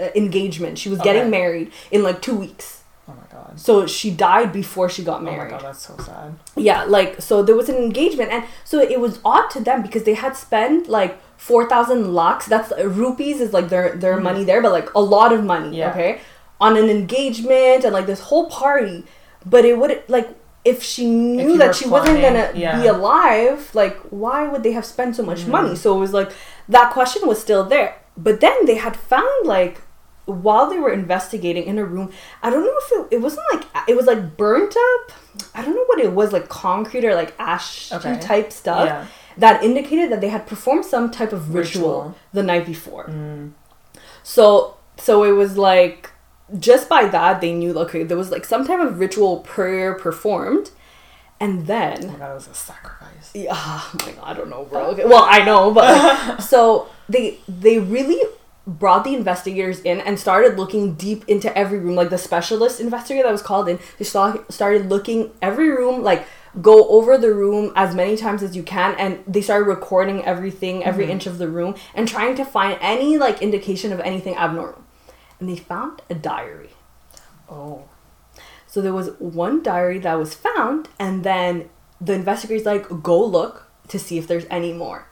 uh, 0.00 0.10
engagement. 0.14 0.78
She 0.78 0.88
was 0.88 1.00
Okay. 1.00 1.12
getting 1.14 1.30
married 1.30 1.72
in 1.90 2.04
like 2.04 2.22
two 2.22 2.36
weeks. 2.36 2.83
Oh 3.08 3.12
my 3.14 3.26
god. 3.32 3.58
So 3.60 3.86
she 3.86 4.10
died 4.10 4.52
before 4.52 4.88
she 4.88 5.02
got 5.04 5.22
married. 5.22 5.40
Oh 5.40 5.44
my 5.44 5.50
god, 5.50 5.62
that's 5.62 5.86
so 5.86 5.96
sad. 5.98 6.34
yeah 6.56 6.84
like 6.84 7.20
so 7.20 7.42
there 7.42 7.56
was 7.56 7.68
an 7.68 7.76
engagement 7.76 8.30
and 8.32 8.44
so 8.64 8.80
it 8.80 9.00
was 9.00 9.20
odd 9.24 9.48
to 9.50 9.60
them 9.60 9.82
because 9.82 10.04
they 10.04 10.14
had 10.14 10.36
spent 10.36 10.88
like 10.88 11.18
4000 11.38 12.14
lakhs 12.14 12.46
that's 12.46 12.72
rupees 13.02 13.40
is 13.40 13.52
like 13.52 13.68
their 13.68 13.96
their 13.96 14.18
money 14.20 14.44
there 14.44 14.62
but 14.62 14.72
like 14.72 14.88
a 14.94 15.00
lot 15.00 15.32
of 15.32 15.44
money 15.44 15.66
Mm-hmm. 15.66 15.74
Yeah. 15.82 15.90
okay 15.90 16.20
on 16.60 16.76
an 16.76 16.88
engagement 16.88 17.84
and 17.84 17.92
like 17.92 18.06
this 18.06 18.20
whole 18.20 18.46
party 18.48 19.04
but 19.44 19.64
it 19.64 19.76
would 19.78 20.02
like 20.08 20.28
if 20.64 20.82
she 20.82 21.04
knew 21.10 21.50
you 21.52 21.58
that 21.58 21.74
she 21.74 21.86
wasn't 21.86 22.20
gonna 22.22 22.50
yeah. 22.54 22.80
be 22.80 22.86
alive 22.86 23.70
like 23.74 23.96
why 24.10 24.48
would 24.48 24.62
they 24.62 24.72
have 24.72 24.86
spent 24.86 25.14
so 25.16 25.22
much 25.22 25.40
Mm-hmm. 25.40 25.50
money 25.58 25.76
so 25.76 25.94
it 25.96 26.00
was 26.00 26.12
like 26.14 26.30
that 26.68 26.92
question 26.92 27.26
was 27.28 27.38
still 27.40 27.64
there 27.64 27.90
but 28.16 28.40
then 28.40 28.64
they 28.64 28.76
had 28.76 28.96
found 28.96 29.46
like 29.46 29.82
while 30.26 30.70
they 30.70 30.78
were 30.78 30.92
investigating 30.92 31.64
in 31.64 31.78
a 31.78 31.84
room, 31.84 32.10
I 32.42 32.50
don't 32.50 32.64
know 32.64 32.74
if 32.78 33.12
it, 33.12 33.16
it 33.16 33.20
wasn't 33.20 33.44
like 33.52 33.64
it 33.88 33.96
was 33.96 34.06
like 34.06 34.36
burnt 34.36 34.74
up. 34.76 35.12
I 35.54 35.62
don't 35.62 35.74
know 35.74 35.84
what 35.86 36.00
it 36.00 36.12
was 36.12 36.32
like 36.32 36.48
concrete 36.48 37.04
or 37.04 37.14
like 37.14 37.34
ash 37.38 37.92
Okay. 37.92 38.18
type 38.20 38.52
stuff 38.52 38.86
Yeah. 38.86 39.06
that 39.38 39.62
indicated 39.64 40.10
that 40.12 40.20
they 40.20 40.28
had 40.28 40.46
performed 40.46 40.84
some 40.84 41.10
type 41.10 41.32
of 41.32 41.54
ritual, 41.54 41.82
Ritual. 41.82 42.02
Mm. 42.02 42.14
the 42.32 42.42
night 42.42 42.66
before. 42.66 43.10
So 44.22 44.76
so 44.96 45.24
it 45.24 45.32
was 45.32 45.56
like 45.58 46.10
just 46.58 46.88
by 46.88 47.06
that 47.06 47.40
they 47.40 47.52
knew 47.52 47.76
okay 47.78 48.02
there 48.02 48.16
was 48.16 48.30
like 48.30 48.44
some 48.44 48.66
type 48.66 48.80
of 48.80 48.98
ritual 48.98 49.38
prayer 49.40 49.94
performed, 49.94 50.70
and 51.40 51.66
then 51.66 52.04
Oh 52.04 52.12
my 52.12 52.18
god, 52.18 52.30
it 52.30 52.34
was 52.34 52.48
a 52.48 52.54
sacrifice. 52.54 53.30
yeah, 53.34 53.52
oh 53.54 53.90
my 54.06 54.12
god, 54.12 54.24
I 54.24 54.34
don't 54.34 54.50
know, 54.50 54.64
bro. 54.64 54.86
Okay, 54.92 55.04
well, 55.04 55.26
I 55.28 55.44
know, 55.44 55.70
but 55.72 55.84
like, 56.28 56.40
so 56.54 56.88
they 57.08 57.38
they 57.48 57.78
really 57.78 58.20
brought 58.66 59.04
the 59.04 59.14
investigators 59.14 59.80
in 59.80 60.00
and 60.00 60.18
started 60.18 60.56
looking 60.56 60.94
deep 60.94 61.24
into 61.28 61.56
every 61.56 61.78
room. 61.78 61.96
Like 61.96 62.10
the 62.10 62.18
specialist 62.18 62.80
investigator 62.80 63.24
that 63.24 63.32
was 63.32 63.42
called 63.42 63.68
in, 63.68 63.78
they 63.98 64.04
saw 64.04 64.36
started 64.48 64.88
looking 64.88 65.32
every 65.42 65.70
room, 65.70 66.02
like 66.02 66.26
go 66.60 66.88
over 66.88 67.18
the 67.18 67.34
room 67.34 67.72
as 67.74 67.94
many 67.94 68.16
times 68.16 68.42
as 68.42 68.56
you 68.56 68.62
can, 68.62 68.94
and 68.96 69.22
they 69.26 69.42
started 69.42 69.66
recording 69.66 70.24
everything, 70.24 70.84
every 70.84 71.04
mm-hmm. 71.04 71.12
inch 71.12 71.26
of 71.26 71.38
the 71.38 71.48
room, 71.48 71.74
and 71.94 72.08
trying 72.08 72.34
to 72.36 72.44
find 72.44 72.78
any 72.80 73.18
like 73.18 73.42
indication 73.42 73.92
of 73.92 74.00
anything 74.00 74.36
abnormal. 74.36 74.82
And 75.40 75.48
they 75.48 75.56
found 75.56 76.00
a 76.08 76.14
diary. 76.14 76.70
Oh. 77.48 77.84
So 78.66 78.80
there 78.80 78.92
was 78.92 79.10
one 79.18 79.62
diary 79.62 79.98
that 79.98 80.14
was 80.14 80.34
found, 80.34 80.88
and 80.98 81.22
then 81.22 81.68
the 82.00 82.14
investigators 82.14 82.66
like 82.66 83.02
go 83.02 83.24
look 83.24 83.68
to 83.88 83.98
see 83.98 84.16
if 84.18 84.26
there's 84.26 84.46
any 84.50 84.72
more. 84.72 85.06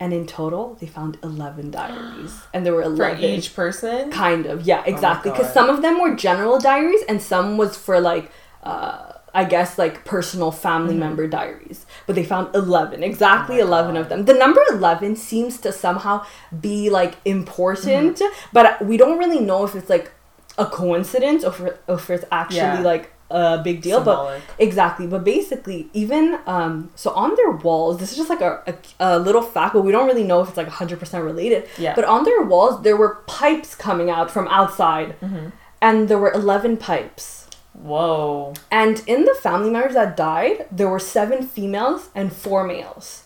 And 0.00 0.12
in 0.12 0.26
total, 0.26 0.76
they 0.80 0.86
found 0.86 1.18
eleven 1.22 1.70
diaries, 1.70 2.42
and 2.52 2.66
there 2.66 2.74
were 2.74 2.82
11 2.92 3.18
For 3.18 3.24
each 3.24 3.54
person? 3.54 4.10
Kind 4.10 4.44
of, 4.46 4.62
yeah, 4.66 4.82
exactly. 4.84 5.30
Because 5.30 5.46
God. 5.46 5.54
some 5.54 5.70
of 5.70 5.82
them 5.82 6.00
were 6.00 6.14
general 6.16 6.58
diaries, 6.58 7.02
and 7.08 7.22
some 7.22 7.56
was 7.56 7.76
for 7.76 8.00
like, 8.00 8.30
uh, 8.64 9.12
I 9.32 9.44
guess 9.44 9.78
like 9.78 10.04
personal 10.04 10.50
family 10.50 10.94
member 10.94 11.28
diaries. 11.28 11.86
But 12.06 12.16
they 12.16 12.24
found 12.24 12.54
eleven, 12.56 13.02
exactly 13.04 13.56
Mm-hmm. 13.56 13.64
Oh 13.64 13.68
eleven 13.68 13.94
God. 13.94 14.00
of 14.00 14.08
them. 14.08 14.24
The 14.24 14.34
number 14.34 14.60
eleven 14.70 15.14
seems 15.16 15.58
to 15.58 15.70
somehow 15.72 16.24
be 16.60 16.90
like 16.90 17.14
important, 17.24 18.18
Mm-hmm. 18.18 18.48
but 18.52 18.84
we 18.84 18.96
don't 18.96 19.16
really 19.18 19.40
know 19.40 19.64
if 19.64 19.76
it's 19.76 19.88
like 19.88 20.10
a 20.58 20.66
coincidence 20.66 21.44
or 21.44 21.50
if, 21.50 21.60
or 21.88 21.94
if 21.94 22.10
it's 22.10 22.24
actually 22.32 22.58
Yeah. 22.58 22.80
like 22.80 23.12
a 23.30 23.58
big 23.62 23.80
deal. 23.82 23.98
Symbolic. 23.98 24.42
But 24.46 24.62
exactly, 24.62 25.06
but 25.06 25.24
basically, 25.24 25.88
even 25.92 26.38
um, 26.46 26.90
so 26.94 27.10
on 27.12 27.34
their 27.36 27.50
walls, 27.50 27.98
this 27.98 28.10
is 28.12 28.16
just 28.18 28.30
like 28.30 28.40
a, 28.42 28.62
a, 28.66 28.74
a 29.00 29.18
little 29.18 29.42
fact, 29.42 29.74
but 29.74 29.82
we 29.82 29.92
don't 29.92 30.06
really 30.06 30.24
know 30.24 30.40
if 30.42 30.48
it's 30.48 30.56
like 30.56 30.68
hundred 30.68 30.98
percent 31.00 31.24
related. 31.24 31.66
Yeah. 31.78 31.94
But 31.94 32.04
on 32.04 32.24
their 32.24 32.42
walls, 32.42 32.82
there 32.82 32.96
were 32.96 33.16
pipes 33.26 33.74
coming 33.74 34.10
out 34.10 34.30
from 34.30 34.46
outside, 34.48 35.18
Mm-hmm. 35.20 35.48
and 35.80 36.08
there 36.08 36.18
were 36.18 36.32
eleven 36.32 36.76
pipes. 36.76 37.48
Whoa. 37.72 38.54
And 38.70 39.02
in 39.06 39.24
the 39.24 39.34
family 39.34 39.68
members 39.70 39.94
that 39.94 40.16
died, 40.16 40.66
there 40.70 40.88
were 40.88 41.00
seven 41.00 41.46
females 41.46 42.10
and 42.14 42.32
four 42.32 42.64
males. 42.64 43.24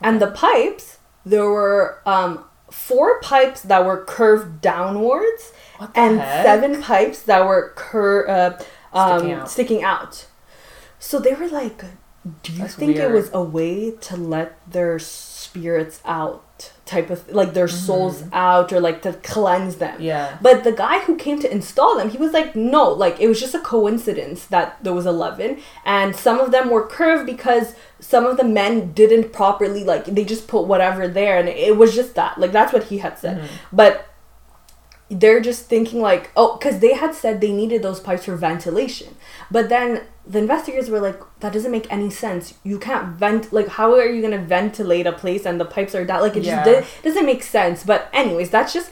And 0.00 0.22
the 0.22 0.28
pipes, 0.30 0.98
there 1.26 1.50
were 1.50 1.98
um, 2.06 2.44
four 2.70 3.20
pipes 3.20 3.62
that 3.62 3.84
were 3.84 4.04
curved 4.04 4.60
downwards, 4.60 5.52
and 5.96 6.20
heck? 6.20 6.44
seven 6.44 6.80
pipes 6.80 7.22
that 7.22 7.44
were 7.44 7.72
cur- 7.74 8.28
uh, 8.28 8.62
um, 8.92 9.18
Sticking 9.20 9.32
out. 9.34 9.50
sticking 9.50 9.82
out. 9.84 10.26
So 10.98 11.18
they 11.18 11.34
were 11.34 11.48
like, 11.48 11.84
"Do 12.42 12.52
you 12.52 12.58
That's 12.58 12.74
think 12.74 12.96
it 12.96 13.10
was 13.10 13.30
a 13.32 13.42
way 13.42 13.92
to 13.92 14.16
let 14.16 14.58
their 14.70 14.98
spirits 14.98 16.00
out, 16.04 16.72
type 16.84 17.08
of 17.10 17.28
like 17.30 17.54
their 17.54 17.68
souls 17.68 18.24
out, 18.32 18.72
or 18.72 18.80
like 18.80 19.02
to 19.02 19.12
cleanse 19.22 19.76
them?" 19.76 19.94
Mm-hmm. 19.94 20.02
Yeah. 20.02 20.38
But 20.42 20.64
the 20.64 20.72
guy 20.72 20.98
who 21.00 21.14
came 21.16 21.38
to 21.40 21.50
install 21.50 21.96
them, 21.96 22.10
he 22.10 22.18
was 22.18 22.32
like, 22.32 22.56
no, 22.56 22.90
like 22.90 23.20
it 23.20 23.28
was 23.28 23.38
just 23.40 23.54
a 23.54 23.60
coincidence 23.60 24.46
that 24.46 24.82
there 24.82 24.92
was 24.92 25.06
11. 25.06 25.60
And 25.84 26.16
some 26.16 26.40
of 26.40 26.50
them 26.50 26.68
were 26.70 26.86
curved 26.86 27.26
because 27.26 27.74
some 28.00 28.26
of 28.26 28.36
the 28.36 28.44
men 28.44 28.92
didn't 28.92 29.32
properly, 29.32 29.84
like, 29.84 30.04
they 30.06 30.24
just 30.24 30.48
put 30.48 30.66
whatever 30.66 31.06
there. 31.08 31.38
And 31.38 31.48
it 31.48 31.76
was 31.76 31.94
just 31.94 32.14
that. 32.16 32.38
Like, 32.38 32.52
that's 32.52 32.72
what 32.72 32.84
he 32.84 32.98
had 32.98 33.18
said. 33.18 33.48
But 33.72 34.08
they're 35.10 35.40
just 35.40 35.66
thinking, 35.66 36.00
like, 36.00 36.30
oh, 36.36 36.56
because 36.56 36.80
they 36.80 36.94
had 36.94 37.14
said 37.14 37.40
they 37.40 37.52
needed 37.52 37.82
those 37.82 38.00
pipes 38.00 38.26
for 38.26 38.36
ventilation. 38.36 39.16
But 39.50 39.68
then 39.68 40.02
the 40.26 40.38
investigators 40.38 40.90
were 40.90 41.00
like, 41.00 41.18
that 41.40 41.52
doesn't 41.52 41.70
make 41.70 41.90
any 41.90 42.10
sense. 42.10 42.54
You 42.62 42.78
can't 42.78 43.16
vent, 43.16 43.52
like, 43.52 43.68
how 43.68 43.94
are 43.94 44.06
you 44.06 44.20
going 44.20 44.38
to 44.38 44.44
ventilate 44.44 45.06
a 45.06 45.12
place 45.12 45.46
and 45.46 45.58
the 45.58 45.64
pipes 45.64 45.94
are 45.94 46.04
down? 46.04 46.20
Like, 46.20 46.36
it 46.36 46.44
Yeah. 46.44 46.64
just 46.64 47.02
did, 47.02 47.04
doesn't 47.04 47.24
make 47.26 47.42
sense. 47.42 47.84
But, 47.84 48.10
anyways, 48.12 48.50
that's 48.50 48.72
just. 48.72 48.90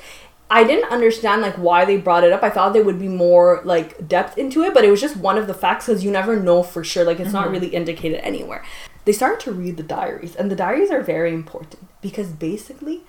I 0.48 0.62
didn't 0.62 0.92
understand 0.92 1.42
like 1.42 1.56
why 1.56 1.84
they 1.84 1.96
brought 1.96 2.22
it 2.22 2.30
up. 2.32 2.44
I 2.44 2.50
thought 2.50 2.72
there 2.72 2.84
would 2.84 3.00
be 3.00 3.08
more 3.08 3.62
like 3.64 4.06
depth 4.06 4.38
into 4.38 4.62
it, 4.62 4.74
but 4.74 4.84
it 4.84 4.92
was 4.92 5.00
just 5.00 5.16
one 5.16 5.38
of 5.38 5.48
the 5.48 5.54
facts 5.54 5.86
because 5.86 6.04
you 6.04 6.10
never 6.12 6.38
know 6.38 6.62
for 6.62 6.84
sure. 6.84 7.02
Like 7.02 7.18
it's 7.18 7.32
not 7.32 7.46
mm-hmm. 7.46 7.54
really 7.54 7.68
indicated 7.74 8.24
anywhere. 8.24 8.64
They 9.06 9.12
started 9.12 9.40
to 9.40 9.50
read 9.50 9.76
the 9.76 9.82
diaries, 9.82 10.36
and 10.36 10.48
the 10.48 10.54
diaries 10.54 10.92
are 10.92 11.02
very 11.02 11.34
important 11.34 11.88
because 12.00 12.28
basically, 12.28 13.02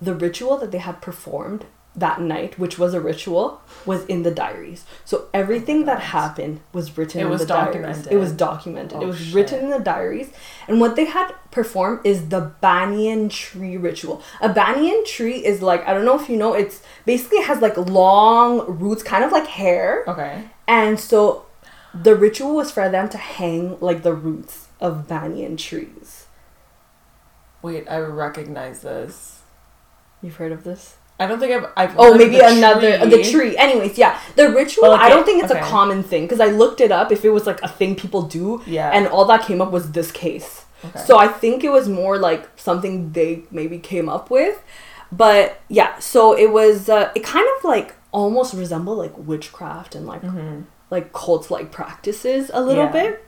the 0.00 0.14
ritual 0.14 0.56
that 0.56 0.70
they 0.70 0.78
had 0.78 1.02
performed 1.02 1.66
that 1.96 2.20
night, 2.20 2.58
which 2.58 2.78
was 2.78 2.94
a 2.94 3.00
ritual, 3.00 3.60
was 3.84 4.04
in 4.06 4.22
the 4.22 4.30
diaries. 4.30 4.84
So 5.04 5.26
everything 5.34 5.82
oh 5.82 5.86
that 5.86 6.00
happened 6.00 6.60
was 6.72 6.96
written 6.96 7.20
It 7.20 7.24
in 7.24 7.30
was 7.30 7.40
the 7.40 7.46
diaries. 7.48 7.66
documented. 7.74 8.12
It 8.12 8.16
was 8.16 8.32
documented. 8.32 8.98
Oh, 8.98 9.02
it 9.02 9.06
was 9.06 9.18
shit. 9.18 9.34
written 9.34 9.64
in 9.64 9.70
the 9.70 9.80
diaries. 9.80 10.30
And 10.68 10.80
what 10.80 10.94
they 10.96 11.06
had 11.06 11.32
performed 11.50 12.00
is 12.04 12.28
the 12.28 12.52
banyan 12.60 13.28
tree 13.28 13.76
ritual. 13.76 14.22
A 14.40 14.48
banyan 14.48 15.04
tree 15.04 15.44
is 15.44 15.62
like 15.62 15.86
I 15.86 15.92
don't 15.92 16.04
know 16.04 16.18
if 16.18 16.28
you 16.28 16.36
know, 16.36 16.54
it's 16.54 16.82
basically 17.06 17.42
has 17.42 17.60
like 17.60 17.76
long 17.76 18.78
roots, 18.78 19.02
kind 19.02 19.24
of 19.24 19.32
like 19.32 19.46
hair. 19.46 20.04
Okay. 20.06 20.44
And 20.68 20.98
so 21.00 21.46
the 21.92 22.14
ritual 22.14 22.54
was 22.54 22.70
for 22.70 22.88
them 22.88 23.08
to 23.08 23.18
hang 23.18 23.78
like 23.80 24.04
the 24.04 24.14
roots 24.14 24.68
of 24.80 25.08
banyan 25.08 25.56
trees. 25.56 26.26
Wait, 27.62 27.86
I 27.90 27.98
recognize 27.98 28.82
this. 28.82 29.42
You've 30.22 30.36
heard 30.36 30.52
of 30.52 30.62
this? 30.64 30.96
I 31.20 31.26
don't 31.26 31.38
think 31.38 31.52
I've. 31.52 31.66
I've 31.76 31.94
Oh, 31.98 32.16
maybe 32.16 32.38
the 32.38 32.48
another 32.48 32.92
uh, 33.00 33.04
the 33.06 33.22
tree. 33.22 33.56
Anyways, 33.56 33.98
yeah, 33.98 34.18
the 34.36 34.48
ritual. 34.50 34.86
Okay, 34.92 35.02
I 35.04 35.08
don't 35.08 35.24
think 35.24 35.42
it's 35.44 35.52
okay. 35.52 35.60
a 35.60 35.64
common 35.64 36.02
thing 36.02 36.22
because 36.24 36.40
I 36.40 36.46
looked 36.46 36.80
it 36.80 36.90
up 36.90 37.12
if 37.12 37.24
it 37.24 37.30
was 37.30 37.46
like 37.46 37.60
a 37.62 37.68
thing 37.68 37.94
people 37.94 38.22
do. 38.22 38.62
Yeah. 38.66 38.90
And 38.90 39.06
all 39.06 39.24
that 39.26 39.42
came 39.44 39.60
up 39.60 39.70
was 39.70 39.92
this 39.92 40.10
case. 40.10 40.64
Okay. 40.84 40.98
So 41.06 41.18
I 41.18 41.28
think 41.28 41.62
it 41.62 41.70
was 41.70 41.88
more 41.88 42.18
like 42.18 42.48
something 42.56 43.12
they 43.12 43.42
maybe 43.50 43.78
came 43.78 44.08
up 44.08 44.30
with, 44.30 44.56
but 45.12 45.60
yeah. 45.68 45.98
So 45.98 46.36
it 46.36 46.50
was. 46.50 46.88
Uh, 46.88 47.12
it 47.14 47.22
kind 47.22 47.46
of 47.58 47.64
like 47.64 47.94
almost 48.12 48.54
resembled 48.54 48.98
like 48.98 49.16
witchcraft 49.16 49.94
and 49.94 50.06
like 50.06 50.22
like 50.90 51.12
cult 51.12 51.50
like 51.50 51.70
practices 51.70 52.50
a 52.52 52.60
little 52.60 52.86
Mm-hmm. 52.86 52.96
Yeah. 52.96 53.10
bit. 53.10 53.24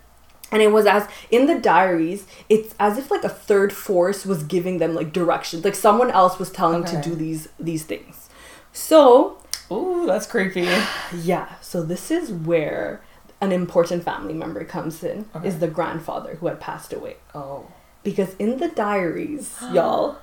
And 0.52 0.62
it 0.62 0.70
was 0.70 0.86
as 0.86 1.08
in 1.30 1.46
the 1.46 1.58
diaries, 1.58 2.26
it's 2.48 2.74
as 2.78 2.98
if 2.98 3.10
like 3.10 3.24
a 3.24 3.28
third 3.28 3.72
force 3.72 4.24
was 4.26 4.42
giving 4.42 4.78
them 4.78 4.94
like 4.94 5.12
directions. 5.12 5.64
Like 5.64 5.74
someone 5.74 6.10
else 6.10 6.38
was 6.38 6.50
telling 6.50 6.84
to 6.84 7.00
do 7.00 7.14
these 7.16 7.48
these 7.58 7.84
things. 7.84 8.28
So 8.72 9.38
Ooh, 9.70 10.04
that's 10.06 10.26
creepy. 10.26 10.68
yeah, 11.16 11.54
so 11.60 11.82
this 11.82 12.10
is 12.10 12.30
where 12.30 13.02
an 13.40 13.50
important 13.50 14.04
family 14.04 14.34
member 14.34 14.64
comes 14.64 15.02
in 15.02 15.26
Okay. 15.34 15.48
is 15.48 15.58
the 15.58 15.68
grandfather 15.68 16.36
who 16.36 16.46
had 16.46 16.60
passed 16.60 16.92
away. 16.92 17.16
Oh. 17.34 17.66
Because 18.04 18.34
in 18.38 18.58
the 18.58 18.68
diaries, 18.68 19.56
y'all, 19.72 20.18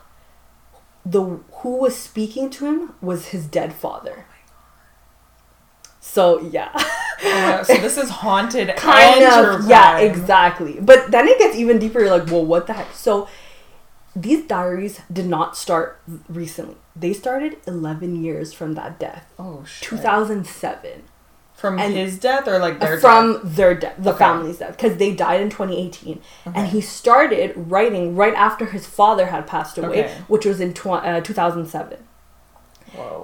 the 1.06 1.40
who 1.52 1.78
was 1.78 1.96
speaking 1.96 2.50
to 2.52 2.66
him 2.66 2.94
was 3.02 3.28
his 3.30 3.46
dead 3.48 3.74
father. 3.74 4.26
So 6.20 6.42
yeah. 6.52 6.70
Uh, 7.26 7.64
so 7.64 7.74
this 7.86 7.98
is 7.98 8.10
haunted 8.10 8.68
kind 8.78 9.24
of 9.26 9.68
yeah 9.68 9.98
exactly 10.00 10.74
but 10.80 11.12
then 11.12 11.28
it 11.28 11.38
gets 11.38 11.56
even 11.58 11.78
deeper 11.78 12.00
you're 12.00 12.18
like 12.18 12.28
well 12.32 12.46
what 12.46 12.66
the 12.68 12.72
heck 12.74 12.94
so 12.94 13.28
these 14.16 14.46
diaries 14.48 15.02
did 15.12 15.26
not 15.28 15.58
start 15.58 16.00
recently 16.30 16.78
they 16.96 17.12
started 17.12 17.58
11 17.68 18.24
years 18.24 18.54
from 18.54 18.74
that 18.76 18.98
death 19.00 19.26
Oh 19.38 19.66
shit. 19.66 19.90
2007 19.90 21.04
From 21.56 21.78
and- 21.78 21.94
his 21.94 22.18
death 22.18 22.48
or 22.48 22.58
like 22.58 22.80
their 22.80 22.98
from 23.02 23.34
death? 23.34 23.56
their 23.58 23.76
death 23.76 23.96
the 24.00 24.12
Okay. 24.12 24.20
family's 24.20 24.60
death 24.60 24.78
because 24.78 24.96
they 24.98 25.12
died 25.14 25.42
in 25.42 25.50
2018 25.50 26.22
Okay. 26.48 26.58
and 26.58 26.68
he 26.70 26.80
started 26.80 27.52
writing 27.56 28.16
right 28.16 28.34
after 28.48 28.66
his 28.68 28.86
father 28.88 29.26
had 29.28 29.46
passed 29.46 29.78
away 29.78 30.06
Okay. 30.06 30.14
which 30.30 30.46
was 30.46 30.62
in 30.62 30.74
tw- 30.74 30.88
uh, 31.12 31.20
2007 31.20 31.98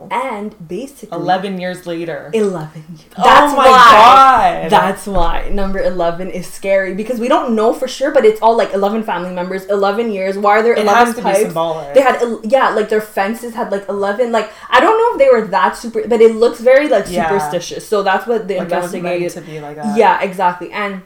Whoa. 0.09 0.17
and 0.31 0.67
basically 0.67 1.15
Eleven 1.17 1.59
years 1.59 1.85
later. 1.85 2.29
11 2.33 2.83
years. 2.89 3.01
Oh 3.17 3.23
That's 3.23 3.53
my 3.55 3.67
why. 3.69 4.59
God. 4.63 4.71
That's 4.71 5.05
why 5.07 5.49
number 5.49 5.79
11 5.79 6.29
is 6.31 6.45
scary 6.51 6.93
because 6.93 7.19
we 7.19 7.27
don't 7.27 7.55
know 7.55 7.73
for 7.73 7.87
sure, 7.87 8.11
but 8.11 8.25
it's 8.25 8.41
all 8.41 8.55
like 8.57 8.73
11 8.73 9.03
family 9.03 9.33
members, 9.33 9.65
11 9.65 10.11
years. 10.11 10.37
Why 10.37 10.59
are 10.59 10.63
there 10.63 10.73
It 10.73 10.79
11 10.83 11.05
has 11.05 11.09
to 11.15 11.21
be 11.21 11.23
pipes? 11.23 11.39
symbolic. 11.41 11.93
They 11.93 12.01
had, 12.01 12.21
yeah, 12.43 12.69
like 12.69 12.89
their 12.89 13.01
fences 13.01 13.53
had 13.55 13.71
like 13.71 13.87
11. 13.89 14.31
Like, 14.31 14.51
I 14.69 14.79
don't 14.79 14.97
know 14.97 15.13
if 15.13 15.17
they 15.19 15.39
were 15.39 15.47
that 15.47 15.77
super, 15.77 16.07
but 16.07 16.21
it 16.21 16.35
looks 16.35 16.59
very 16.59 16.87
like 16.89 17.05
Yeah. 17.09 17.27
superstitious. 17.29 17.87
So 17.87 18.03
that's 18.03 18.25
what 18.27 18.47
the 18.47 18.55
like 18.57 18.67
it 18.69 18.73
investigators. 18.73 19.33
to 19.35 19.41
be 19.41 19.59
like 19.59 19.75
that. 19.77 19.97
Yeah, 19.97 20.21
exactly. 20.21 20.71
And 20.71 21.01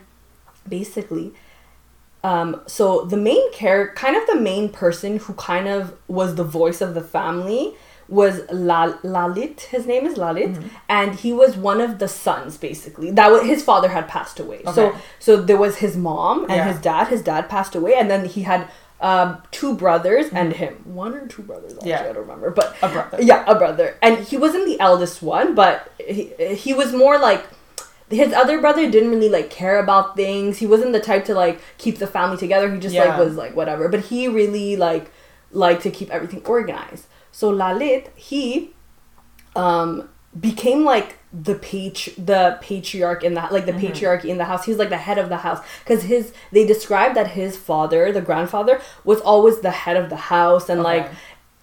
basically, 0.67 1.33
um, 2.23 2.61
so 2.67 3.05
the 3.05 3.17
main 3.17 3.51
character, 3.53 3.93
kind 3.95 4.15
of 4.15 4.27
the 4.27 4.35
main 4.35 4.69
person 4.69 5.17
who 5.19 5.33
kind 5.33 5.67
of 5.67 5.93
was 6.07 6.35
the 6.35 6.43
voice 6.43 6.81
of 6.81 6.93
the 6.93 7.01
family, 7.01 7.75
was 8.09 8.41
La- 8.51 8.97
Lalit. 9.03 9.61
His 9.61 9.85
name 9.85 10.05
is 10.05 10.17
Lalit, 10.17 10.55
Mm-hmm. 10.55 10.67
and 10.89 11.15
he 11.15 11.31
was 11.31 11.55
one 11.55 11.79
of 11.79 11.99
the 11.99 12.07
sons. 12.07 12.57
Basically, 12.57 13.11
that 13.11 13.31
was 13.31 13.43
his 13.43 13.63
father 13.63 13.89
had 13.89 14.07
passed 14.07 14.39
away. 14.39 14.61
So 14.63 14.87
Okay. 14.87 14.97
so 15.19 15.35
so 15.37 15.41
there 15.41 15.57
was 15.57 15.77
his 15.77 15.95
mom 15.95 16.41
and 16.43 16.51
Yeah. 16.57 16.71
his 16.71 16.79
dad. 16.81 17.07
His 17.07 17.21
dad 17.21 17.49
passed 17.49 17.75
away, 17.75 17.93
and 17.95 18.09
then 18.09 18.25
he 18.25 18.41
had 18.43 18.67
um, 19.01 19.37
two 19.51 19.75
brothers 19.75 20.25
and 20.33 20.51
Mm-hmm. 20.51 20.63
him. 20.63 20.73
One 21.05 21.13
or 21.13 21.25
two 21.27 21.41
brothers. 21.43 21.73
Actually, 21.73 21.89
Yeah. 21.91 22.01
I 22.01 22.11
don't 22.13 22.17
remember, 22.27 22.49
but 22.51 22.75
A 22.81 22.89
brother. 22.89 23.17
yeah, 23.21 23.43
a 23.47 23.55
brother, 23.55 23.95
and 24.01 24.17
he 24.19 24.35
wasn't 24.37 24.65
the 24.65 24.77
eldest 24.79 25.21
one, 25.21 25.55
but 25.55 25.89
he 25.99 26.33
he 26.65 26.73
was 26.73 26.91
more 26.93 27.17
like 27.17 27.43
his 28.09 28.33
other 28.33 28.59
brother 28.59 28.89
didn't 28.89 29.11
really 29.11 29.29
like 29.29 29.49
care 29.51 29.77
about 29.79 30.15
things. 30.17 30.57
He 30.57 30.65
wasn't 30.65 30.93
the 30.93 30.99
type 30.99 31.23
to 31.25 31.33
like 31.35 31.61
keep 31.77 31.99
the 31.99 32.07
family 32.07 32.37
together. 32.37 32.67
He 32.73 32.79
just 32.79 32.95
like 32.95 33.17
was 33.19 33.35
like 33.43 33.55
whatever. 33.55 33.87
But 33.87 34.01
he 34.11 34.27
really 34.27 34.75
like 34.75 35.11
liked 35.51 35.83
to 35.83 35.91
keep 35.91 36.09
everything 36.11 36.41
organized. 36.45 37.05
So 37.39 37.53
Lalit, 37.53 38.09
he 38.15 38.71
um 39.55 40.09
became 40.47 40.83
like 40.83 41.17
the 41.31 41.53
the 42.17 42.57
patriarch 42.61 43.23
in 43.23 43.33
that 43.35 43.53
like 43.53 43.65
the 43.65 43.77
patriarchy 43.83 44.25
in 44.25 44.37
the 44.37 44.45
house. 44.51 44.65
He 44.65 44.71
was 44.71 44.79
like 44.79 44.89
the 44.89 44.97
head 45.07 45.17
of 45.17 45.29
the 45.29 45.37
house. 45.37 45.61
Because 45.81 46.03
his 46.03 46.33
they 46.51 46.65
described 46.67 47.15
that 47.15 47.27
his 47.41 47.55
father 47.55 48.11
the 48.11 48.25
grandfather 48.29 48.81
was 49.05 49.21
always 49.21 49.61
the 49.61 49.71
head 49.71 49.95
of 49.95 50.09
the 50.09 50.23
house 50.35 50.67
and 50.67 50.83
like 50.83 51.09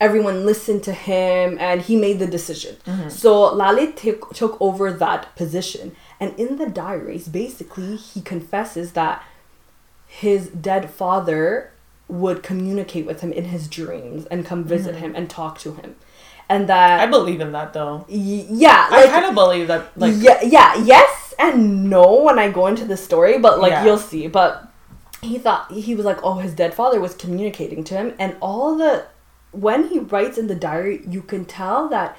everyone 0.00 0.46
listened 0.46 0.82
to 0.84 0.94
him 0.94 1.58
and 1.60 1.82
he 1.82 1.94
made 1.96 2.18
the 2.20 2.26
decision. 2.26 2.76
So 3.10 3.30
lalit 3.54 3.96
took, 3.96 4.34
took 4.34 4.56
over 4.60 4.90
that 4.92 5.36
position. 5.36 5.94
And 6.20 6.30
in 6.40 6.56
the 6.56 6.70
diaries 6.70 7.28
basically 7.28 7.96
he 7.96 8.22
confesses 8.22 8.92
that 8.92 9.22
his 10.06 10.48
dead 10.48 10.88
father 10.88 11.72
would 12.08 12.42
communicate 12.42 13.06
with 13.06 13.20
him 13.20 13.32
in 13.32 13.46
his 13.46 13.68
dreams 13.68 14.26
and 14.26 14.46
come 14.46 14.64
visit 14.64 14.94
mm-hmm. 14.94 15.04
him 15.06 15.14
and 15.16 15.28
talk 15.28 15.58
to 15.58 15.74
him 15.74 15.96
and 16.48 16.68
that 16.68 17.00
I 17.00 17.06
believe 17.06 17.40
in 17.40 17.52
that 17.52 17.72
though. 17.72 18.06
Y- 18.08 18.46
yeah, 18.48 18.88
I 18.90 19.02
like 19.02 19.10
kind 19.10 19.24
of 19.24 19.34
believe 19.34 19.68
that, 19.68 19.96
like, 19.98 20.14
yeah, 20.18 20.40
yeah, 20.42 20.76
yes 20.76 21.34
and 21.38 21.90
no 21.90 22.22
when 22.22 22.38
I 22.38 22.50
go 22.50 22.66
into 22.66 22.84
the 22.84 22.96
story, 22.96 23.38
but 23.38 23.60
like 23.60 23.72
Yeah. 23.72 23.84
you'll 23.84 23.98
see. 23.98 24.26
But 24.26 24.68
he 25.22 25.38
thought 25.38 25.72
he 25.72 25.94
was 25.94 26.04
like, 26.04 26.22
oh, 26.22 26.34
his 26.34 26.54
dead 26.54 26.74
father 26.74 27.00
was 27.00 27.14
communicating 27.14 27.84
to 27.84 27.94
him, 27.94 28.14
and 28.18 28.36
all 28.40 28.76
the 28.76 29.06
when 29.52 29.88
he 29.88 29.98
writes 29.98 30.38
in 30.38 30.48
the 30.48 30.54
diary, 30.54 31.02
you 31.08 31.22
can 31.22 31.44
tell 31.44 31.88
that 31.88 32.16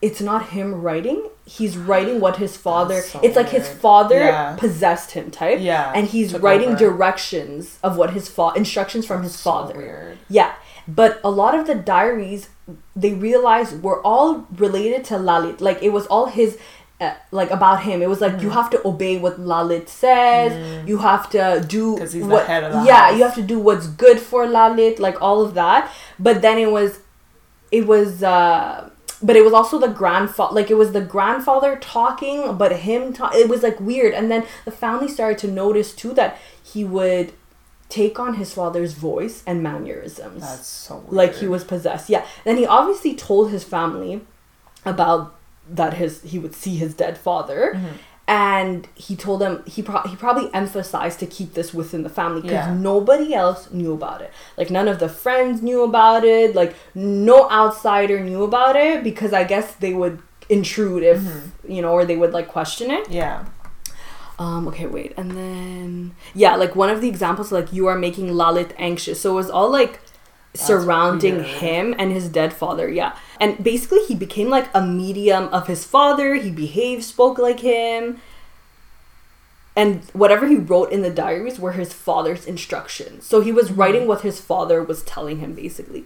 it's 0.00 0.20
not 0.20 0.50
him 0.50 0.80
writing. 0.82 1.28
He's 1.44 1.76
writing 1.76 2.20
what 2.20 2.36
his 2.36 2.56
father. 2.56 3.00
So 3.00 3.18
it's 3.22 3.34
like 3.36 3.48
his 3.48 3.68
father 3.68 4.18
Yeah. 4.18 4.54
possessed 4.56 5.12
him 5.12 5.30
type. 5.30 5.58
Yeah, 5.60 5.90
and 5.94 6.06
he's 6.06 6.34
writing 6.38 6.68
over. 6.70 6.78
directions 6.78 7.78
of 7.82 7.96
what 7.96 8.10
his 8.10 8.28
father 8.28 8.56
instructions 8.58 9.06
from 9.06 9.22
his 9.24 9.34
so 9.34 9.50
father. 9.50 9.74
weird. 9.76 10.18
Yeah, 10.28 10.52
but 10.86 11.20
a 11.24 11.30
lot 11.30 11.54
of 11.58 11.66
the 11.66 11.74
diaries 11.74 12.48
they 12.94 13.14
realized 13.14 13.82
were 13.82 14.00
all 14.02 14.46
related 14.56 15.02
to 15.06 15.14
Lalit. 15.14 15.60
Like 15.60 15.82
it 15.82 15.88
was 15.90 16.06
all 16.08 16.26
his, 16.26 16.58
uh, 17.00 17.14
like 17.32 17.50
about 17.50 17.82
him. 17.84 18.02
It 18.02 18.08
was 18.08 18.20
like 18.20 18.34
Mm. 18.34 18.42
you 18.42 18.50
have 18.50 18.68
to 18.70 18.86
obey 18.86 19.16
what 19.18 19.40
Lalit 19.40 19.88
says. 19.88 20.86
You 20.86 20.98
have 20.98 21.28
to 21.30 21.64
do 21.66 21.96
'Cause 21.96 22.12
he's 22.12 22.22
the 22.28 22.34
what. 22.34 22.46
head 22.46 22.62
of 22.64 22.72
the 22.72 22.82
yeah, 22.86 23.06
house. 23.06 23.16
you 23.16 23.22
have 23.24 23.34
to 23.36 23.42
do 23.42 23.58
what's 23.58 23.86
good 23.86 24.20
for 24.20 24.44
Lalit. 24.46 24.98
Like 25.00 25.20
all 25.22 25.40
of 25.40 25.54
that. 25.54 25.90
But 26.20 26.42
then 26.42 26.56
it 26.58 26.70
was, 26.70 27.00
it 27.72 27.86
was. 27.88 28.22
uh 28.22 28.90
but 29.22 29.36
it 29.36 29.44
was 29.44 29.52
also 29.52 29.78
the 29.78 29.88
grandfather 29.88 30.54
like 30.54 30.70
it 30.70 30.74
was 30.74 30.92
the 30.92 31.00
grandfather 31.00 31.76
talking 31.76 32.56
but 32.56 32.72
him 32.80 33.12
ta- 33.12 33.32
it 33.34 33.48
was 33.48 33.62
like 33.62 33.80
weird. 33.80 34.14
And 34.14 34.30
then 34.30 34.46
the 34.64 34.70
family 34.70 35.08
started 35.08 35.38
to 35.38 35.48
notice 35.48 35.92
too 35.94 36.12
that 36.14 36.38
he 36.62 36.84
would 36.84 37.32
take 37.88 38.18
on 38.18 38.34
his 38.34 38.52
father's 38.52 38.92
voice 38.92 39.42
and 39.46 39.62
mannerisms. 39.62 40.42
That's 40.42 40.66
so 40.66 40.96
weird. 40.98 41.12
like 41.12 41.34
he 41.36 41.48
was 41.48 41.64
possessed. 41.64 42.08
Yeah. 42.10 42.26
Then 42.44 42.56
he 42.56 42.66
obviously 42.66 43.14
told 43.14 43.50
his 43.50 43.64
family 43.64 44.20
about 44.84 45.34
that 45.68 45.94
his 45.94 46.22
he 46.22 46.38
would 46.38 46.54
see 46.54 46.76
his 46.76 46.94
dead 46.94 47.18
father. 47.18 47.72
Mm-hmm. 47.74 47.96
And 48.30 48.86
he 48.94 49.16
told 49.16 49.40
them 49.40 49.62
he, 49.66 49.80
pro- 49.82 50.02
he 50.02 50.14
probably 50.14 50.48
emphasized 50.52 51.18
to 51.20 51.26
keep 51.26 51.54
this 51.54 51.72
within 51.72 52.02
the 52.02 52.10
family 52.10 52.42
because 52.42 52.66
Yeah. 52.66 52.74
nobody 52.74 53.32
else 53.34 53.70
knew 53.72 53.92
about 53.94 54.20
it 54.20 54.30
like 54.58 54.70
none 54.70 54.86
of 54.86 54.98
the 54.98 55.08
friends 55.08 55.62
knew 55.62 55.82
about 55.82 56.24
it 56.24 56.54
like 56.54 56.74
no 56.94 57.48
outsider 57.50 58.20
knew 58.20 58.42
about 58.44 58.76
it 58.76 59.02
because 59.02 59.32
i 59.32 59.44
guess 59.44 59.74
they 59.76 59.94
would 59.94 60.20
intrude 60.50 61.02
if 61.02 61.18
Mm-hmm. 61.20 61.72
you 61.74 61.80
know 61.82 61.92
or 61.92 62.04
they 62.04 62.16
would 62.16 62.32
like 62.38 62.48
question 62.48 62.90
it 62.90 63.10
Yeah. 63.10 63.46
um, 64.38 64.68
okay, 64.68 64.86
wait, 64.86 65.12
and 65.16 65.32
then 65.32 66.14
yeah, 66.34 66.54
like 66.54 66.76
one 66.76 66.90
of 66.90 67.00
the 67.00 67.08
examples, 67.08 67.50
like 67.50 67.72
you 67.72 67.88
are 67.90 67.98
making 67.98 68.28
Lalit 68.40 68.70
anxious. 68.78 69.20
So 69.20 69.32
it 69.32 69.34
was 69.34 69.50
all 69.50 69.68
like 69.80 69.98
surrounding 70.54 71.36
weird. 71.36 71.46
him 71.46 71.94
and 71.98 72.12
his 72.12 72.28
dead 72.28 72.52
father, 72.52 72.88
yeah. 72.88 73.16
And 73.40 73.62
basically 73.62 74.00
he 74.06 74.14
became 74.14 74.48
like 74.50 74.68
a 74.74 74.84
medium 74.84 75.44
of 75.48 75.66
his 75.66 75.84
father, 75.84 76.34
he 76.34 76.50
behaved, 76.50 77.04
spoke 77.04 77.38
like 77.38 77.60
him. 77.60 78.20
And 79.76 80.02
whatever 80.12 80.46
he 80.48 80.56
wrote 80.56 80.90
in 80.90 81.02
the 81.02 81.10
diaries 81.10 81.60
were 81.60 81.72
his 81.72 81.92
father's 81.92 82.46
instructions. 82.46 83.24
So 83.26 83.40
he 83.40 83.52
was 83.52 83.70
writing 83.70 84.08
what 84.08 84.22
his 84.22 84.40
father 84.40 84.82
was 84.82 85.02
telling 85.04 85.38
him 85.38 85.54
basically. 85.54 86.04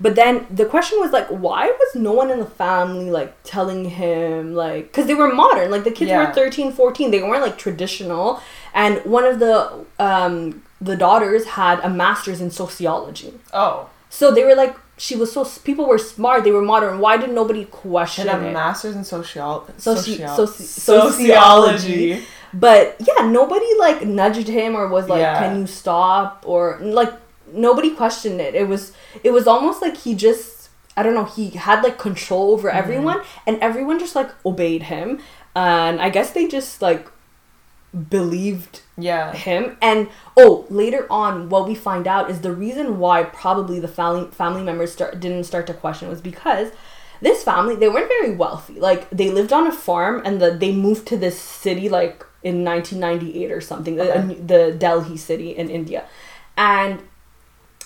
But 0.00 0.16
then 0.16 0.48
the 0.50 0.64
question 0.66 0.98
was 0.98 1.12
like, 1.12 1.28
why 1.28 1.66
was 1.68 1.94
no 1.94 2.10
one 2.12 2.32
in 2.32 2.40
the 2.40 2.46
family 2.46 3.10
like 3.12 3.36
telling 3.44 3.90
him 3.90 4.54
like 4.54 4.86
because 4.86 5.06
they 5.06 5.14
were 5.14 5.32
modern, 5.32 5.70
like 5.70 5.84
the 5.84 5.92
kids 5.92 6.08
Yeah. 6.10 6.26
were 6.26 6.34
13, 6.34 6.72
14, 6.72 7.12
they 7.12 7.22
weren't 7.22 7.42
like 7.42 7.58
traditional. 7.58 8.40
And 8.72 8.98
one 9.04 9.24
of 9.24 9.38
the 9.38 9.84
um 10.00 10.62
the 10.80 10.96
daughters 10.96 11.44
had 11.44 11.78
a 11.80 11.88
master's 11.88 12.40
in 12.40 12.50
sociology. 12.50 13.34
Oh. 13.52 13.88
So 14.10 14.32
they 14.32 14.42
were 14.42 14.56
like 14.56 14.74
she 14.96 15.16
was 15.16 15.32
so 15.32 15.44
people 15.64 15.86
were 15.86 15.98
smart, 15.98 16.44
they 16.44 16.52
were 16.52 16.62
modern. 16.62 16.98
Why 17.00 17.16
did 17.16 17.32
nobody 17.32 17.64
question 17.64 18.28
it? 18.28 18.34
And 18.34 18.44
a 18.46 18.48
it? 18.48 18.52
master's 18.52 18.94
in 18.96 19.04
social 19.04 19.66
Soci- 19.78 20.18
soci- 20.20 20.48
sociology. 21.18 22.22
But 22.52 22.96
yeah, 23.00 23.26
nobody 23.26 23.66
like 23.78 24.04
nudged 24.06 24.46
him 24.48 24.76
or 24.76 24.86
was 24.88 25.08
like, 25.08 25.18
Yeah. 25.18 25.38
"Can 25.40 25.58
you 25.60 25.66
stop?" 25.66 26.44
or 26.46 26.78
like 26.80 27.12
nobody 27.52 27.90
questioned 27.90 28.40
it. 28.40 28.54
It 28.54 28.68
was 28.68 28.92
it 29.24 29.30
was 29.32 29.46
almost 29.48 29.82
like 29.82 29.96
he 29.96 30.14
just 30.14 30.68
I 30.96 31.02
don't 31.02 31.14
know, 31.14 31.24
he 31.24 31.50
had 31.50 31.82
like 31.82 31.98
control 31.98 32.52
over 32.52 32.68
Mm-hmm. 32.68 32.78
everyone 32.78 33.20
and 33.46 33.58
everyone 33.58 33.98
just 33.98 34.14
like 34.14 34.30
obeyed 34.46 34.84
him. 34.84 35.18
And 35.56 36.00
I 36.00 36.08
guess 36.10 36.30
they 36.32 36.46
just 36.46 36.80
like 36.82 37.08
believed 38.10 38.80
Yeah. 38.98 39.32
him. 39.32 39.76
And 39.80 40.08
oh 40.36 40.66
later 40.68 41.06
on 41.10 41.48
what 41.48 41.68
we 41.68 41.74
find 41.74 42.06
out 42.06 42.30
is 42.30 42.40
the 42.40 42.52
reason 42.52 42.98
why 42.98 43.22
probably 43.24 43.78
the 43.80 43.88
family 43.88 44.30
family 44.30 44.62
members 44.62 44.92
start 44.92 45.20
didn't 45.20 45.44
start 45.44 45.66
to 45.68 45.74
question 45.74 46.08
was 46.08 46.20
because 46.20 46.70
this 47.20 47.42
family 47.44 47.76
they 47.76 47.88
weren't 47.88 48.08
very 48.08 48.34
wealthy. 48.34 48.74
Like 48.80 49.08
they 49.10 49.30
lived 49.30 49.52
on 49.52 49.66
a 49.66 49.72
farm 49.72 50.22
and 50.24 50.40
the, 50.40 50.50
they 50.50 50.72
moved 50.72 51.06
to 51.08 51.16
this 51.16 51.38
city 51.40 51.88
like 51.88 52.24
in 52.42 52.64
1998 52.64 53.50
or 53.52 53.60
something 53.60 53.96
the, 53.96 54.36
the 54.46 54.72
delhi 54.72 55.16
city 55.16 55.50
in 55.56 55.70
india. 55.70 56.04
And 56.56 57.00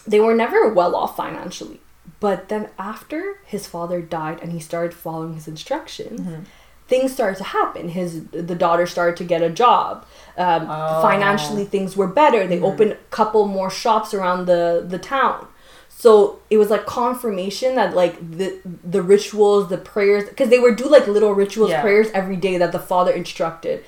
they 0.06 0.20
were 0.20 0.34
never 0.34 0.72
well 0.72 0.96
off 0.96 1.16
financially. 1.16 1.80
But 2.20 2.48
then 2.48 2.70
after 2.78 3.38
his 3.44 3.66
father 3.68 4.00
died 4.02 4.40
and 4.42 4.50
he 4.52 4.59
started 4.61 4.94
following 4.94 5.34
his 5.34 5.46
instructions 5.46 6.20
Mm-hmm. 6.20 6.42
Things 6.89 7.12
started 7.12 7.36
to 7.39 7.45
happen. 7.45 7.89
His 7.91 8.24
the 8.32 8.55
daughter 8.55 8.86
started 8.86 9.16
to 9.18 9.24
get 9.24 9.43
a 9.43 9.51
job. 9.51 10.05
Um, 10.36 10.66
Oh. 10.70 11.03
financially 11.03 11.64
things 11.64 11.97
were 11.97 12.07
better. 12.07 12.47
They 12.47 12.61
opened 12.61 12.93
a 12.93 12.97
couple 13.11 13.47
more 13.47 13.70
shops 13.70 14.14
around 14.14 14.47
the 14.47 14.84
the 14.89 14.99
town. 14.99 15.47
So 15.89 16.39
it 16.49 16.59
was 16.59 16.70
like 16.70 16.86
confirmation 16.86 17.74
that 17.74 17.95
like 17.95 18.14
the 18.39 18.61
the 18.84 19.03
rituals 19.03 19.68
the 19.68 19.78
prayers 19.78 20.24
because 20.28 20.49
they 20.49 20.61
would 20.61 20.76
do 20.76 20.89
like 20.89 21.07
little 21.09 21.34
rituals 21.34 21.70
Yeah. 21.70 21.82
prayers 21.82 22.09
every 22.14 22.36
day 22.36 22.57
that 22.59 22.72
the 22.72 22.78
father 22.78 23.12
instructed. 23.12 23.84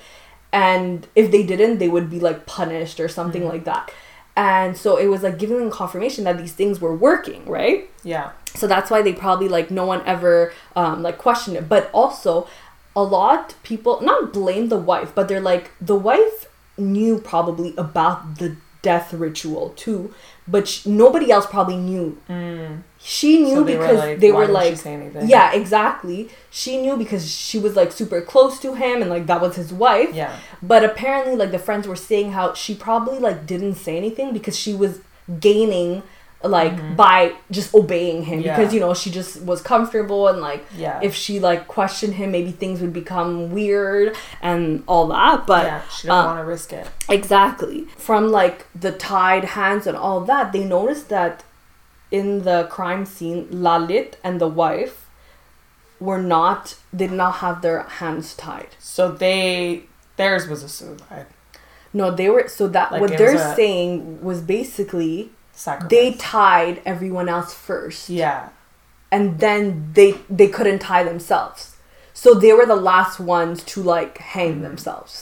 And 0.53 1.07
if 1.15 1.31
they 1.31 1.43
didn't 1.43 1.77
they 1.79 1.87
would 1.87 2.09
be 2.09 2.19
like 2.19 2.45
punished 2.45 2.99
or 2.99 3.07
something 3.07 3.47
like 3.47 3.63
that. 3.65 3.91
And 4.35 4.75
so 4.77 4.97
it 4.97 5.07
was 5.07 5.23
like 5.23 5.37
giving 5.37 5.57
them 5.59 5.71
confirmation 5.71 6.23
that 6.25 6.37
these 6.37 6.53
things 6.53 6.79
were 6.81 6.95
working 6.95 7.45
right? 7.45 7.89
Yeah. 8.03 8.31
so 8.55 8.67
that's 8.67 8.89
why 8.91 9.01
they 9.01 9.13
probably 9.13 9.47
like 9.47 9.71
no 9.71 9.85
one 9.85 10.01
ever 10.05 10.51
um, 10.75 11.01
like 11.03 11.17
questioned 11.17 11.55
it. 11.57 11.69
But 11.69 11.89
also 11.93 12.47
a 12.95 13.03
lot 13.03 13.55
people 13.63 14.01
not 14.01 14.33
blame 14.33 14.69
the 14.69 14.77
wife 14.77 15.13
but 15.15 15.27
they're 15.27 15.39
like 15.41 15.71
the 15.79 15.95
wife 15.95 16.47
knew 16.77 17.17
probably 17.19 17.73
about 17.77 18.37
the 18.37 18.55
death 18.81 19.13
ritual 19.13 19.69
too 19.77 20.11
but 20.47 20.67
sh- 20.67 20.85
nobody 20.87 21.31
else 21.31 21.45
probably 21.45 21.77
knew 21.77 22.17
she 22.99 23.39
knew 23.43 23.57
Mm. 23.57 23.59
So 23.59 23.63
they 23.63 23.77
were 23.77 23.83
because 23.83 23.99
like, 23.99 24.19
they 24.19 24.31
"Why 24.31 24.39
were 24.39 24.45
she 24.47 24.51
like 24.51 24.77
say 24.77 24.93
anything?" 24.93 25.29
yeah 25.29 25.53
exactly 25.53 26.29
she 26.49 26.81
knew 26.81 26.97
because 26.97 27.29
she 27.31 27.59
was 27.59 27.75
like 27.75 27.91
super 27.91 28.21
close 28.21 28.59
to 28.59 28.73
him 28.73 29.01
and 29.01 29.09
like 29.09 29.27
that 29.27 29.39
was 29.39 29.55
his 29.55 29.71
wife 29.71 30.13
Yeah. 30.13 30.35
but 30.61 30.83
apparently 30.83 31.35
like 31.35 31.51
the 31.51 31.59
friends 31.59 31.87
were 31.87 31.95
saying 31.95 32.31
how 32.31 32.53
she 32.55 32.73
probably 32.75 33.19
like 33.19 33.45
didn't 33.45 33.75
say 33.75 33.95
anything 33.97 34.33
because 34.33 34.57
she 34.57 34.73
was 34.73 34.99
gaining 35.39 36.03
like 36.43 36.95
by 36.97 37.33
just 37.51 37.73
obeying 37.75 38.23
him 38.23 38.39
Mm-hmm. 38.39 38.47
Yeah. 38.47 38.57
because 38.57 38.73
you 38.73 38.79
know 38.79 38.93
she 38.93 39.11
just 39.11 39.41
was 39.43 39.61
comfortable 39.61 40.27
and 40.27 40.39
like 40.41 40.65
Yeah. 40.75 40.99
if 41.03 41.13
she 41.13 41.39
like 41.39 41.67
questioned 41.67 42.15
him 42.15 42.31
maybe 42.31 42.51
things 42.51 42.81
would 42.81 42.93
become 42.93 43.51
weird 43.51 44.15
and 44.41 44.83
all 44.87 45.07
that 45.07 45.45
but 45.45 45.65
yeah. 45.65 45.81
She 45.89 46.03
didn't 46.07 46.17
uh, 46.17 46.25
want 46.25 46.39
to 46.39 46.45
risk 46.45 46.73
it. 46.73 46.87
Exactly. 47.09 47.85
From 47.97 48.31
like 48.31 48.65
the 48.73 48.91
tied 48.91 49.43
hands 49.43 49.85
and 49.85 49.95
all 49.95 50.21
that, 50.21 50.51
they 50.51 50.63
noticed 50.63 51.09
that 51.09 51.43
in 52.09 52.43
the 52.43 52.67
crime 52.71 53.05
scene, 53.05 53.45
Lalit 53.47 54.15
and 54.23 54.41
the 54.41 54.47
wife 54.47 55.07
were 55.99 56.21
not 56.21 56.75
did 56.95 57.11
not 57.11 57.35
have 57.35 57.61
their 57.61 57.83
hands 57.83 58.35
tied. 58.35 58.69
So 58.79 59.11
they 59.11 59.83
theirs 60.17 60.47
was 60.47 60.63
a 60.63 60.69
suicide. 60.69 61.27
No, 61.93 62.09
they 62.09 62.29
were 62.29 62.47
so 62.47 62.67
that 62.69 62.91
Like 62.91 63.01
what 63.01 63.17
they're 63.17 63.35
a- 63.35 63.55
saying 63.55 64.21
was 64.23 64.41
basically 64.41 65.29
Sacrifice. 65.61 65.89
they 65.91 66.13
tied 66.13 66.81
everyone 66.85 67.27
else 67.29 67.53
first. 67.53 68.09
yeah. 68.09 68.49
and 69.11 69.39
then 69.39 69.91
they 69.93 70.11
they 70.29 70.47
couldn't 70.47 70.79
tie 70.79 71.03
themselves 71.03 71.75
so 72.13 72.33
they 72.33 72.53
were 72.53 72.65
the 72.65 72.75
last 72.91 73.19
ones 73.19 73.63
to 73.71 73.81
like 73.95 74.17
hang 74.33 74.53
Mm-hmm. 74.53 74.63
themselves 74.67 75.13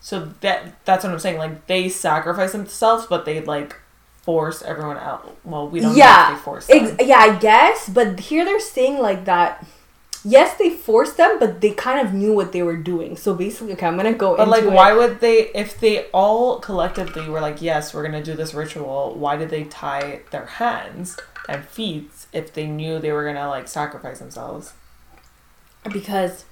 So 0.00 0.14
that 0.44 0.60
that's 0.86 1.02
what 1.04 1.12
I'm 1.12 1.18
saying. 1.26 1.38
Like 1.38 1.66
they 1.66 1.88
sacrifice 1.90 2.52
themselves, 2.52 3.06
but 3.12 3.24
they 3.26 3.36
like 3.56 3.76
force 4.22 4.62
everyone 4.62 4.96
out. 5.10 5.22
Well, 5.44 5.68
we 5.68 5.80
don't 5.80 5.92
know 5.92 5.96
yeah 6.04 6.32
if 6.32 6.38
they 6.38 6.44
force 6.44 6.66
them. 6.66 6.78
ex- 6.96 7.06
yeah 7.10 7.18
i 7.28 7.30
guess 7.38 7.88
but 7.98 8.08
here 8.30 8.44
they're 8.46 8.60
saying 8.76 8.96
like 9.08 9.24
that 9.32 9.52
yes 10.24 10.56
they 10.58 10.70
forced 10.70 11.16
them 11.16 11.38
but 11.38 11.60
they 11.60 11.70
kind 11.70 12.04
of 12.06 12.12
knew 12.12 12.32
what 12.32 12.52
they 12.52 12.62
were 12.62 12.76
doing 12.76 13.16
so 13.16 13.34
basically 13.34 13.72
okay 13.72 13.86
i'm 13.86 13.96
gonna 13.96 14.12
go 14.12 14.36
But 14.36 14.48
like, 14.48 14.64
it. 14.64 14.72
why 14.72 14.92
would 14.92 15.20
they? 15.20 15.48
If 15.54 15.78
they 15.80 16.06
all 16.10 16.58
collectively 16.60 17.28
were 17.28 17.40
like, 17.40 17.62
"Yes, 17.62 17.94
we're 17.94 18.02
gonna 18.02 18.22
do 18.22 18.34
this 18.34 18.52
ritual," 18.54 19.14
why 19.14 19.36
did 19.36 19.50
they 19.50 19.64
tie 19.64 20.20
their 20.30 20.46
hands 20.46 21.16
and 21.48 21.64
feet 21.64 22.10
if 22.32 22.52
they 22.52 22.66
knew 22.66 22.98
they 22.98 23.12
were 23.12 23.24
gonna 23.24 23.48
like 23.48 23.68
sacrifice 23.68 24.18
themselves? 24.18 24.72
because 25.92 26.44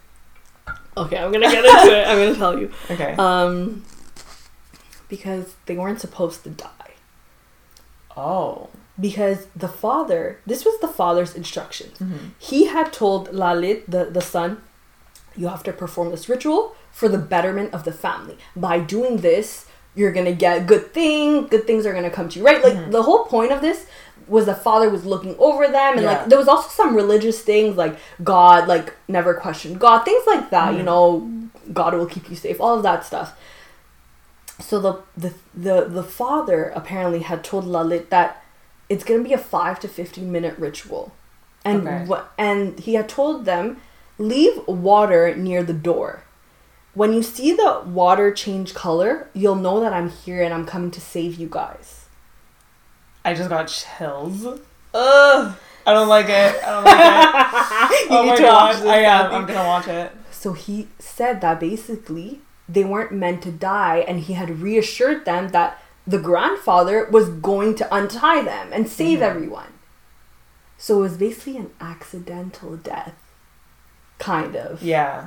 okay 0.96 1.18
i'm 1.18 1.30
gonna 1.32 1.50
get 1.50 1.64
into 1.70 2.00
it 2.00 2.06
i'm 2.08 2.16
gonna 2.18 2.34
tell 2.34 2.58
you 2.58 2.70
Okay. 2.90 3.14
um 3.18 3.84
because 5.08 5.54
they 5.66 5.76
weren't 5.76 6.00
supposed 6.00 6.42
to 6.44 6.50
die 6.50 6.92
oh. 8.16 8.68
Because 9.00 9.46
the 9.54 9.68
father 9.68 10.38
this 10.46 10.64
was 10.64 10.78
the 10.80 10.88
father's 10.88 11.34
instructions 11.34 11.98
Mhm. 11.98 12.30
he 12.38 12.66
had 12.66 12.92
told 12.92 13.28
lalit 13.30 13.82
the, 13.86 14.04
the 14.06 14.20
son 14.20 14.62
you 15.36 15.48
have 15.48 15.62
to 15.64 15.72
perform 15.72 16.10
this 16.10 16.28
ritual 16.28 16.74
for 16.92 17.08
the 17.08 17.18
betterment 17.18 17.74
of 17.74 17.84
the 17.84 17.92
family 17.92 18.36
by 18.54 18.78
doing 18.78 19.18
this 19.18 19.66
you're 19.94 20.12
gonna 20.12 20.32
get 20.32 20.66
good 20.66 20.92
thing 20.94 21.46
good 21.48 21.66
things 21.66 21.84
are 21.86 21.92
gonna 21.92 22.10
come 22.10 22.28
to 22.28 22.38
you 22.38 22.44
right 22.44 22.62
like 22.64 22.74
Mhm. 22.74 22.90
the 22.90 23.02
whole 23.02 23.24
point 23.26 23.52
of 23.52 23.60
this 23.60 23.86
was 24.28 24.46
the 24.46 24.54
father 24.54 24.88
was 24.90 25.04
looking 25.04 25.36
over 25.38 25.66
them 25.68 25.92
and 25.98 26.02
Yeah. 26.02 26.10
like 26.12 26.26
there 26.28 26.38
was 26.38 26.48
also 26.48 26.68
some 26.70 26.96
religious 26.96 27.40
things 27.42 27.76
like 27.76 27.96
god 28.24 28.66
like 28.66 28.94
never 29.08 29.34
question 29.34 29.74
god 29.74 30.04
things 30.04 30.24
like 30.26 30.48
that 30.50 30.72
you 30.74 30.80
Mhm. 30.80 30.84
know 30.90 31.30
god 31.72 31.92
will 31.94 32.06
keep 32.06 32.30
you 32.30 32.36
safe 32.36 32.60
all 32.60 32.74
of 32.76 32.82
that 32.82 33.04
stuff 33.04 33.34
so 34.58 34.80
the 34.80 34.94
the 35.16 35.34
the, 35.54 35.84
the 35.84 36.02
father 36.02 36.72
apparently 36.74 37.20
had 37.20 37.44
told 37.44 37.64
lalit 37.66 38.08
that 38.08 38.42
it's 38.88 39.04
gonna 39.04 39.22
be 39.22 39.32
a 39.32 39.38
five 39.38 39.80
to 39.80 39.88
fifteen 39.88 40.30
minute 40.32 40.58
ritual 40.58 41.12
and 41.64 41.86
Okay. 41.88 42.22
and 42.38 42.78
he 42.80 42.94
had 42.94 43.08
told 43.08 43.44
them 43.44 43.80
leave 44.18 44.60
water 44.66 45.34
near 45.34 45.62
the 45.62 45.72
door 45.74 46.22
when 46.94 47.12
you 47.12 47.22
see 47.22 47.52
the 47.52 47.82
water 47.86 48.30
change 48.32 48.72
color 48.74 49.28
you'll 49.34 49.54
know 49.56 49.80
that 49.80 49.92
i'm 49.92 50.08
here 50.10 50.42
and 50.42 50.54
i'm 50.54 50.64
coming 50.64 50.90
to 50.90 51.00
save 51.00 51.34
you 51.36 51.48
guys 51.48 52.02
I 53.24 53.34
just 53.34 53.50
got 53.50 53.66
chills. 53.66 54.46
Ugh. 54.46 55.56
I 55.84 55.92
don't 55.92 56.06
like 56.08 56.26
it. 56.28 56.62
I 56.62 56.70
don't 56.70 56.84
like 56.84 58.00
it. 58.00 58.08
Oh 58.10 58.24
my 58.24 58.36
to 58.36 58.42
god. 58.42 58.86
I 58.86 58.98
am. 58.98 59.32
I'm 59.32 59.46
gonna 59.46 59.64
watch 59.66 59.88
it. 59.88 60.12
So 60.30 60.52
he 60.52 60.86
said 61.00 61.40
that 61.40 61.58
basically 61.58 62.40
they 62.68 62.84
weren't 62.84 63.10
meant 63.10 63.42
to 63.42 63.50
die, 63.50 64.04
and 64.06 64.20
he 64.20 64.34
had 64.34 64.60
reassured 64.60 65.24
them 65.24 65.48
that 65.48 65.82
the 66.06 66.18
grandfather 66.18 67.08
was 67.10 67.28
going 67.28 67.74
to 67.76 67.94
untie 67.94 68.42
them 68.42 68.68
and 68.72 68.88
save 68.88 69.18
Mhm. 69.18 69.22
everyone. 69.30 69.72
So 70.78 70.98
it 70.98 71.00
was 71.02 71.16
basically 71.16 71.56
an 71.56 71.70
accidental 71.80 72.76
death. 72.76 73.14
Kind 74.18 74.56
of. 74.56 74.82
Yeah. 74.82 75.26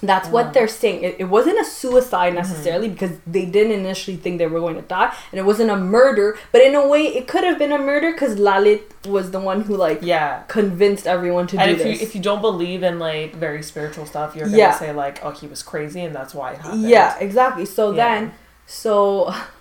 That's 0.00 0.28
Oh. 0.28 0.30
what 0.30 0.52
they're 0.52 0.68
saying. 0.68 1.02
It, 1.02 1.16
it 1.18 1.24
wasn't 1.24 1.58
a 1.60 1.64
suicide 1.64 2.32
necessarily 2.34 2.88
because 2.88 3.10
they 3.26 3.44
didn't 3.44 3.72
initially 3.72 4.16
think 4.16 4.38
they 4.38 4.46
were 4.46 4.60
going 4.60 4.76
to 4.76 4.82
die, 4.82 5.12
and 5.32 5.38
it 5.40 5.44
wasn't 5.44 5.70
a 5.70 5.76
murder, 5.76 6.38
but 6.52 6.62
in 6.62 6.74
a 6.76 6.86
way, 6.86 7.02
it 7.02 7.26
could 7.26 7.42
have 7.42 7.58
been 7.58 7.72
a 7.72 7.78
murder 7.78 8.12
because 8.12 8.36
Lalit 8.36 8.82
was 9.06 9.32
the 9.32 9.40
one 9.40 9.62
who, 9.62 9.76
like, 9.76 9.98
Yeah. 10.02 10.42
convinced 10.46 11.06
everyone 11.08 11.48
to 11.48 11.58
And 11.58 11.68
do 11.70 11.72
if 11.76 11.82
this. 11.82 12.00
you 12.00 12.06
if 12.06 12.14
you 12.14 12.20
don't 12.20 12.40
believe 12.40 12.82
in 12.84 12.98
like 13.00 13.34
very 13.34 13.62
spiritual 13.62 14.06
stuff, 14.06 14.36
you're 14.36 14.46
gonna 14.46 14.56
Yeah. 14.58 14.78
say 14.78 14.92
like, 14.92 15.18
oh, 15.24 15.30
he 15.32 15.48
was 15.48 15.62
crazy, 15.64 16.00
and 16.02 16.14
that's 16.14 16.32
why 16.32 16.52
it 16.52 16.58
happened. 16.58 16.82
Yeah, 16.82 17.16
exactly. 17.18 17.64
So 17.64 17.90
Yeah. 17.90 17.96
then, 18.20 18.32
so, 18.66 19.34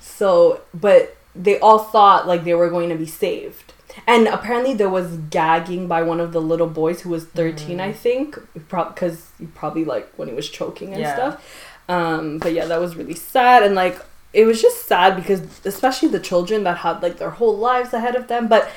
so, 0.00 0.60
but 0.74 1.16
they 1.34 1.58
all 1.60 1.78
thought 1.78 2.26
like 2.26 2.44
they 2.44 2.54
were 2.54 2.70
going 2.70 2.88
to 2.90 2.96
be 2.96 3.06
saved. 3.06 3.72
And 4.06 4.28
apparently 4.28 4.74
there 4.74 4.88
was 4.88 5.16
gagging 5.30 5.88
by 5.88 6.02
one 6.02 6.20
of 6.20 6.32
the 6.32 6.40
little 6.40 6.68
boys 6.68 7.00
who 7.00 7.10
was 7.10 7.24
13, 7.26 7.80
I 7.80 7.92
think, 7.92 8.38
because 8.68 9.30
he 9.38 9.46
probably 9.46 9.84
like 9.84 10.12
when 10.16 10.28
he 10.28 10.34
was 10.34 10.48
choking 10.48 10.92
and 10.92 11.00
Yeah. 11.02 11.14
stuff. 11.14 11.64
Um, 11.88 12.38
but 12.38 12.52
yeah, 12.52 12.66
that 12.66 12.80
was 12.80 12.96
really 12.96 13.14
sad. 13.14 13.62
And 13.62 13.74
like, 13.74 13.98
it 14.32 14.44
was 14.44 14.60
just 14.62 14.86
sad 14.86 15.16
because 15.16 15.40
especially 15.64 16.08
the 16.10 16.20
children 16.20 16.62
that 16.64 16.78
had 16.78 17.02
like 17.02 17.18
their 17.18 17.30
whole 17.30 17.56
lives 17.56 17.92
ahead 17.92 18.14
of 18.14 18.28
them. 18.28 18.46
But 18.46 18.70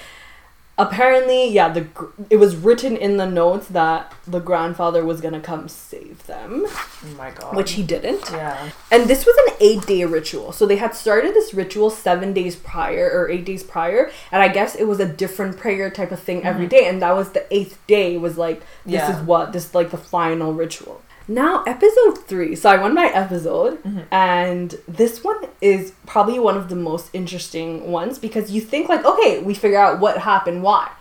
apparently, 0.78 1.50
yeah, 1.50 1.70
the 1.70 1.88
it 2.30 2.38
was 2.38 2.56
written 2.56 2.96
in 2.98 3.18
the 3.18 3.26
notes 3.26 3.68
that 3.68 4.14
the 4.28 4.40
grandfather 4.40 5.06
was 5.06 5.22
gonna 5.22 5.40
come 5.40 5.68
save 5.68 6.26
them, 6.28 6.66
Oh 6.68 7.16
my 7.18 7.32
god. 7.32 7.56
which 7.56 7.74
he 7.74 7.84
didn't. 7.84 8.30
Yeah. 8.32 8.72
And 8.92 9.10
this 9.10 9.26
was 9.26 9.36
an 9.48 9.56
eight 9.60 9.86
day 9.86 10.04
ritual. 10.06 10.52
So 10.52 10.66
they 10.66 10.78
had 10.78 10.96
started 10.96 11.34
this 11.34 11.54
ritual 11.54 11.90
seven 11.90 12.34
days 12.34 12.56
prior 12.56 13.10
or 13.14 13.30
eight 13.30 13.46
days 13.46 13.64
prior. 13.64 14.12
And 14.32 14.42
I 14.42 14.48
guess 14.48 14.76
it 14.76 14.86
was 14.86 15.00
a 15.00 15.06
different 15.06 15.58
prayer 15.58 15.90
type 15.90 16.12
of 16.12 16.20
thing 16.20 16.44
every 16.44 16.66
mm-hmm. 16.66 16.78
day. 16.78 16.88
And 16.88 17.02
that 17.02 17.16
was 17.16 17.32
the 17.32 17.46
eighth 17.54 17.78
day, 17.88 18.18
was 18.18 18.38
like, 18.38 18.62
this 18.86 18.96
Yeah. 18.96 19.20
is 19.20 19.26
what, 19.26 19.54
this 19.54 19.74
like 19.76 19.92
the 19.92 19.98
final 19.98 20.54
ritual. 20.54 21.02
Now, 21.32 21.64
episode 21.66 22.18
three. 22.28 22.56
So 22.58 22.70
I 22.70 22.76
won 22.76 22.94
my 22.94 23.08
episode, 23.08 23.82
mm-hmm. 23.84 24.02
and 24.12 24.76
this 24.86 25.24
one 25.24 25.38
is 25.62 25.94
probably 26.06 26.40
one 26.40 26.58
of 26.58 26.68
the 26.68 26.76
most 26.76 27.10
interesting 27.14 27.90
ones 27.90 28.20
because 28.20 28.52
you 28.52 28.60
think, 28.60 28.90
like, 28.90 29.06
okay, 29.06 29.42
we 29.42 29.54
figure 29.54 29.80
out 29.80 30.02
what 30.02 30.18
happened, 30.18 30.62
why. 30.62 30.92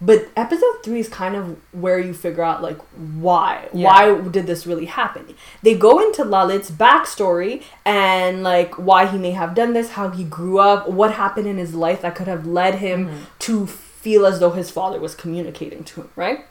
But 0.00 0.28
episode 0.36 0.82
three 0.82 1.00
is 1.00 1.08
kind 1.08 1.36
of 1.36 1.58
where 1.72 1.98
you 1.98 2.12
figure 2.14 2.42
out 2.42 2.62
like 2.62 2.78
why 2.96 3.68
Yeah. 3.72 3.88
why 3.88 4.28
did 4.28 4.46
this 4.46 4.66
really 4.66 4.86
happen? 4.86 5.34
They 5.62 5.74
go 5.74 5.98
into 5.98 6.24
Lalit's 6.24 6.70
backstory 6.70 7.62
and 7.84 8.42
like 8.42 8.74
why 8.74 9.06
he 9.06 9.18
may 9.18 9.30
have 9.30 9.54
done 9.54 9.72
this, 9.72 9.90
how 9.90 10.10
he 10.10 10.24
grew 10.24 10.58
up, 10.58 10.88
what 10.88 11.14
happened 11.14 11.46
in 11.46 11.58
his 11.58 11.74
life 11.74 12.02
that 12.02 12.16
could 12.16 12.26
have 12.26 12.46
led 12.46 12.76
him 12.76 13.06
mm-hmm. 13.06 13.24
to 13.40 13.66
feel 13.66 14.26
as 14.26 14.40
though 14.40 14.50
his 14.50 14.70
father 14.70 14.98
was 15.00 15.14
communicating 15.14 15.84
to 15.84 16.02
him, 16.02 16.10
right? 16.16 16.44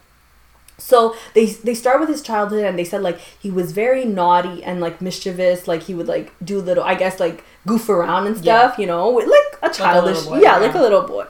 So 0.78 1.15
they 1.34 1.45
they 1.47 1.74
start 1.76 1.99
with 1.99 2.09
his 2.09 2.21
childhood 2.21 2.65
and 2.65 2.78
they 2.78 2.84
said 2.84 3.01
like 3.01 3.19
he 3.19 3.49
was 3.51 3.71
very 3.71 4.05
naughty 4.05 4.63
and 4.63 4.82
like 4.82 5.01
mischievous, 5.01 5.67
like 5.67 5.84
he 5.84 5.93
would 5.93 6.07
like 6.07 6.34
do 6.43 6.59
little 6.59 6.84
I 6.84 6.95
guess 6.95 7.19
like 7.19 7.43
goof 7.65 7.88
around 7.89 8.28
and 8.28 8.36
Yeah. 8.38 8.41
stuff, 8.69 8.80
you 8.80 8.88
know, 8.88 9.11
with, 9.11 9.28
like 9.28 9.71
a 9.71 9.74
childish 9.74 10.17
little 10.17 10.32
boy, 10.32 10.41
yeah, 10.41 10.59
yeah. 10.59 10.65
like 10.65 10.76
a 10.76 10.82
little 10.82 11.03
boy. 11.03 11.26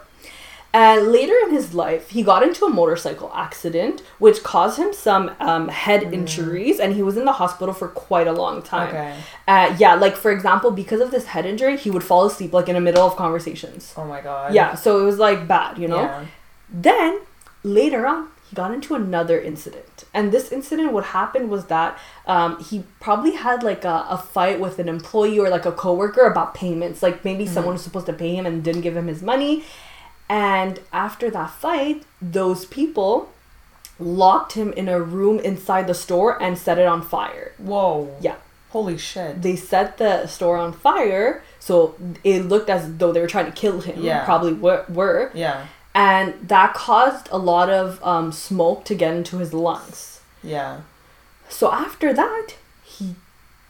And 0.75 1.11
later 1.11 1.35
in 1.43 1.51
his 1.51 1.75
life, 1.75 2.09
he 2.09 2.23
got 2.23 2.41
into 2.41 2.65
a 2.65 2.69
motorcycle 2.69 3.31
accident, 3.35 4.01
which 4.17 4.41
caused 4.41 4.79
him 4.79 4.91
some 4.91 5.29
um, 5.39 5.67
head 5.67 6.11
injuries, 6.11 6.79
and 6.79 6.93
he 6.95 7.03
was 7.03 7.15
in 7.15 7.25
the 7.25 7.33
hospital 7.33 7.75
for 7.75 7.89
quite 7.89 8.25
a 8.25 8.31
long 8.31 8.63
time. 8.63 8.87
Okay. 8.89 9.15
Uh, 9.47 9.75
yeah, 9.77 9.93
like 9.93 10.15
for 10.15 10.31
example, 10.31 10.71
because 10.71 10.99
of 10.99 11.11
this 11.11 11.25
head 11.25 11.45
injury, 11.45 11.77
he 11.77 11.91
would 11.91 12.03
fall 12.03 12.25
asleep 12.25 12.53
like 12.53 12.69
in 12.69 12.73
the 12.73 12.81
middle 12.81 13.05
of 13.05 13.15
conversations. 13.15 13.93
Oh 13.95 14.05
my 14.05 14.19
god. 14.21 14.55
Yeah, 14.55 14.73
so 14.73 14.99
it 14.99 15.03
was 15.03 15.19
like 15.19 15.47
bad, 15.47 15.77
you 15.77 15.87
know. 15.87 16.01
Yeah. 16.01 16.25
Then 16.71 17.19
later 17.61 18.07
on, 18.07 18.29
got 18.53 18.71
into 18.73 18.95
another 18.95 19.39
incident, 19.39 20.03
and 20.13 20.31
this 20.31 20.51
incident, 20.51 20.93
what 20.93 21.05
happened 21.05 21.49
was 21.49 21.65
that 21.65 21.97
um, 22.27 22.63
he 22.63 22.83
probably 22.99 23.31
had 23.35 23.63
like 23.63 23.83
a, 23.83 24.05
a 24.09 24.17
fight 24.17 24.59
with 24.59 24.79
an 24.79 24.87
employee 24.89 25.39
or 25.39 25.49
like 25.49 25.65
a 25.65 25.71
coworker 25.71 26.25
about 26.25 26.53
payments. 26.53 27.01
Like 27.03 27.23
maybe 27.25 27.45
someone 27.45 27.73
was 27.73 27.83
supposed 27.83 28.05
to 28.07 28.13
pay 28.13 28.35
him 28.35 28.45
and 28.45 28.63
didn't 28.63 28.81
give 28.81 28.95
him 28.95 29.07
his 29.07 29.21
money, 29.21 29.63
and 30.29 30.79
after 30.91 31.29
that 31.31 31.51
fight, 31.51 32.03
those 32.21 32.65
people 32.65 33.29
locked 33.99 34.53
him 34.53 34.73
in 34.73 34.89
a 34.89 34.99
room 34.99 35.39
inside 35.39 35.87
the 35.87 35.93
store 35.93 36.41
and 36.41 36.57
set 36.57 36.77
it 36.79 36.85
on 36.87 37.01
fire. 37.01 37.51
Whoa. 37.57 38.15
Yeah 38.21 38.35
Holy 38.71 38.97
shit. 38.97 39.39
they 39.43 39.55
set 39.55 39.97
the 39.99 40.25
store 40.25 40.57
on 40.57 40.73
fire 40.73 41.43
so 41.59 41.95
it 42.23 42.39
looked 42.45 42.69
as 42.71 42.97
though 42.97 43.11
they 43.11 43.21
were 43.21 43.27
trying 43.27 43.45
to 43.45 43.51
kill 43.51 43.81
him 43.81 44.01
Yeah. 44.03 44.25
probably 44.25 44.53
were, 44.53 44.83
were 44.89 45.29
Yeah. 45.35 45.67
And 45.95 46.33
that 46.47 46.73
caused 46.73 47.29
a 47.31 47.37
lot 47.37 47.69
of 47.69 48.03
um, 48.03 48.31
smoke 48.31 48.83
to 48.85 48.95
get 48.95 49.13
into 49.15 49.37
his 49.37 49.53
lungs. 49.53 50.21
Yeah. 50.43 50.81
so 51.49 51.71
after 51.71 52.13
that 52.13 52.55
he 52.83 53.15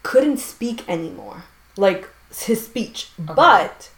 couldn't 0.02 0.38
speak 0.38 0.88
anymore. 0.88 1.44
Like 1.76 2.08
his 2.34 2.64
speech. 2.64 3.10
But 3.18 3.90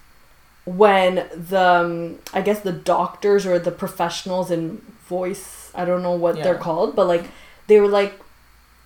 when 0.64 1.26
the 1.32 1.60
um, 1.60 2.18
i 2.34 2.40
guess 2.40 2.60
the 2.60 2.72
doctors 2.72 3.46
or 3.46 3.56
the 3.56 3.70
professionals 3.70 4.50
in 4.50 4.78
voice 5.08 5.70
i 5.76 5.84
don't 5.84 6.02
know 6.02 6.10
what 6.16 6.34
they're 6.42 6.58
called 6.58 6.96
but 6.96 7.06
like 7.06 7.26
they 7.68 7.78
were 7.80 7.86
like 7.86 8.12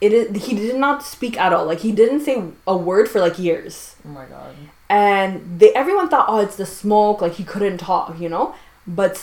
it 0.03 0.12
is 0.12 0.45
he 0.45 0.55
did 0.55 0.76
not 0.76 1.03
speak 1.03 1.38
at 1.38 1.53
all. 1.53 1.66
Like 1.66 1.80
he 1.80 1.93
didn't 1.93 2.20
say 2.20 2.43
a 2.66 2.76
word 2.76 3.07
for 3.09 3.20
like 3.20 3.38
years. 3.38 3.97
Oh 4.07 4.09
my 4.09 4.24
god. 4.26 4.55
and 4.88 5.59
they 5.61 5.72
everyone 5.74 6.09
thought 6.09 6.26
oh 6.28 6.41
it's 6.41 6.57
the 6.57 6.66
smoke. 6.66 7.20
Like 7.20 7.34
he 7.34 7.45
couldn't 7.45 7.78
talk 7.78 8.18
you 8.18 8.28
know 8.28 8.55
but 8.87 9.16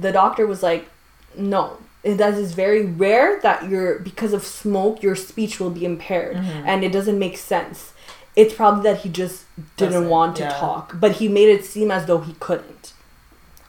the 0.00 0.10
doctor 0.12 0.46
was 0.46 0.62
like, 0.62 0.88
no. 1.36 1.78
It 2.02 2.18
that 2.18 2.34
is 2.34 2.52
very 2.52 2.86
rare 2.86 3.40
that 3.40 3.68
you're 3.68 3.98
because 3.98 4.32
of 4.32 4.44
smoke 4.44 5.02
your 5.02 5.16
speech 5.16 5.58
will 5.58 5.70
be 5.70 5.84
impaired 5.84 6.36
Mm-hmm. 6.36 6.68
and 6.68 6.84
it 6.84 6.92
doesn't 6.92 7.18
make 7.18 7.36
sense. 7.36 7.92
It's 8.36 8.54
probably 8.54 8.82
that 8.84 9.00
he 9.00 9.08
just 9.08 9.44
didn't 9.76 9.92
Doesn't, 9.94 10.08
want 10.10 10.36
to 10.36 10.42
yeah. 10.44 10.50
talk, 10.50 11.00
but 11.00 11.12
he 11.12 11.26
made 11.28 11.48
it 11.48 11.64
seem 11.64 11.90
as 11.90 12.06
though 12.06 12.20
he 12.20 12.34
couldn't. 12.38 12.92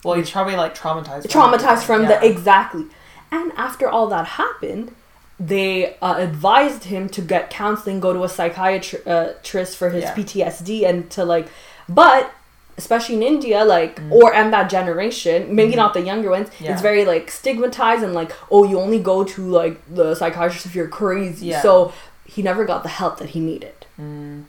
Well, 0.03 0.15
he's 0.15 0.29
probably 0.29 0.55
like 0.55 0.75
traumatized. 0.77 1.23
Traumatized 1.27 1.83
from 1.83 2.03
yeah. 2.03 2.19
the 2.19 2.25
exactly. 2.27 2.85
And 3.31 3.51
after 3.57 3.89
all 3.89 4.07
that 4.07 4.25
happened, 4.27 4.93
they 5.39 5.95
uh, 5.99 6.17
advised 6.17 6.85
him 6.85 7.09
to 7.09 7.21
get 7.21 7.49
counseling, 7.49 7.99
go 7.99 8.13
to 8.13 8.23
a 8.23 8.29
psychiatrist 8.29 9.77
for 9.77 9.89
his 9.89 10.03
Yeah. 10.03 10.13
PTSD, 10.15 10.87
and 10.87 11.09
to 11.11 11.23
like, 11.25 11.47
but 11.89 12.31
especially 12.77 13.15
in 13.15 13.23
India, 13.23 13.63
like, 13.65 13.95
Mm. 13.99 14.11
or 14.11 14.33
and 14.33 14.53
that 14.53 14.69
generation, 14.69 15.55
maybe 15.55 15.75
not 15.75 15.93
the 15.93 16.01
younger 16.01 16.29
ones. 16.29 16.49
Yeah. 16.59 16.71
it's 16.73 16.81
very 16.81 17.05
like 17.05 17.31
stigmatized 17.31 18.03
and 18.03 18.13
like, 18.13 18.31
oh, 18.51 18.63
you 18.69 18.79
only 18.79 18.99
go 18.99 19.23
to 19.23 19.41
like 19.61 19.77
the 19.93 20.13
psychiatrist 20.15 20.65
if 20.65 20.75
you're 20.75 20.87
crazy. 21.01 21.47
Yeah. 21.47 21.61
So 21.61 21.91
he 22.25 22.41
never 22.43 22.65
got 22.65 22.83
the 22.83 22.89
help 22.89 23.17
that 23.19 23.29
he 23.29 23.39
needed. 23.39 23.85
Mm. 23.99 24.43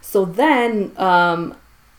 So 0.00 0.24
then, 0.24 0.92
um, 0.96 1.54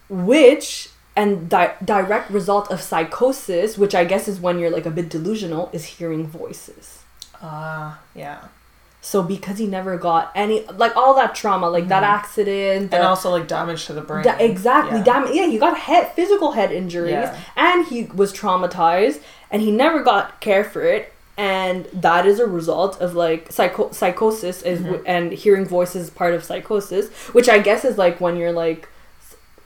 which 0.09 0.89
and 1.15 1.49
di- 1.49 1.73
direct 1.83 2.29
result 2.29 2.69
of 2.71 2.81
psychosis, 2.81 3.77
which 3.77 3.95
I 3.95 4.03
guess 4.05 4.27
is 4.27 4.39
when 4.39 4.59
you're 4.59 4.69
like 4.69 4.85
a 4.85 4.91
bit 4.91 5.09
delusional, 5.09 5.69
is 5.73 5.85
hearing 5.85 6.27
voices. 6.27 6.99
Ah, 7.41 7.99
yeah. 8.13 8.39
So 9.11 9.21
because 9.21 9.59
he 9.59 9.67
never 9.67 9.97
got 9.97 10.31
any 10.33 10.65
like 10.83 10.97
all 10.97 11.13
that 11.13 11.35
trauma, 11.35 11.69
like 11.69 11.87
that 11.89 12.01
accident, 12.03 12.85
Mm-hmm. 12.85 12.95
And 12.95 13.03
also 13.03 13.29
like 13.29 13.47
damage 13.47 13.85
to 13.85 13.93
the 13.93 14.01
brain. 14.01 14.23
da- 14.23 14.37
exactly, 14.39 14.97
Yeah. 14.97 15.03
damn 15.03 15.33
yeah, 15.33 15.45
he 15.45 15.59
got 15.59 15.77
head 15.77 16.11
physical 16.15 16.53
head 16.53 16.71
injuries, 16.71 17.11
Yeah. 17.11 17.37
and 17.55 17.85
he 17.85 18.05
was 18.21 18.33
traumatized, 18.33 19.19
and 19.51 19.61
he 19.61 19.69
never 19.71 20.01
got 20.01 20.41
care 20.41 20.63
for 20.63 20.81
it, 20.81 21.13
and 21.37 21.85
that 21.93 22.25
is 22.25 22.39
a 22.39 22.47
result 22.47 22.99
of 22.99 23.13
like 23.13 23.51
psycho- 23.51 23.91
psychosis 23.91 24.63
is 24.63 24.79
Mm-hmm. 24.81 25.03
and 25.05 25.31
hearing 25.33 25.65
voices 25.65 26.09
part 26.09 26.33
of 26.33 26.43
psychosis, 26.43 27.09
which 27.35 27.47
I 27.47 27.59
guess 27.59 27.85
is 27.85 27.99
like 27.99 28.19
when 28.19 28.37
you're 28.37 28.53
like 28.65 28.89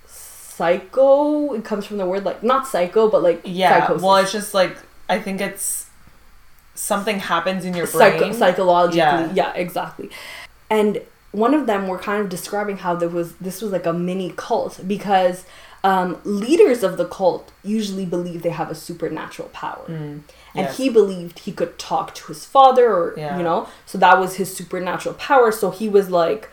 psycho. 0.05 1.53
It 1.53 1.63
comes 1.63 1.85
from 1.85 1.97
the 1.97 2.05
word 2.05 2.25
like 2.25 2.43
not 2.43 2.67
psycho, 2.67 3.09
but 3.09 3.23
like 3.23 3.41
Yeah. 3.45 3.79
psychosis. 3.79 4.03
Well, 4.03 4.15
it's 4.17 4.31
just 4.33 4.53
like 4.53 4.75
I 5.07 5.19
think 5.19 5.39
it's 5.41 5.85
something 6.79 7.19
happens 7.19 7.65
in 7.65 7.73
your 7.75 7.87
brain. 7.87 8.19
Psycho- 8.19 8.31
psychologically 8.31 8.97
Yeah. 8.99 9.31
yeah. 9.33 9.53
exactly 9.53 10.09
and 10.69 11.01
one 11.31 11.53
of 11.53 11.67
them 11.67 11.87
were 11.87 11.97
kind 11.99 12.21
of 12.21 12.29
describing 12.29 12.77
how 12.77 12.95
there 12.95 13.09
was 13.09 13.33
this 13.35 13.61
was 13.61 13.71
like 13.71 13.85
a 13.85 13.93
mini 13.93 14.33
cult 14.35 14.79
because 14.87 15.45
um, 15.81 16.17
leaders 16.25 16.83
of 16.83 16.97
the 16.97 17.05
cult 17.05 17.51
usually 17.63 18.05
believe 18.05 18.41
they 18.41 18.49
have 18.61 18.69
a 18.69 18.75
supernatural 18.75 19.49
power 19.49 19.85
Mm, 19.87 20.21
and 20.55 20.65
yes. 20.67 20.77
he 20.77 20.89
believed 20.89 21.39
he 21.39 21.51
could 21.51 21.77
talk 21.79 22.13
to 22.15 22.23
his 22.27 22.45
father 22.45 22.85
or 22.93 23.13
Yeah. 23.17 23.37
you 23.37 23.43
know 23.43 23.67
so 23.85 23.97
that 23.97 24.19
was 24.19 24.35
his 24.35 24.49
supernatural 24.55 25.15
power 25.15 25.51
so 25.51 25.71
he 25.71 25.87
was 25.87 26.09
like 26.09 26.49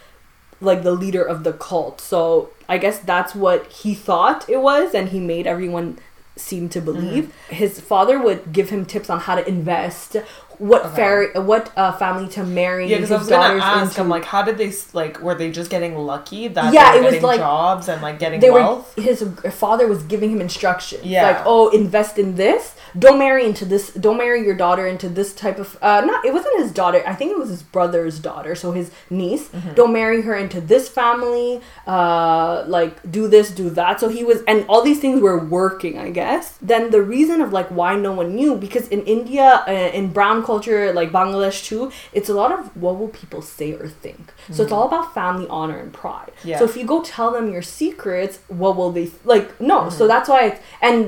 like 0.61 0.83
the 0.85 0.93
leader 0.93 1.23
of 1.25 1.43
the 1.45 1.53
cult 1.53 2.01
so 2.01 2.51
i 2.69 2.77
guess 2.79 2.99
that's 3.01 3.35
what 3.35 3.67
he 3.81 3.95
thought 3.95 4.49
it 4.49 4.61
was 4.71 4.95
and 4.95 5.09
he 5.11 5.21
made 5.21 5.47
everyone 5.47 5.99
seem 6.37 6.69
to 6.69 6.81
believe 6.81 7.25
Mm-hmm. 7.25 7.55
his 7.55 7.81
father 7.81 8.21
would 8.21 8.53
give 8.53 8.71
him 8.71 8.85
tips 8.85 9.09
on 9.11 9.21
how 9.21 9.35
to 9.37 9.49
invest 9.49 10.17
what 10.59 10.87
Okay. 10.87 10.97
fairy 10.97 11.27
what 11.39 11.71
uh, 11.77 11.93
family 11.93 12.29
to 12.31 12.43
marry 12.45 12.87
Yeah, 12.89 12.97
because 12.97 13.11
his 13.11 13.17
I 13.17 13.19
was 13.19 13.29
gonna 13.29 13.49
daughters 13.61 13.63
ask 13.65 13.91
into. 13.91 14.01
him 14.03 14.09
like, 14.09 14.25
how 14.25 14.43
did 14.43 14.57
they 14.59 14.73
like? 14.93 15.21
Were 15.21 15.35
they 15.35 15.51
just 15.51 15.71
getting 15.71 15.97
lucky 15.97 16.49
that 16.49 16.73
Yeah, 16.73 16.93
they 16.93 16.99
it 16.99 17.03
was 17.03 17.13
getting 17.15 17.27
like- 17.27 17.41
jobs 17.41 17.89
and 17.89 18.03
like 18.03 18.19
getting 18.19 18.41
they 18.41 18.51
wealth? 18.51 18.97
were 18.97 19.03
his 19.03 19.23
father 19.51 19.87
was 19.87 20.03
giving 20.05 20.31
him 20.31 20.41
instructions 20.41 21.05
Yeah. 21.05 21.27
like 21.29 21.43
oh 21.47 21.69
invest 21.71 22.19
in 22.19 22.37
this 22.37 22.75
don't 22.99 23.19
marry 23.19 23.45
into 23.45 23.65
this 23.67 23.93
don't 23.93 24.17
marry 24.17 24.43
your 24.45 24.55
daughter 24.55 24.87
into 24.87 25.09
this 25.09 25.35
type 25.35 25.59
of 25.59 25.77
uh 25.83 26.01
not 26.07 26.25
it 26.25 26.33
wasn't 26.33 26.57
his 26.63 26.73
daughter 26.73 27.03
i 27.07 27.15
think 27.15 27.31
it 27.31 27.39
was 27.39 27.51
his 27.51 27.63
brother's 27.63 28.19
daughter 28.19 28.55
so 28.55 28.73
his 28.73 28.91
niece 29.11 29.49
Mm-hmm. 29.49 29.75
don't 29.75 29.93
marry 29.93 30.23
her 30.23 30.35
into 30.35 30.61
this 30.63 30.89
family 30.89 31.61
uh 31.87 32.65
like 32.67 32.95
do 33.11 33.29
this 33.29 33.51
do 33.51 33.71
that 33.71 34.01
so 34.01 34.09
he 34.09 34.25
was 34.25 34.43
and 34.49 34.65
all 34.69 34.83
these 34.83 34.99
things 35.01 35.21
were 35.21 35.39
working 35.39 35.99
i 35.99 36.11
guess 36.11 36.59
then 36.63 36.91
the 36.91 37.03
reason 37.03 37.41
of 37.41 37.53
like 37.53 37.69
why 37.69 37.95
no 37.97 38.13
one 38.13 38.35
knew 38.35 38.55
because 38.57 38.89
in 38.89 39.03
india 39.03 39.63
uh, 39.69 39.71
in 39.99 40.09
brown 40.13 40.43
culture 40.51 40.81
like 40.99 41.11
bangladesh 41.21 41.59
too 41.71 41.83
it's 42.19 42.31
a 42.35 42.37
lot 42.43 42.51
of 42.57 42.61
what 42.83 42.95
will 42.99 43.13
people 43.21 43.43
say 43.57 43.71
or 43.81 43.89
think 44.05 44.25
so 44.55 44.63
it's 44.65 44.73
all 44.77 44.87
about 44.91 45.07
family 45.21 45.47
honor 45.59 45.79
and 45.85 45.93
pride 46.03 46.33
Mm-hmm. 46.37 46.49
Yeah. 46.51 46.59
so 46.59 46.65
if 46.71 46.75
you 46.79 46.85
go 46.95 46.99
tell 47.17 47.31
them 47.37 47.47
your 47.55 47.63
secrets, 47.81 48.35
what 48.63 48.73
will 48.79 48.93
they 48.99 49.07
like? 49.33 49.47
No, 49.61 49.79
Mm-hmm. 49.81 49.97
so 49.99 50.03
that's 50.13 50.29
why, 50.33 50.41
it's, 50.49 50.61
and 50.89 50.99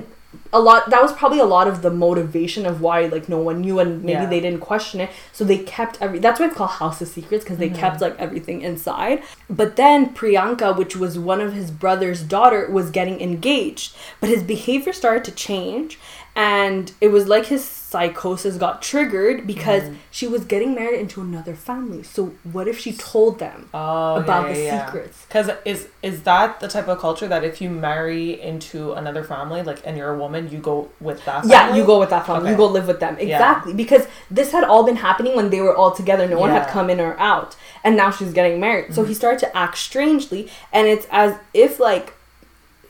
a 0.53 0.61
lot 0.69 0.81
that 0.93 1.01
was 1.07 1.13
probably 1.21 1.41
a 1.41 1.51
lot 1.57 1.67
of 1.73 1.77
the 1.87 1.91
motivation 1.91 2.63
of 2.71 2.75
why 2.87 2.97
like 3.15 3.27
no 3.35 3.39
one 3.49 3.59
knew 3.65 3.77
and 3.83 3.91
maybe 4.09 4.25
Yeah. 4.25 4.33
they 4.35 4.41
didn't 4.47 4.61
question 4.73 5.01
it. 5.05 5.11
So 5.37 5.41
they 5.51 5.59
kept 5.77 5.95
every. 6.05 6.19
That's 6.25 6.39
why 6.41 6.47
it's 6.49 6.57
called 6.61 6.75
House 6.83 7.01
of 7.05 7.09
Secrets 7.09 7.45
because 7.45 7.59
Mm-hmm. 7.59 7.75
they 7.75 7.81
kept 7.85 8.01
like 8.07 8.17
everything 8.27 8.59
inside. 8.71 9.17
But 9.61 9.71
then 9.81 9.99
Priyanka, 10.19 10.69
which 10.81 10.95
was 11.03 11.13
one 11.33 11.41
of 11.47 11.51
his 11.61 11.69
brother's 11.85 12.23
daughter, 12.37 12.61
was 12.79 12.91
getting 12.99 13.19
engaged, 13.29 13.89
but 14.21 14.29
his 14.35 14.43
behavior 14.55 14.93
started 15.03 15.25
to 15.29 15.33
change, 15.49 15.99
and 16.39 16.93
it 17.01 17.09
was 17.09 17.27
like 17.27 17.47
his 17.47 17.65
psychosis 17.65 18.57
got 18.57 18.81
triggered 18.81 19.47
because 19.47 19.83
Mm-hmm. 19.83 19.95
she 20.11 20.27
was 20.27 20.45
getting 20.45 20.75
married 20.75 21.01
into 21.01 21.21
another 21.21 21.55
family. 21.55 22.03
So 22.03 22.21
what 22.57 22.67
if 22.69 22.79
she 22.79 22.93
told 22.93 23.39
them? 23.39 23.69
Oh, 23.73 24.17
about 24.17 24.49
the 24.49 24.55
secrets. 24.55 25.25
Because 25.27 25.51
is 25.65 25.89
is 26.03 26.23
that 26.23 26.61
the 26.61 26.69
type 26.69 26.89
of 26.89 26.99
culture 26.99 27.27
that 27.29 27.43
if 27.45 27.61
you 27.63 27.71
marry 27.71 28.41
into 28.51 28.93
another 28.93 29.25
family, 29.25 29.63
like 29.63 29.81
and 29.87 29.97
you're 29.97 30.13
a 30.15 30.19
woman, 30.19 30.51
you 30.51 30.59
go 30.59 30.77
with 31.01 31.25
that? 31.25 31.41
Family? 31.43 31.51
Yeah, 31.55 31.75
you 31.77 31.85
go 31.87 31.99
with 31.99 32.11
that 32.11 32.27
family. 32.27 32.51
You 32.51 32.57
go 32.57 32.67
live 32.67 32.87
with 32.87 33.01
them. 33.01 33.17
Exactly. 33.19 33.73
Because 33.75 34.07
this 34.31 34.53
had 34.53 34.65
all 34.65 34.85
been 34.85 34.97
happening 35.09 35.35
when 35.35 35.49
they 35.51 35.61
were 35.61 35.75
all 35.75 35.93
together. 35.93 36.29
No 36.29 36.39
one 36.39 36.51
had 36.51 36.69
come 36.69 36.91
in 36.91 37.01
or 37.01 37.19
out. 37.19 37.57
And 37.85 37.97
now 37.97 38.11
she's 38.11 38.33
getting 38.33 38.61
married. 38.61 38.95
So 38.95 39.05
he 39.05 39.15
started 39.15 39.41
to 39.47 39.57
act 39.57 39.79
strangely. 39.79 40.51
And 40.73 40.87
it's 40.87 41.07
as 41.11 41.39
if, 41.55 41.81
like, 41.81 42.13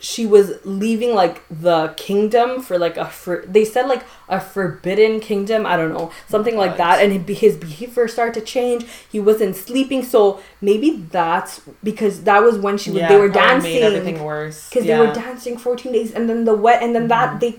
she 0.00 0.26
was 0.26 0.64
leaving, 0.64 1.14
like, 1.14 1.42
the 1.50 1.94
kingdom 1.96 2.62
for, 2.62 2.78
like, 2.78 2.96
a. 2.96 3.06
For, 3.06 3.44
they 3.46 3.64
said, 3.64 3.86
like, 3.88 4.04
a 4.28 4.40
forbidden 4.40 5.20
kingdom. 5.20 5.66
I 5.66 5.76
don't 5.76 5.92
know. 5.92 6.10
Something 6.28 6.56
like 6.56 6.76
that. 6.76 7.00
And 7.02 7.28
his 7.28 7.56
behavior 7.56 8.08
started 8.08 8.34
to 8.38 8.46
change. 8.46 8.84
He 9.10 9.20
wasn't 9.20 9.56
sleeping. 9.56 10.02
So 10.02 10.40
maybe 10.60 10.90
that's 11.10 11.60
because 11.82 12.22
that 12.24 12.42
was 12.42 12.58
when 12.58 12.78
she 12.78 12.90
was. 12.90 13.00
Yeah, 13.00 13.08
they 13.08 13.18
were 13.18 13.28
dancing 13.28 13.72
Made 13.74 13.82
everything 13.82 14.22
worse 14.22 14.68
because 14.68 14.84
yeah. 14.84 14.98
they 15.00 15.06
were 15.06 15.14
dancing 15.14 15.56
14 15.58 15.92
days 15.92 16.12
and 16.12 16.28
then 16.28 16.44
the 16.44 16.54
wet 16.54 16.82
and 16.82 16.94
then 16.94 17.08
that 17.08 17.40
they 17.40 17.58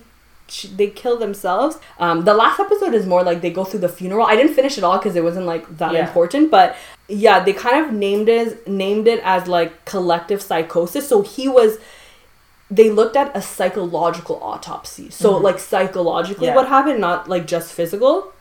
they 0.75 0.87
kill 0.89 1.15
themselves 1.17 1.77
um 1.99 2.25
the 2.25 2.33
last 2.33 2.59
episode 2.59 2.95
is 2.95 3.05
more 3.05 3.21
like 3.23 3.41
they 3.41 3.51
go 3.51 3.63
through 3.63 3.79
the 3.79 3.87
funeral 3.89 4.25
i 4.25 4.35
didn't 4.35 4.53
finish 4.55 4.79
it 4.79 4.83
all 4.83 4.97
because 4.97 5.15
it 5.15 5.23
wasn't 5.23 5.45
like 5.45 5.77
that 5.77 5.93
Yeah. 5.93 6.07
important 6.07 6.49
but 6.49 6.75
yeah 7.07 7.39
they 7.43 7.53
kind 7.53 7.85
of 7.85 7.93
named 7.93 8.27
it 8.29 8.67
named 8.67 9.07
it 9.07 9.21
as 9.23 9.47
like 9.47 9.85
collective 9.85 10.41
psychosis 10.41 11.07
so 11.07 11.21
he 11.21 11.47
was 11.47 11.77
they 12.71 12.89
looked 12.89 13.15
at 13.15 13.35
a 13.35 13.41
psychological 13.41 14.39
autopsy. 14.43 15.09
So 15.09 15.37
like 15.37 15.59
psychologically 15.59 16.47
Yeah. 16.47 16.55
what 16.55 16.67
happened 16.67 16.99
not 16.99 17.27
like 17.27 17.47
just 17.47 17.73
physical. 17.73 18.33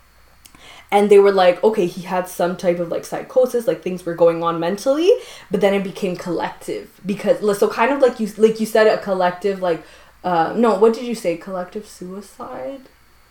And 0.91 1.09
they 1.11 1.19
were 1.19 1.31
like 1.31 1.63
okay 1.63 1.85
he 1.85 2.01
had 2.01 2.27
some 2.27 2.57
type 2.57 2.79
of 2.79 2.89
like 2.89 3.05
psychosis 3.05 3.67
like 3.67 3.83
things 3.83 4.03
were 4.05 4.15
going 4.15 4.43
on 4.43 4.59
mentally 4.59 5.11
but 5.51 5.61
then 5.61 5.75
it 5.75 5.83
became 5.83 6.15
collective 6.15 6.99
because 7.05 7.59
so 7.59 7.67
kind 7.69 7.91
of 7.93 7.99
like 8.01 8.19
you 8.19 8.27
like 8.37 8.59
you 8.59 8.65
said 8.65 8.87
a 8.87 8.97
collective 8.97 9.61
like 9.61 9.83
uh 10.23 10.53
no 10.55 10.79
what 10.79 10.93
did 10.95 11.05
you 11.05 11.13
say? 11.13 11.37
Collective 11.37 11.85
suicide 11.87 12.81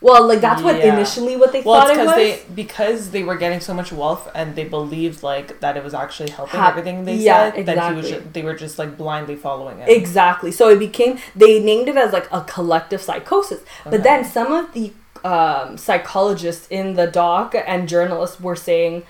well 0.01 0.25
like 0.27 0.39
that's 0.41 0.61
what 0.61 0.77
Yeah. 0.77 0.93
initially 0.93 1.35
what 1.35 1.51
they 1.51 1.61
Well, 1.61 1.81
thought 1.81 1.89
it's 1.91 1.99
it 1.99 2.05
was 2.05 2.15
because 2.15 2.47
they 2.47 2.55
because 2.55 3.11
they 3.11 3.23
were 3.23 3.35
getting 3.35 3.59
so 3.59 3.73
much 3.73 3.91
wealth 3.91 4.29
and 4.33 4.55
they 4.55 4.63
believed 4.63 5.23
like 5.23 5.59
that 5.59 5.75
it 5.77 5.83
was 5.83 5.93
actually 5.93 6.29
helping 6.29 6.59
Hap- 6.59 6.71
everything 6.71 7.03
they 7.05 7.15
yeah, 7.17 7.51
said. 7.51 7.65
That 7.65 7.89
he 7.91 7.95
was 7.97 8.05
exactly. 8.07 8.31
they 8.31 8.43
were 8.43 8.53
just 8.55 8.79
like 8.79 8.97
blindly 8.97 9.35
following 9.35 9.79
it. 9.79 9.89
Exactly. 9.89 10.51
So 10.51 10.69
it 10.69 10.79
became 10.79 11.19
they 11.35 11.61
named 11.61 11.89
it 11.89 11.97
as 11.97 12.13
like 12.13 12.27
a 12.31 12.41
collective 12.41 13.01
psychosis. 13.01 13.61
But 13.83 14.03
then 14.03 14.23
some 14.23 14.51
of 14.53 14.73
the 14.73 14.93
um, 15.25 15.77
psychologists 15.77 16.65
in 16.69 16.93
the 16.93 17.07
doc 17.07 17.53
and 17.67 17.89
journalists 17.89 18.39
were 18.39 18.55
saying, 18.55 19.03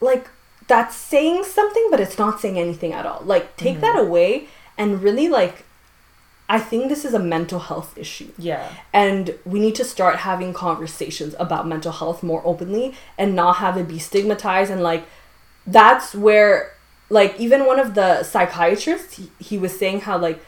like, 0.00 0.30
that's 0.68 0.94
saying 0.96 1.42
something, 1.44 1.88
but 1.90 2.00
it's 2.00 2.18
not 2.18 2.40
saying 2.40 2.58
anything 2.58 2.92
at 2.92 3.06
all. 3.06 3.22
Like, 3.24 3.56
take 3.56 3.80
that 3.80 3.98
away 3.98 4.46
and 4.78 5.02
really 5.02 5.28
like. 5.28 5.64
I 6.48 6.60
think 6.60 6.88
this 6.88 7.04
is 7.04 7.12
a 7.12 7.18
mental 7.18 7.58
health 7.58 7.96
issue. 7.98 8.30
yeah. 8.38 8.68
And 8.92 9.34
we 9.44 9.58
need 9.58 9.74
to 9.76 9.84
start 9.84 10.16
having 10.16 10.52
conversations 10.52 11.34
about 11.40 11.66
mental 11.66 11.90
health 11.92 12.22
more 12.22 12.40
openly 12.44 12.94
and 13.18 13.34
not 13.34 13.56
have 13.56 13.76
it 13.76 13.88
be 13.88 13.98
stigmatized. 13.98 14.70
And 14.70 14.82
like, 14.82 15.04
that's 15.66 16.14
where, 16.14 16.72
like, 17.10 17.38
even 17.40 17.66
one 17.66 17.80
of 17.80 17.94
the 17.94 18.22
psychiatrists, 18.22 19.16
he, 19.16 19.30
he 19.40 19.58
was 19.58 19.76
saying 19.76 20.02
how, 20.02 20.18
like, 20.18 20.38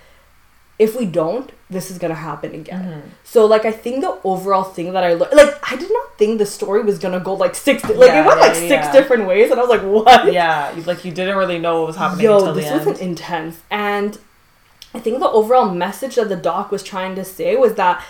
if 0.79 0.97
we 0.97 1.05
don't, 1.07 1.51
this 1.69 1.91
is 1.91 1.99
gonna 1.99 2.15
happen 2.15 2.55
again. 2.55 2.85
Mm-hmm. 2.85 3.09
So, 3.25 3.45
like, 3.47 3.65
I 3.65 3.73
think 3.73 4.01
the 4.01 4.17
overall 4.23 4.63
thing 4.63 4.93
that 4.93 5.03
I 5.03 5.15
learned, 5.15 5.35
like, 5.35 5.59
I 5.73 5.75
did 5.75 5.91
not 5.93 6.17
think 6.17 6.39
the 6.39 6.47
story 6.47 6.83
was 6.85 7.01
gonna 7.01 7.19
go 7.19 7.35
like 7.35 7.57
six, 7.57 7.83
di- 7.83 7.95
like, 7.95 8.11
Yeah, 8.11 8.23
it 8.23 8.27
went 8.29 8.39
like 8.41 8.55
yeah, 8.55 8.69
six 8.69 8.87
yeah. 8.87 8.93
different 8.93 9.27
ways. 9.27 9.51
And 9.51 9.59
I 9.59 9.65
was 9.65 9.71
like, 9.71 9.83
what? 9.83 10.33
Yeah, 10.33 10.73
like 10.87 11.05
you 11.05 11.11
didn't 11.13 11.37
really 11.37 11.59
know 11.59 11.81
what 11.81 11.89
was 11.89 11.97
happening 11.97 12.25
Yo, 12.27 12.39
until 12.39 12.55
this 12.55 12.67
the 12.67 12.75
end. 12.75 12.87
was 12.87 13.01
intense. 13.01 13.61
And 13.73 14.17
I 14.95 15.01
think 15.01 15.21
the 15.21 15.29
overall 15.29 15.71
message 15.71 16.17
that 16.17 16.29
the 16.29 16.37
doc 16.37 16.71
was 16.71 16.83
trying 16.83 17.15
to 17.17 17.25
say 17.25 17.57
was 17.57 17.75
that 17.75 18.05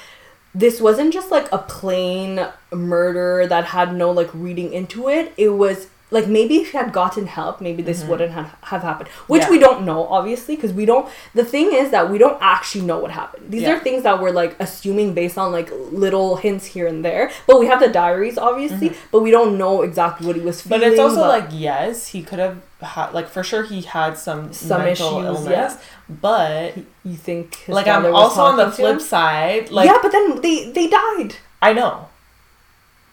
this 0.54 0.80
wasn't 0.80 1.12
just 1.12 1.30
like 1.30 1.50
a 1.52 1.58
plain 1.58 2.46
murder 2.72 3.46
that 3.46 3.66
had 3.66 3.94
no 3.94 4.10
like 4.10 4.32
reading 4.32 4.72
into 4.72 5.08
it. 5.08 5.32
It 5.36 5.50
was 5.50 5.88
like 6.10 6.26
maybe 6.26 6.56
if 6.56 6.70
he 6.72 6.78
had 6.78 6.92
gotten 6.92 7.26
help, 7.26 7.60
maybe 7.60 7.82
this 7.82 8.02
wouldn't 8.04 8.32
have, 8.32 8.56
have 8.62 8.82
happened. 8.82 9.08
Which 9.26 9.42
Mm-hmm. 9.42 9.52
Yeah. 9.52 9.58
we 9.58 9.58
don't 9.66 9.84
know, 9.84 10.06
obviously, 10.08 10.56
because 10.56 10.72
we 10.72 10.84
don't. 10.86 11.08
The 11.34 11.44
thing 11.44 11.72
is 11.72 11.90
that 11.90 12.10
we 12.10 12.16
don't 12.18 12.38
actually 12.40 12.84
know 12.86 12.98
what 12.98 13.10
happened. 13.10 13.50
These 13.50 13.62
Yeah. 13.62 13.74
are 13.76 13.78
things 13.80 14.02
that 14.04 14.20
we're 14.20 14.30
like 14.30 14.56
assuming 14.60 15.12
based 15.14 15.36
on 15.38 15.52
like 15.52 15.70
little 15.92 16.36
hints 16.36 16.64
here 16.66 16.86
and 16.86 17.04
there. 17.04 17.30
But 17.46 17.60
we 17.60 17.66
have 17.66 17.80
the 17.80 17.88
diaries, 17.88 18.38
obviously, 18.38 18.92
but 19.12 19.20
we 19.20 19.30
don't 19.30 19.58
know 19.58 19.82
exactly 19.82 20.26
what 20.26 20.36
he 20.36 20.42
was 20.42 20.62
feeling. 20.62 20.80
Mm-hmm. 20.80 20.88
But 20.88 20.92
it's 20.92 21.00
also 21.00 21.22
but- 21.22 21.28
like 21.40 21.48
yes, 21.52 22.08
he 22.08 22.22
could 22.22 22.38
have 22.38 22.56
had 22.80 23.12
like 23.12 23.28
for 23.28 23.42
sure 23.42 23.64
he 23.64 23.80
had 23.82 24.16
some 24.16 24.52
Some 24.52 24.82
mental 24.84 25.18
issues, 25.18 25.26
illness, 25.26 25.74
yeah. 25.74 25.76
but 26.08 26.76
you 27.04 27.16
think 27.16 27.64
like 27.68 27.88
I'm 27.88 28.06
also 28.14 28.40
on 28.42 28.56
the 28.56 28.70
flip 28.70 29.00
side. 29.00 29.70
Like 29.70 29.86
yeah, 29.88 29.98
but 30.00 30.12
then 30.12 30.40
they 30.40 30.70
they 30.70 30.86
died. 30.88 31.34
I 31.60 31.72
know. 31.72 32.08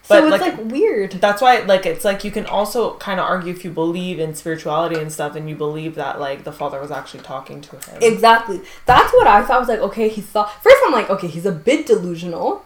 So 0.08 0.28
it's 0.28 0.32
like- 0.42 0.58
like, 0.58 0.72
weird. 0.72 1.12
That's 1.14 1.42
why 1.42 1.60
like 1.62 1.86
it's 1.86 2.06
like 2.06 2.24
you 2.24 2.32
can 2.32 2.46
also 2.46 2.96
kind 2.98 3.20
of 3.20 3.26
argue 3.26 3.52
if 3.52 3.64
you 3.66 3.72
believe 3.72 4.20
in 4.20 4.36
spirituality 4.36 4.96
and 5.00 5.12
stuff 5.12 5.36
and 5.36 5.50
you 5.50 5.56
believe 5.56 5.96
that 5.96 6.20
like 6.20 6.44
the 6.44 6.52
father 6.52 6.80
was 6.80 6.92
actually 6.92 7.24
talking 7.24 7.62
to 7.62 7.76
him. 7.78 8.00
Exactly. 8.02 8.62
That's 8.86 9.12
what 9.14 9.26
I 9.28 9.42
thought. 9.42 9.58
I 9.58 9.60
was 9.60 9.68
like, 9.68 9.80
okay, 9.80 10.08
he 10.10 10.22
thought. 10.22 10.52
First, 10.64 10.78
I'm 10.86 10.94
like, 10.94 11.10
okay, 11.10 11.28
he's 11.28 11.46
a 11.46 11.52
bit 11.52 11.86
delusional 11.88 12.64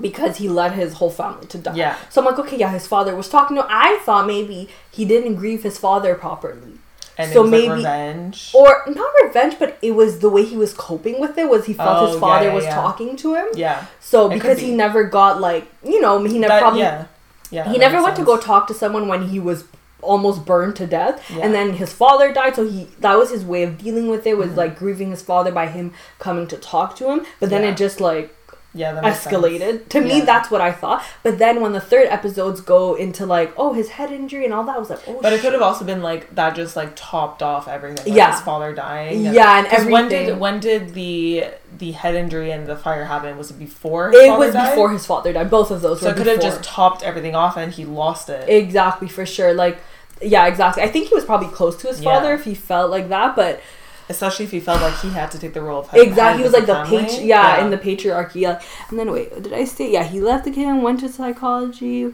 because 0.00 0.36
he 0.36 0.48
led 0.48 0.72
his 0.72 0.94
whole 0.94 1.10
family 1.10 1.46
to 1.46 1.58
die. 1.58 1.70
Mm-hmm. 1.70 1.78
Yeah. 1.78 1.96
So 2.10 2.20
I'm 2.20 2.26
like, 2.26 2.38
okay, 2.40 2.58
yeah, 2.58 2.70
his 2.70 2.86
father 2.86 3.16
was 3.16 3.28
talking 3.28 3.56
to. 3.56 3.66
I 3.68 3.98
thought 4.04 4.26
maybe 4.26 4.68
he 4.90 5.04
didn't 5.06 5.36
grieve 5.36 5.62
his 5.62 5.78
father 5.78 6.14
properly, 6.14 6.74
and 7.18 7.32
so 7.32 7.40
it 7.40 7.42
was 7.42 7.50
maybe- 7.50 7.68
like 7.68 7.76
revenge. 7.78 8.52
or 8.54 8.82
not 8.88 9.12
revenge, 9.24 9.56
but 9.58 9.78
it 9.82 9.92
was 9.92 10.18
the 10.20 10.28
way 10.28 10.44
he 10.44 10.56
was 10.56 10.72
coping 10.74 11.20
with 11.20 11.36
it. 11.38 11.48
Was 11.48 11.64
he 11.66 11.72
felt 11.74 12.02
Oh, 12.02 12.06
his 12.12 12.20
father 12.20 12.46
yeah, 12.48 12.54
was 12.54 12.64
yeah. 12.64 12.74
talking 12.74 13.16
to 13.16 13.34
him? 13.34 13.46
yeah. 13.54 13.86
So 14.00 14.28
because 14.28 14.58
be. 14.58 14.66
he 14.66 14.72
never 14.74 15.04
got 15.04 15.40
like 15.40 15.66
you 15.84 16.00
know 16.00 16.22
he 16.24 16.38
never 16.38 16.52
That- 16.54 16.60
probably 16.60 16.80
yeah. 16.80 17.04
Yeah. 17.50 17.70
he 17.70 17.78
never 17.78 18.02
went 18.02 18.16
to 18.16 18.24
go 18.24 18.36
talk 18.38 18.66
to 18.68 18.74
someone 18.74 19.06
when 19.08 19.28
he 19.28 19.38
was 19.38 19.64
almost 20.02 20.44
burned 20.44 20.76
to 20.76 20.86
death 20.86 21.22
Yeah. 21.30 21.38
and 21.44 21.54
then 21.54 21.72
his 21.74 21.92
father 21.92 22.32
died 22.32 22.54
so 22.54 22.68
he 22.68 22.86
that 23.00 23.16
was 23.18 23.30
his 23.30 23.44
way 23.44 23.62
of 23.62 23.78
dealing 23.78 24.08
with 24.08 24.26
it 24.26 24.36
was 24.36 24.48
Mm-hmm. 24.48 24.58
like 24.58 24.78
grieving 24.78 25.10
his 25.10 25.22
father 25.22 25.50
by 25.50 25.66
him 25.68 25.92
coming 26.18 26.46
to 26.48 26.56
talk 26.58 26.94
to 26.96 27.10
him 27.10 27.24
but 27.40 27.48
then 27.50 27.62
Yeah. 27.62 27.70
it 27.70 27.76
just 27.76 28.00
like 28.00 28.35
Yeah, 28.76 28.92
that 28.92 29.02
makes 29.02 29.20
sense. 29.20 29.34
escalated 29.34 29.88
to 29.88 30.00
me 30.00 30.20
that's 30.20 30.50
what 30.50 30.60
i 30.60 30.70
thought 30.70 31.02
but 31.22 31.38
then 31.38 31.60
when 31.62 31.72
the 31.72 31.80
third 31.80 32.06
episodes 32.08 32.60
go 32.60 32.94
into 32.94 33.26
like 33.26 33.52
oh 33.56 33.72
his 33.72 33.88
head 33.88 34.12
injury 34.12 34.44
and 34.44 34.52
all 34.54 34.64
that 34.64 34.76
I 34.76 34.78
was 34.78 34.90
like 34.90 35.00
oh 35.08 35.20
But 35.22 35.32
it 35.32 35.40
could 35.40 35.52
have 35.54 35.62
also 35.62 35.84
been 35.84 36.02
like 36.02 36.34
that 36.34 36.54
just 36.54 36.76
like 36.76 36.92
topped 36.94 37.42
off 37.42 37.66
everything. 37.68 38.04
Like 38.06 38.16
Yeah. 38.16 38.32
his 38.32 38.40
father 38.42 38.74
dying. 38.74 39.24
Yeah, 39.24 39.58
and 39.58 39.66
'Cause 39.66 39.86
when 39.86 40.08
did 40.08 40.38
when 40.38 40.60
did 40.60 40.94
the 40.94 41.46
the 41.78 41.92
head 41.92 42.14
injury 42.14 42.50
and 42.52 42.66
the 42.66 42.76
fire 42.76 43.04
happen? 43.04 43.36
Was 43.38 43.50
it 43.50 43.58
before? 43.58 44.10
it 44.14 44.26
father 44.28 44.38
was 44.46 44.52
died? 44.54 44.70
before 44.70 44.90
his 44.90 45.04
father 45.06 45.32
died 45.32 45.50
both 45.50 45.70
of 45.70 45.80
those 45.80 46.00
So 46.00 46.10
it 46.10 46.16
could 46.16 46.26
have 46.26 46.40
just 46.40 46.62
topped 46.62 47.02
everything 47.02 47.34
off 47.34 47.56
and 47.56 47.72
he 47.72 47.84
lost 47.84 48.28
it. 48.28 48.48
exactly 48.48 49.08
for 49.08 49.24
sure 49.26 49.52
like 49.54 49.78
yeah 50.22 50.46
exactly 50.46 50.82
i 50.82 50.88
think 50.88 51.08
he 51.08 51.14
was 51.14 51.24
probably 51.24 51.48
close 51.48 51.76
to 51.76 51.86
his 51.88 52.00
Yeah. 52.00 52.10
father 52.14 52.34
if 52.34 52.44
he 52.44 52.54
felt 52.54 52.90
like 52.90 53.08
that 53.10 53.36
but 53.36 53.60
Especially 54.08 54.44
if 54.44 54.52
he 54.52 54.60
felt 54.60 54.80
like 54.80 54.98
he 55.00 55.10
had 55.10 55.30
to 55.32 55.38
take 55.38 55.52
the 55.52 55.62
role 55.62 55.80
of 55.80 55.88
head. 55.88 56.00
Exactly. 56.00 56.38
He 56.38 56.44
was 56.44 56.52
like 56.52 56.66
the 56.66 56.84
patri- 56.84 57.24
yeah, 57.24 57.64
in 57.64 57.70
the 57.70 57.78
patriarchy. 57.78 58.42
Yeah. 58.42 58.62
And 58.88 58.98
then 58.98 59.10
wait, 59.10 59.42
did 59.42 59.52
I 59.52 59.64
say 59.64 59.90
yeah, 59.90 60.04
he 60.04 60.20
left 60.20 60.46
again, 60.46 60.68
and 60.68 60.82
went 60.82 61.00
to 61.00 61.08
psychology. 61.08 62.12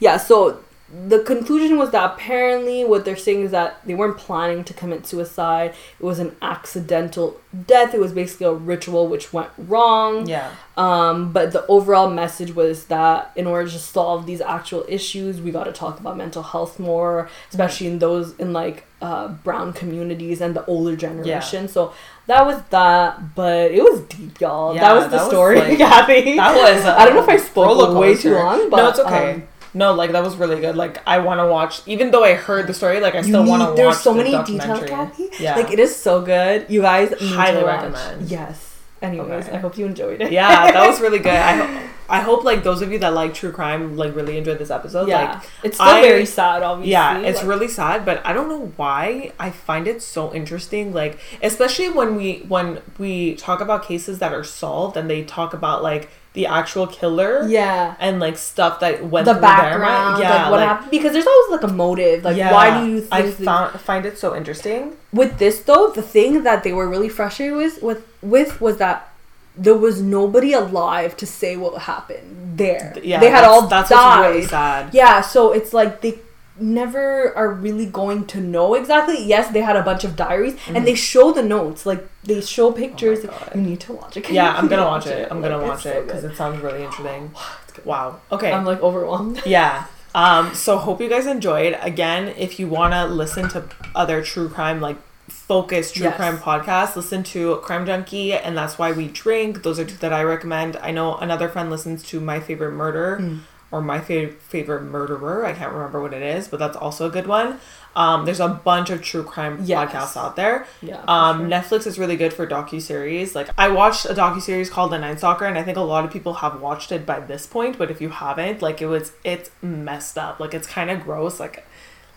Yeah, 0.00 0.16
so 0.16 0.62
the 0.90 1.18
conclusion 1.20 1.76
was 1.76 1.90
that 1.90 2.12
apparently 2.14 2.82
what 2.82 3.04
they're 3.04 3.16
saying 3.16 3.42
is 3.42 3.50
that 3.50 3.78
they 3.86 3.94
weren't 3.94 4.16
planning 4.16 4.64
to 4.64 4.72
commit 4.72 5.06
suicide. 5.06 5.74
It 6.00 6.04
was 6.04 6.18
an 6.18 6.34
accidental 6.40 7.38
death. 7.66 7.92
It 7.92 8.00
was 8.00 8.12
basically 8.12 8.46
a 8.46 8.52
ritual 8.54 9.06
which 9.06 9.32
went 9.32 9.50
wrong. 9.58 10.26
yeah. 10.26 10.50
Um, 10.78 11.32
but 11.32 11.52
the 11.52 11.66
overall 11.66 12.08
message 12.08 12.54
was 12.54 12.86
that 12.86 13.32
in 13.36 13.46
order 13.46 13.68
to 13.68 13.78
solve 13.78 14.24
these 14.26 14.40
actual 14.40 14.84
issues, 14.88 15.40
we 15.42 15.50
got 15.50 15.64
to 15.64 15.72
talk 15.72 16.00
about 16.00 16.16
mental 16.16 16.42
health 16.42 16.78
more, 16.78 17.28
especially 17.50 17.88
in 17.88 17.98
those 17.98 18.34
in 18.36 18.52
like 18.52 18.86
uh, 19.02 19.28
brown 19.28 19.72
communities 19.74 20.40
and 20.40 20.54
the 20.56 20.64
older 20.66 20.96
generation. 20.96 21.64
Yeah. 21.64 21.70
So 21.70 21.92
that 22.28 22.46
was 22.46 22.62
that, 22.70 23.34
but 23.34 23.72
it 23.72 23.82
was 23.82 24.00
deep, 24.02 24.40
y'all. 24.40 24.74
Yeah, 24.74 24.80
that 24.82 24.94
was 24.94 25.04
the 25.04 25.10
that 25.10 25.22
was, 25.22 25.28
story, 25.30 25.58
like- 25.60 25.78
Kathy. 25.78 26.36
That 26.36 26.54
was. 26.54 26.84
I 26.84 26.96
I 27.00 27.04
don't 27.06 27.14
know 27.16 27.22
if 27.24 27.28
I 27.28 27.36
spoke 27.36 27.98
way 27.98 28.14
too 28.14 28.34
long, 28.34 28.70
but 28.70 28.76
no, 28.76 28.88
it's 28.88 28.98
okay. 29.00 29.32
um, 29.34 29.42
no, 29.78 29.94
like 30.00 30.10
that 30.12 30.22
was 30.28 30.34
really 30.42 30.60
good. 30.60 30.76
Like 30.76 30.96
I 31.06 31.16
want 31.18 31.38
to 31.40 31.46
watch, 31.46 31.74
even 31.86 32.10
though 32.12 32.24
I 32.24 32.34
heard 32.34 32.66
the 32.66 32.74
story, 32.74 32.98
like 33.00 33.14
I 33.14 33.22
still 33.22 33.44
want 33.50 33.60
to 33.62 33.66
watch. 33.68 33.76
There's 33.76 34.00
so 34.00 34.12
the 34.12 34.18
many 34.22 34.30
details, 34.30 34.80
documentary. 34.80 34.88
Kathy. 34.88 35.26
Yeah, 35.44 35.56
Like 35.56 35.70
it 35.70 35.78
is 35.86 35.94
so 35.94 36.20
good. 36.22 36.66
You 36.68 36.80
guys 36.82 37.08
Highly 37.20 37.62
recommend. 37.64 38.28
Yes. 38.30 38.64
Anyways, 39.00 39.46
Okay. 39.46 39.56
I 39.56 39.60
hope 39.60 39.78
you 39.78 39.86
enjoyed 39.86 40.20
it. 40.20 40.32
yeah, 40.32 40.72
that 40.72 40.84
was 40.90 41.00
really 41.00 41.20
good. 41.20 41.32
I 41.52 41.52
ho- 41.62 41.88
I 42.10 42.20
hope 42.20 42.42
like 42.42 42.64
those 42.64 42.80
of 42.82 42.90
you 42.90 42.98
that 43.04 43.12
like 43.14 43.32
true 43.32 43.52
crime 43.52 43.96
like 43.96 44.12
really 44.16 44.36
enjoyed 44.38 44.58
this 44.58 44.72
episode. 44.78 45.06
yeah. 45.06 45.34
Like 45.34 45.42
it's 45.62 45.76
still 45.76 45.86
I- 45.98 46.02
very 46.02 46.26
sad, 46.26 46.62
obviously. 46.64 46.90
yeah, 46.92 47.18
it's 47.20 47.38
like- 47.40 47.48
really 47.52 47.68
sad, 47.68 48.04
but 48.04 48.16
I 48.26 48.32
don't 48.32 48.48
know 48.48 48.72
why 48.76 49.30
I 49.38 49.50
find 49.50 49.86
it 49.86 50.02
so 50.02 50.34
interesting. 50.34 50.92
Like 50.92 51.14
especially 51.50 51.90
when 51.90 52.16
we 52.16 52.28
when 52.54 52.68
we 52.98 53.36
talk 53.36 53.60
about 53.60 53.84
cases 53.86 54.18
that 54.18 54.32
are 54.32 54.42
solved 54.42 54.96
and 54.96 55.08
they 55.08 55.22
talk 55.22 55.54
about 55.54 55.78
like 55.90 56.10
the 56.34 56.46
actual 56.46 56.86
killer. 56.86 57.46
Yeah. 57.48 57.96
And 57.98 58.20
like 58.20 58.36
stuff 58.38 58.80
that 58.80 59.04
went 59.04 59.24
the 59.26 59.32
through 59.34 59.40
their 59.40 59.50
mind. 59.50 59.80
background, 59.80 60.22
Yeah, 60.22 60.30
like 60.30 60.50
what 60.50 60.60
like, 60.60 60.68
happened, 60.68 60.90
because 60.90 61.12
there's 61.12 61.26
always 61.26 61.50
like 61.50 61.70
a 61.70 61.74
motive. 61.74 62.24
Like, 62.24 62.36
yeah, 62.36 62.52
why 62.52 62.80
do 62.84 62.90
you 62.90 63.00
think? 63.00 63.12
I 63.12 63.30
found, 63.30 63.80
find 63.80 64.06
it 64.06 64.18
so 64.18 64.36
interesting. 64.36 64.96
with 65.12 65.38
this 65.38 65.60
though, 65.60 65.90
the 65.90 66.02
thing 66.02 66.42
that 66.44 66.62
they 66.64 66.72
were 66.72 66.88
really 66.88 67.08
frustrated 67.08 67.56
with, 67.56 67.82
with 67.82 68.06
with 68.22 68.60
was 68.60 68.76
that 68.78 69.10
there 69.56 69.74
was 69.76 70.00
nobody 70.00 70.52
alive 70.52 71.16
to 71.16 71.26
say 71.26 71.56
what 71.56 71.82
happened 71.82 72.56
there. 72.58 72.94
Yeah, 73.02 73.18
they 73.20 73.30
had 73.30 73.44
all 73.44 73.66
that's 73.66 73.90
died. 73.90 74.20
what's 74.20 74.28
really 74.28 74.46
sad. 74.46 74.94
Yeah, 74.94 75.20
so 75.20 75.52
it's 75.52 75.72
like 75.72 76.00
they 76.02 76.18
never 76.60 77.34
are 77.36 77.50
really 77.52 77.86
going 77.86 78.26
to 78.26 78.40
know 78.40 78.74
exactly. 78.74 79.22
Yes, 79.22 79.52
they 79.52 79.60
had 79.60 79.76
a 79.76 79.82
bunch 79.82 80.04
of 80.04 80.16
diaries 80.16 80.56
and 80.68 80.86
they 80.86 80.94
show 80.94 81.32
the 81.32 81.42
notes. 81.42 81.86
Like 81.86 82.06
they 82.24 82.40
show 82.40 82.72
pictures. 82.72 83.20
Mm-hmm. 83.20 83.50
Oh 83.56 83.60
you 83.60 83.66
need 83.70 83.80
to 83.80 83.92
watch 83.92 84.16
it. 84.16 84.24
Can 84.24 84.34
Yeah, 84.34 84.54
I'm 84.56 84.68
gonna 84.68 84.84
watch 84.94 85.06
it. 85.06 85.28
I'm 85.30 85.40
gonna 85.40 85.60
watch 85.62 85.86
it 85.86 86.06
because 86.06 86.24
it 86.24 86.36
sounds 86.36 86.62
really 86.62 86.82
interesting. 86.84 87.32
Wow. 87.84 88.20
Okay. 88.32 88.50
I'm 88.52 88.64
like 88.64 88.82
overwhelmed. 88.82 89.40
yeah. 89.46 89.86
Um, 90.12 90.52
so 90.52 90.78
hope 90.78 91.00
you 91.00 91.08
guys 91.08 91.26
enjoyed. 91.26 91.78
Again, 91.80 92.28
if 92.36 92.58
you 92.58 92.66
wanna 92.66 93.06
listen 93.06 93.48
to 93.50 93.68
other 93.94 94.20
true 94.20 94.48
crime 94.48 94.80
like 94.80 94.96
focused 95.28 95.94
true 95.94 96.06
Yes. 96.06 96.16
crime 96.16 96.38
podcasts, 96.38 96.96
listen 96.96 97.22
to 97.24 97.56
Crime 97.58 97.86
Junkie 97.86 98.32
and 98.32 98.56
that's 98.56 98.78
why 98.78 98.90
we 98.90 99.06
drink. 99.08 99.62
Those 99.62 99.78
are 99.78 99.84
two 99.84 99.96
that 99.98 100.12
I 100.12 100.22
recommend. 100.24 100.76
I 100.78 100.90
know 100.90 101.16
another 101.18 101.48
friend 101.48 101.70
listens 101.70 102.02
to 102.04 102.18
My 102.20 102.40
Favorite 102.40 102.72
Murder 102.72 103.18
Mm. 103.20 103.40
Or 103.70 103.80
My 103.82 103.98
Fav- 104.00 104.34
Favorite 104.38 104.82
Murderer. 104.84 105.44
I 105.44 105.52
can't 105.52 105.72
remember 105.72 106.00
what 106.00 106.14
it 106.14 106.22
is, 106.22 106.48
but 106.48 106.58
that's 106.58 106.76
also 106.76 107.06
a 107.06 107.10
good 107.10 107.26
one. 107.26 107.58
Um, 107.96 108.24
there's 108.26 108.38
a 108.40 108.48
bunch 108.48 108.90
of 108.90 109.02
true 109.02 109.24
crime 109.24 109.58
Yes. 109.64 109.90
podcasts 109.90 110.16
out 110.16 110.36
there. 110.36 110.66
Yeah. 110.82 111.02
Um, 111.08 111.40
sure. 111.40 111.48
Netflix 111.48 111.86
is 111.86 111.98
really 111.98 112.16
good 112.16 112.32
for 112.32 112.46
docu 112.46 112.80
series. 112.80 113.34
Like 113.34 113.48
I 113.58 113.68
watched 113.68 114.04
a 114.04 114.14
docu 114.14 114.40
series 114.40 114.70
called 114.70 114.92
The 114.92 114.98
Night 114.98 115.18
Stalker, 115.18 115.46
and 115.46 115.58
I 115.58 115.62
think 115.64 115.76
a 115.76 115.80
lot 115.82 116.04
of 116.04 116.12
people 116.12 116.34
have 116.34 116.60
watched 116.60 116.92
it 116.92 117.04
by 117.04 117.18
this 117.20 117.46
point. 117.46 117.76
But 117.76 117.90
if 117.90 118.00
you 118.00 118.10
haven't, 118.10 118.62
like 118.62 118.80
it 118.80 118.86
was, 118.86 119.12
it's 119.24 119.50
messed 119.62 120.16
up. 120.16 120.38
Like 120.38 120.54
it's 120.54 120.66
kind 120.68 120.90
of 120.90 121.02
gross. 121.02 121.40
Like, 121.40 121.66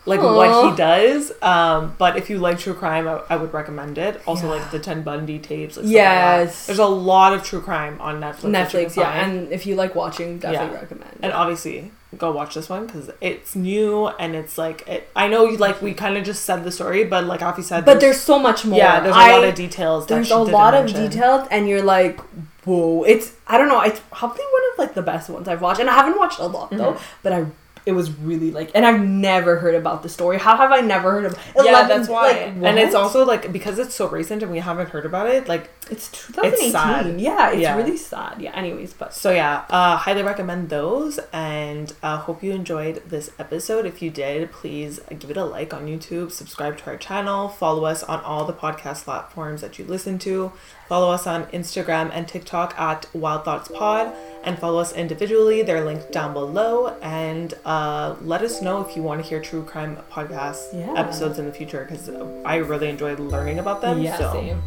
like 0.04 0.20
what 0.20 0.70
he 0.70 0.76
does. 0.76 1.32
Um, 1.42 1.94
but 1.98 2.16
if 2.16 2.28
you 2.28 2.38
like 2.38 2.58
true 2.58 2.74
crime, 2.74 3.06
I, 3.06 3.20
I 3.30 3.36
would 3.36 3.52
recommend 3.54 3.98
it. 3.98 4.20
Also, 4.26 4.46
Yeah. 4.46 4.54
like 4.60 4.70
the 4.70 4.78
Ted 4.78 5.04
Bundy 5.04 5.38
tapes. 5.38 5.76
Like, 5.76 5.84
stuff 5.86 5.86
like. 5.86 5.92
Yes. 5.94 6.66
there's 6.66 6.78
a 6.78 6.86
lot 6.86 7.32
of 7.34 7.42
true 7.44 7.60
crime 7.60 8.00
on 8.00 8.20
Netflix. 8.20 8.50
Netflix, 8.50 8.96
yeah, 8.96 9.12
find. 9.12 9.38
and 9.38 9.52
if 9.52 9.64
you 9.66 9.74
like 9.76 9.94
watching, 9.94 10.38
definitely 10.38 10.74
Yeah. 10.74 10.80
recommend. 10.80 11.18
And 11.22 11.32
obviously, 11.32 11.92
go 12.18 12.30
watch 12.32 12.54
this 12.56 12.68
one 12.68 12.86
because 12.86 13.10
it's 13.20 13.54
new 13.56 14.08
and 14.08 14.34
it's 14.34 14.58
like 14.58 14.86
it, 14.88 15.08
I 15.16 15.28
know 15.28 15.46
you 15.46 15.56
like 15.56 15.80
we 15.80 15.94
kind 15.94 16.16
of 16.16 16.24
just 16.24 16.44
said 16.44 16.64
the 16.64 16.72
story, 16.72 17.04
but 17.04 17.24
like 17.24 17.40
Afi 17.40 17.62
said, 17.62 17.84
but 17.84 18.00
there's 18.00 18.20
so 18.20 18.38
much 18.38 18.64
more. 18.64 18.78
yeah, 18.78 19.00
there's 19.00 19.14
a 19.14 19.18
I- 19.18 19.32
lot 19.32 19.44
of 19.44 19.54
details. 19.54 20.06
that 20.06 20.14
there's 20.16 20.30
a 20.30 20.36
lot 20.38 20.74
of 20.74 20.86
details 20.92 21.46
and 21.50 21.68
you're 21.68 21.82
like 21.82 22.20
whoa 22.64 23.02
it's 23.02 23.32
i 23.48 23.58
don't 23.58 23.66
know 23.68 23.80
it's 23.80 24.00
probably 24.12 24.44
one 24.52 24.62
of 24.72 24.78
like 24.78 24.94
the 24.94 25.02
best 25.02 25.28
ones 25.28 25.48
i've 25.48 25.60
watched 25.60 25.80
and 25.80 25.90
i 25.90 25.94
haven't 25.94 26.16
watched 26.16 26.38
a 26.38 26.46
lot 26.46 26.70
though 26.70 26.92
Mm-hmm. 26.92 27.02
but 27.24 27.32
i 27.32 27.44
it 27.84 27.92
was 27.92 28.10
really 28.18 28.50
like 28.52 28.70
and 28.74 28.86
i've 28.86 29.00
never 29.00 29.56
heard 29.56 29.74
about 29.74 30.02
the 30.02 30.08
story 30.08 30.38
how 30.38 30.56
have 30.56 30.70
i 30.72 30.80
never 30.80 31.10
heard 31.10 31.24
of 31.24 31.38
Yeah, 31.56 31.86
that's 31.88 32.08
why. 32.08 32.28
like, 32.28 32.40
and 32.68 32.78
it's 32.78 32.94
also 32.94 33.24
like 33.24 33.52
because 33.52 33.78
it's 33.78 33.94
so 33.94 34.08
recent 34.08 34.42
and 34.42 34.52
we 34.52 34.58
haven't 34.60 34.90
heard 34.90 35.04
about 35.06 35.26
it. 35.28 35.48
Like 35.48 35.70
it's 35.90 36.08
2018 36.10 36.70
sad. 36.72 37.20
yeah 37.20 37.50
it's 37.50 37.60
Yeah. 37.60 37.76
really 37.76 37.96
sad 37.96 38.40
yeah 38.40 38.54
anyways 38.54 38.92
but 38.94 39.12
so, 39.12 39.30
yeah. 39.32 39.64
Uh, 39.68 39.96
highly 39.96 40.22
recommend 40.22 40.68
those, 40.68 41.18
and 41.32 41.92
uh, 42.02 42.16
hope 42.18 42.42
you 42.42 42.52
enjoyed 42.52 43.02
this 43.08 43.30
episode. 43.38 43.84
If 43.86 44.00
you 44.02 44.10
did, 44.10 44.50
please 44.52 45.00
give 45.18 45.30
it 45.30 45.36
a 45.36 45.44
like 45.44 45.74
on 45.74 45.86
YouTube, 45.86 46.30
subscribe 46.30 46.78
to 46.78 46.86
our 46.86 46.96
channel, 46.96 47.48
follow 47.48 47.84
us 47.84 48.02
on 48.04 48.20
all 48.20 48.44
the 48.44 48.52
podcast 48.52 49.04
platforms 49.04 49.60
that 49.60 49.78
you 49.78 49.84
listen 49.84 50.18
to, 50.20 50.52
follow 50.92 51.10
us 51.10 51.26
on 51.26 51.46
Instagram 51.46 52.10
and 52.12 52.28
TikTok 52.28 52.78
at 52.78 53.06
Wild 53.14 53.46
Thoughts 53.46 53.68
Pod, 53.68 54.12
and 54.44 54.58
follow 54.58 54.78
us 54.78 54.92
individually. 54.92 55.62
They're 55.62 55.86
linked 55.86 56.12
down 56.12 56.34
below, 56.34 56.88
and 57.00 57.54
uh, 57.64 58.14
let 58.20 58.42
us 58.42 58.60
know 58.60 58.82
if 58.86 58.94
you 58.94 59.02
want 59.02 59.22
to 59.22 59.26
hear 59.26 59.40
true 59.40 59.64
crime 59.64 59.96
podcast 60.10 60.60
Yeah. 60.74 60.92
episodes 61.02 61.38
in 61.38 61.46
the 61.46 61.52
future 61.60 61.86
because 61.88 62.10
I 62.44 62.56
really 62.56 62.90
enjoyed 62.90 63.18
learning 63.20 63.58
about 63.58 63.80
them. 63.80 64.02
yeah 64.02 64.18
so. 64.18 64.32
same 64.34 64.62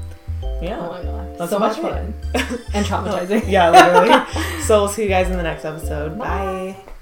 Yeah. 0.63 0.79
Oh 0.79 0.89
my 0.93 1.03
god. 1.03 1.37
That's 1.37 1.51
so 1.51 1.59
much 1.59 1.77
about 1.77 1.91
fun. 1.93 2.13
and 2.73 2.85
traumatizing. 2.89 3.43
yeah, 3.47 3.69
literally. 3.69 4.61
so 4.63 4.79
we'll 4.81 4.89
see 4.89 5.03
you 5.03 5.09
guys 5.09 5.29
in 5.29 5.37
the 5.37 5.43
next 5.43 5.63
episode. 5.63 6.17
Bye. 6.17 6.75